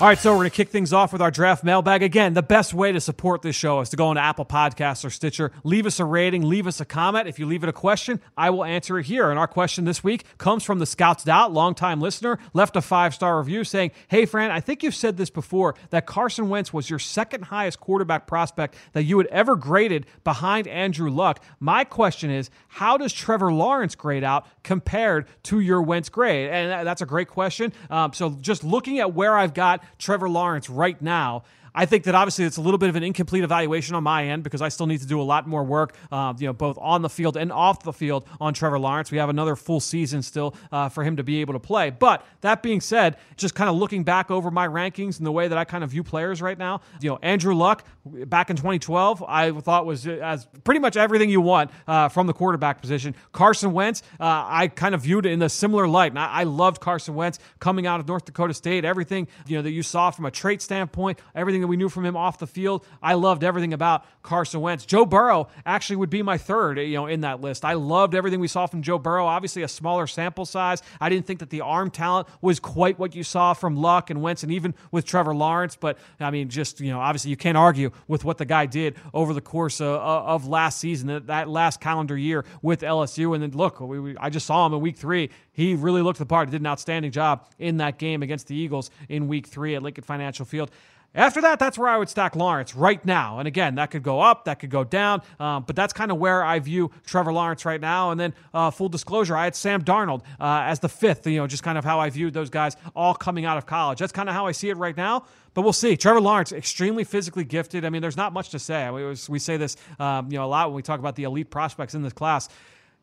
All 0.01 0.07
right, 0.07 0.16
so 0.16 0.30
we're 0.30 0.38
going 0.38 0.51
to 0.51 0.57
kick 0.57 0.70
things 0.70 0.94
off 0.94 1.12
with 1.12 1.20
our 1.20 1.30
draft 1.30 1.62
mailbag. 1.62 2.03
Again, 2.03 2.32
the 2.32 2.42
best 2.42 2.72
way 2.72 2.90
to 2.90 3.03
support 3.03 3.42
this 3.42 3.55
show 3.55 3.80
is 3.80 3.90
to 3.90 3.98
go 3.98 4.11
into 4.11 4.22
Apple 4.22 4.46
Podcasts 4.46 5.05
or 5.05 5.11
Stitcher. 5.11 5.53
Leave 5.62 5.84
us 5.84 6.01
a 6.01 6.07
rating, 6.07 6.40
leave 6.48 6.66
us 6.66 6.80
a 6.80 6.86
comment. 6.86 7.28
If 7.28 7.38
you 7.38 7.44
leave 7.44 7.62
it 7.64 7.68
a 7.68 7.72
question, 7.74 8.18
I 8.34 8.48
will 8.48 8.64
answer 8.64 8.98
it 8.98 9.05
here. 9.05 9.28
And 9.28 9.38
our 9.38 9.46
question 9.46 9.84
this 9.84 10.03
week 10.03 10.24
comes 10.38 10.64
from 10.64 10.78
the 10.78 10.86
Scouts 10.86 11.24
Doubt, 11.24 11.53
longtime 11.53 12.01
listener, 12.01 12.38
left 12.55 12.76
a 12.76 12.80
five 12.80 13.14
star 13.14 13.38
review 13.40 13.62
saying, 13.62 13.90
Hey, 14.09 14.24
Fran, 14.24 14.51
I 14.51 14.61
think 14.61 14.82
you've 14.82 14.94
said 14.94 15.18
this 15.18 15.28
before 15.28 15.74
that 15.90 16.07
Carson 16.07 16.48
Wentz 16.48 16.72
was 16.72 16.88
your 16.88 16.98
second 16.98 17.44
highest 17.44 17.78
quarterback 17.78 18.26
prospect 18.26 18.76
that 18.94 19.03
you 19.03 19.18
had 19.18 19.26
ever 19.26 19.55
graded 19.55 20.07
behind 20.24 20.66
Andrew 20.66 21.11
Luck. 21.11 21.44
My 21.59 21.84
question 21.84 22.30
is, 22.30 22.48
how 22.68 22.96
does 22.96 23.12
Trevor 23.12 23.53
Lawrence 23.53 23.96
grade 23.96 24.24
out 24.24 24.46
compared 24.62 25.26
to 25.42 25.61
your 25.61 25.82
Wentz 25.82 26.09
grade? 26.09 26.48
And 26.48 26.88
that's 26.88 27.03
a 27.03 27.07
great 27.07 27.28
question. 27.28 27.74
Um, 27.90 28.14
so 28.14 28.30
just 28.40 28.64
looking 28.64 28.98
at 28.98 29.12
where 29.12 29.36
I've 29.36 29.53
got 29.53 29.84
Trevor 29.99 30.28
Lawrence 30.28 30.70
right 30.70 31.01
now 31.01 31.43
I 31.74 31.86
think 31.86 32.04
that 32.04 32.14
obviously 32.14 32.44
it's 32.44 32.56
a 32.56 32.60
little 32.60 32.78
bit 32.78 32.88
of 32.88 32.96
an 32.96 33.02
incomplete 33.02 33.44
evaluation 33.44 33.94
on 33.94 34.02
my 34.02 34.26
end 34.26 34.42
because 34.42 34.62
I 34.62 34.68
still 34.68 34.86
need 34.86 35.00
to 35.00 35.06
do 35.06 35.20
a 35.20 35.22
lot 35.22 35.46
more 35.46 35.64
work, 35.64 35.94
uh, 36.10 36.34
you 36.38 36.46
know, 36.46 36.52
both 36.52 36.78
on 36.80 37.02
the 37.02 37.08
field 37.08 37.36
and 37.36 37.52
off 37.52 37.82
the 37.82 37.92
field 37.92 38.26
on 38.40 38.54
Trevor 38.54 38.78
Lawrence. 38.78 39.10
We 39.10 39.18
have 39.18 39.28
another 39.28 39.56
full 39.56 39.80
season 39.80 40.22
still 40.22 40.54
uh, 40.72 40.88
for 40.88 41.04
him 41.04 41.16
to 41.16 41.22
be 41.22 41.40
able 41.40 41.54
to 41.54 41.60
play. 41.60 41.90
But 41.90 42.24
that 42.40 42.62
being 42.62 42.80
said, 42.80 43.16
just 43.36 43.54
kind 43.54 43.70
of 43.70 43.76
looking 43.76 44.04
back 44.04 44.30
over 44.30 44.50
my 44.50 44.66
rankings 44.66 45.18
and 45.18 45.26
the 45.26 45.32
way 45.32 45.48
that 45.48 45.58
I 45.58 45.64
kind 45.64 45.84
of 45.84 45.90
view 45.90 46.02
players 46.02 46.42
right 46.42 46.58
now, 46.58 46.80
you 47.00 47.10
know, 47.10 47.18
Andrew 47.22 47.54
Luck 47.54 47.84
back 48.04 48.50
in 48.50 48.56
2012, 48.56 49.22
I 49.26 49.52
thought 49.52 49.86
was 49.86 50.06
as 50.06 50.46
pretty 50.64 50.80
much 50.80 50.96
everything 50.96 51.30
you 51.30 51.40
want 51.40 51.70
uh, 51.86 52.08
from 52.08 52.26
the 52.26 52.32
quarterback 52.32 52.80
position. 52.80 53.14
Carson 53.32 53.72
Wentz, 53.72 54.02
uh, 54.18 54.44
I 54.46 54.68
kind 54.68 54.94
of 54.94 55.02
viewed 55.02 55.26
it 55.26 55.32
in 55.32 55.42
a 55.42 55.48
similar 55.48 55.86
light, 55.86 56.12
and 56.12 56.18
I, 56.18 56.40
I 56.40 56.42
loved 56.44 56.80
Carson 56.80 57.14
Wentz 57.14 57.38
coming 57.58 57.86
out 57.86 58.00
of 58.00 58.08
North 58.08 58.24
Dakota 58.24 58.54
State. 58.54 58.84
Everything 58.84 59.28
you 59.46 59.56
know 59.56 59.62
that 59.62 59.70
you 59.70 59.82
saw 59.82 60.10
from 60.10 60.24
a 60.24 60.30
trait 60.30 60.62
standpoint, 60.62 61.18
everything 61.34 61.59
everything 61.61 61.68
that 61.68 61.68
we 61.68 61.76
knew 61.76 61.88
from 61.88 62.04
him 62.04 62.16
off 62.16 62.38
the 62.38 62.46
field. 62.46 62.84
I 63.02 63.14
loved 63.14 63.44
everything 63.44 63.72
about 63.72 64.04
Carson 64.22 64.61
Wentz. 64.61 64.86
Joe 64.86 65.04
Burrow 65.04 65.48
actually 65.66 65.96
would 65.96 66.11
be 66.11 66.22
my 66.22 66.38
third, 66.38 66.78
you 66.78 66.94
know, 66.94 67.06
in 67.06 67.20
that 67.20 67.40
list. 67.40 67.64
I 67.64 67.74
loved 67.74 68.14
everything 68.14 68.40
we 68.40 68.48
saw 68.48 68.66
from 68.66 68.82
Joe 68.82 68.98
Burrow. 68.98 69.26
Obviously, 69.26 69.62
a 69.62 69.68
smaller 69.68 70.06
sample 70.06 70.46
size. 70.46 70.82
I 71.00 71.08
didn't 71.08 71.26
think 71.26 71.40
that 71.40 71.50
the 71.50 71.61
arm 71.61 71.90
talent 71.90 72.28
was 72.40 72.61
quite 72.61 72.98
what 72.98 73.14
you 73.14 73.22
saw 73.22 73.52
from 73.52 73.76
Luck 73.76 74.11
and 74.11 74.22
Wentz, 74.22 74.42
and 74.42 74.52
even 74.52 74.74
with 74.90 75.04
Trevor 75.04 75.34
Lawrence. 75.34 75.76
But 75.76 75.98
I 76.18 76.30
mean, 76.30 76.48
just 76.48 76.80
you 76.80 76.90
know, 76.90 77.00
obviously, 77.00 77.30
you 77.30 77.36
can't 77.36 77.58
argue 77.58 77.90
with 78.08 78.24
what 78.24 78.38
the 78.38 78.46
guy 78.46 78.66
did 78.66 78.96
over 79.12 79.34
the 79.34 79.40
course 79.40 79.80
of, 79.80 79.96
uh, 79.96 80.24
of 80.24 80.46
last 80.46 80.78
season, 80.78 81.26
that 81.26 81.48
last 81.48 81.80
calendar 81.80 82.16
year 82.16 82.44
with 82.62 82.80
LSU. 82.80 83.34
And 83.34 83.42
then 83.42 83.50
look, 83.50 83.80
we, 83.80 84.00
we, 84.00 84.16
I 84.16 84.30
just 84.30 84.46
saw 84.46 84.66
him 84.66 84.72
in 84.74 84.80
Week 84.80 84.96
Three. 84.96 85.30
He 85.52 85.74
really 85.74 86.02
looked 86.02 86.18
the 86.18 86.26
part. 86.26 86.48
He 86.48 86.52
did 86.52 86.62
an 86.62 86.66
outstanding 86.66 87.11
job 87.11 87.46
in 87.58 87.78
that 87.78 87.98
game 87.98 88.22
against 88.22 88.46
the 88.46 88.56
Eagles 88.56 88.90
in 89.08 89.28
Week 89.28 89.46
Three 89.46 89.74
at 89.74 89.82
Lincoln 89.82 90.04
Financial 90.04 90.46
Field. 90.46 90.70
After 91.12 91.40
that, 91.40 91.58
that's 91.58 91.76
where 91.76 91.88
I 91.88 91.96
would 91.96 92.08
stack 92.08 92.36
Lawrence 92.36 92.76
right 92.76 93.04
now. 93.04 93.40
And 93.40 93.48
again, 93.48 93.74
that 93.74 93.90
could 93.90 94.04
go 94.04 94.20
up, 94.20 94.44
that 94.44 94.61
could 94.61 94.70
go 94.70 94.84
down, 94.84 95.22
um, 95.40 95.64
but 95.66 95.74
that's 95.74 95.92
kind 95.92 96.12
of 96.12 96.18
where 96.18 96.44
I 96.44 96.61
view 96.61 96.92
Trevor 97.04 97.32
Lawrence 97.32 97.64
right 97.64 97.80
now. 97.80 98.12
And 98.12 98.20
then, 98.20 98.32
uh, 98.54 98.70
full 98.70 98.88
disclosure, 98.88 99.36
I 99.36 99.44
had 99.44 99.56
Sam 99.56 99.82
Darnold 99.82 100.22
uh, 100.38 100.62
as 100.64 100.78
the 100.78 100.88
fifth, 100.88 101.26
you 101.26 101.38
know, 101.38 101.48
just 101.48 101.64
kind 101.64 101.76
of 101.76 101.84
how 101.84 101.98
I 101.98 102.11
viewed 102.11 102.32
those 102.32 102.48
guys 102.48 102.76
all 102.94 103.14
coming 103.14 103.44
out 103.44 103.58
of 103.58 103.66
college. 103.66 103.98
That's 103.98 104.12
kind 104.12 104.28
of 104.28 104.36
how 104.36 104.46
I 104.46 104.52
see 104.52 104.68
it 104.68 104.76
right 104.76 104.96
now. 104.96 105.24
But 105.52 105.62
we'll 105.62 105.72
see. 105.72 105.96
Trevor 105.96 106.20
Lawrence, 106.20 106.52
extremely 106.52 107.02
physically 107.02 107.42
gifted. 107.42 107.84
I 107.84 107.90
mean, 107.90 108.02
there's 108.02 108.16
not 108.16 108.32
much 108.32 108.50
to 108.50 108.61
say. 108.61 108.88
Mean, 108.88 109.16
we 109.28 109.40
say 109.40 109.56
this, 109.56 109.76
um, 109.98 110.30
you 110.30 110.38
know, 110.38 110.44
a 110.44 110.46
lot 110.46 110.68
when 110.68 110.76
we 110.76 110.82
talk 110.82 111.00
about 111.00 111.16
the 111.16 111.24
elite 111.24 111.50
prospects 111.50 111.96
in 111.96 112.02
this 112.02 112.12
class 112.12 112.48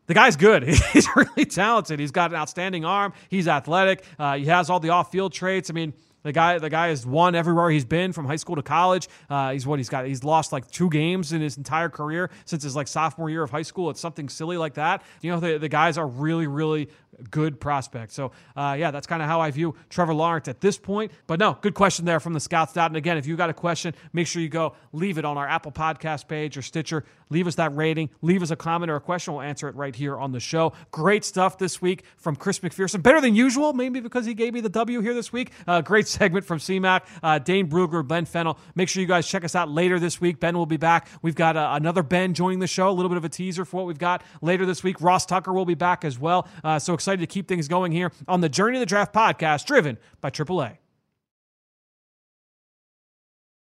the 0.07 0.13
guy's 0.13 0.35
good. 0.35 0.63
He's 0.93 1.07
really 1.15 1.45
talented. 1.45 1.99
He's 1.99 2.11
got 2.11 2.31
an 2.31 2.37
outstanding 2.37 2.85
arm. 2.85 3.13
He's 3.29 3.47
athletic. 3.47 4.03
Uh, 4.17 4.37
he 4.37 4.45
has 4.45 4.69
all 4.69 4.79
the 4.79 4.89
off-field 4.89 5.33
traits. 5.33 5.69
I 5.69 5.73
mean, 5.73 5.93
the 6.23 6.31
guy, 6.31 6.59
the 6.59 6.69
guy 6.69 6.89
has 6.89 7.05
won 7.05 7.35
everywhere 7.35 7.69
he's 7.69 7.85
been 7.85 8.11
from 8.13 8.25
high 8.25 8.35
school 8.35 8.55
to 8.55 8.61
college. 8.61 9.07
Uh, 9.29 9.51
he's 9.51 9.65
what 9.65 9.79
he's 9.79 9.89
got. 9.89 10.05
He's 10.05 10.23
lost 10.23 10.51
like 10.51 10.69
two 10.71 10.89
games 10.89 11.31
in 11.31 11.41
his 11.41 11.57
entire 11.57 11.89
career 11.89 12.29
since 12.45 12.63
his 12.63 12.75
like 12.75 12.87
sophomore 12.87 13.29
year 13.29 13.43
of 13.43 13.51
high 13.51 13.61
school. 13.61 13.89
It's 13.89 13.99
something 13.99 14.29
silly 14.29 14.57
like 14.57 14.73
that. 14.75 15.03
You 15.21 15.31
know, 15.31 15.39
the, 15.39 15.57
the 15.57 15.69
guys 15.69 15.97
are 15.97 16.07
really, 16.07 16.47
really 16.47 16.89
good 17.29 17.59
prospect. 17.59 18.11
So, 18.11 18.31
uh, 18.55 18.75
yeah, 18.77 18.91
that's 18.91 19.07
kind 19.07 19.21
of 19.21 19.27
how 19.27 19.41
I 19.41 19.51
view 19.51 19.75
Trevor 19.89 20.13
Lawrence 20.13 20.47
at 20.47 20.61
this 20.61 20.77
point. 20.77 21.11
But 21.25 21.39
no, 21.39 21.57
good 21.61 21.73
question 21.73 22.05
there 22.05 22.19
from 22.19 22.33
the 22.33 22.39
Scouts 22.39 22.71
Stat. 22.71 22.87
And 22.87 22.97
again, 22.97 23.17
if 23.17 23.25
you 23.25 23.35
got 23.35 23.49
a 23.49 23.53
question, 23.53 23.93
make 24.13 24.27
sure 24.27 24.41
you 24.41 24.49
go 24.49 24.75
leave 24.91 25.17
it 25.17 25.25
on 25.25 25.37
our 25.37 25.47
Apple 25.47 25.71
Podcast 25.71 26.27
page 26.27 26.57
or 26.57 26.61
Stitcher. 26.61 27.03
Leave 27.29 27.47
us 27.47 27.55
that 27.55 27.75
rating, 27.75 28.09
leave 28.21 28.41
us 28.41 28.51
a 28.51 28.55
comment 28.55 28.89
or 28.89 28.95
a 28.95 29.01
question. 29.01 29.33
We'll 29.33 29.43
answer 29.43 29.67
it 29.67 29.75
right 29.75 29.95
here 29.95 30.17
on 30.17 30.31
the 30.31 30.39
show. 30.39 30.73
Great 30.91 31.25
stuff 31.25 31.57
this 31.57 31.81
week 31.81 32.03
from 32.17 32.35
Chris 32.35 32.59
McPherson. 32.59 33.03
Better 33.03 33.19
than 33.19 33.35
usual, 33.35 33.73
maybe 33.73 33.99
because 33.99 34.25
he 34.25 34.33
gave 34.33 34.53
me 34.53 34.61
the 34.61 34.69
W 34.69 35.01
here 35.01 35.13
this 35.13 35.33
week. 35.33 35.51
Uh, 35.67 35.81
great 35.81 36.07
segment 36.17 36.45
from 36.45 36.59
CMAC, 36.59 37.01
uh, 37.21 37.39
Dane 37.39 37.69
Brugler, 37.69 38.07
Ben 38.07 38.25
Fennell. 38.25 38.57
Make 38.75 38.89
sure 38.89 39.01
you 39.01 39.07
guys 39.07 39.27
check 39.27 39.43
us 39.43 39.55
out 39.55 39.69
later 39.69 39.99
this 39.99 40.21
week. 40.21 40.39
Ben 40.39 40.57
will 40.57 40.65
be 40.65 40.77
back. 40.77 41.09
We've 41.21 41.35
got 41.35 41.57
uh, 41.57 41.71
another 41.73 42.03
Ben 42.03 42.33
joining 42.33 42.59
the 42.59 42.67
show, 42.67 42.89
a 42.89 42.91
little 42.91 43.09
bit 43.09 43.17
of 43.17 43.25
a 43.25 43.29
teaser 43.29 43.65
for 43.65 43.77
what 43.77 43.87
we've 43.87 43.97
got 43.97 44.23
later 44.41 44.65
this 44.65 44.83
week. 44.83 45.01
Ross 45.01 45.25
Tucker 45.25 45.51
will 45.51 45.65
be 45.65 45.75
back 45.75 46.05
as 46.05 46.17
well. 46.17 46.47
Uh, 46.63 46.79
so 46.79 46.93
excited 47.07 47.21
to 47.21 47.33
keep 47.33 47.47
things 47.47 47.69
going 47.69 47.93
here 47.93 48.11
on 48.27 48.41
the 48.41 48.49
Journey 48.49 48.75
of 48.75 48.81
the 48.81 48.85
Draft 48.85 49.13
podcast, 49.13 49.65
driven 49.65 49.97
by 50.19 50.29
AAA. 50.29 50.77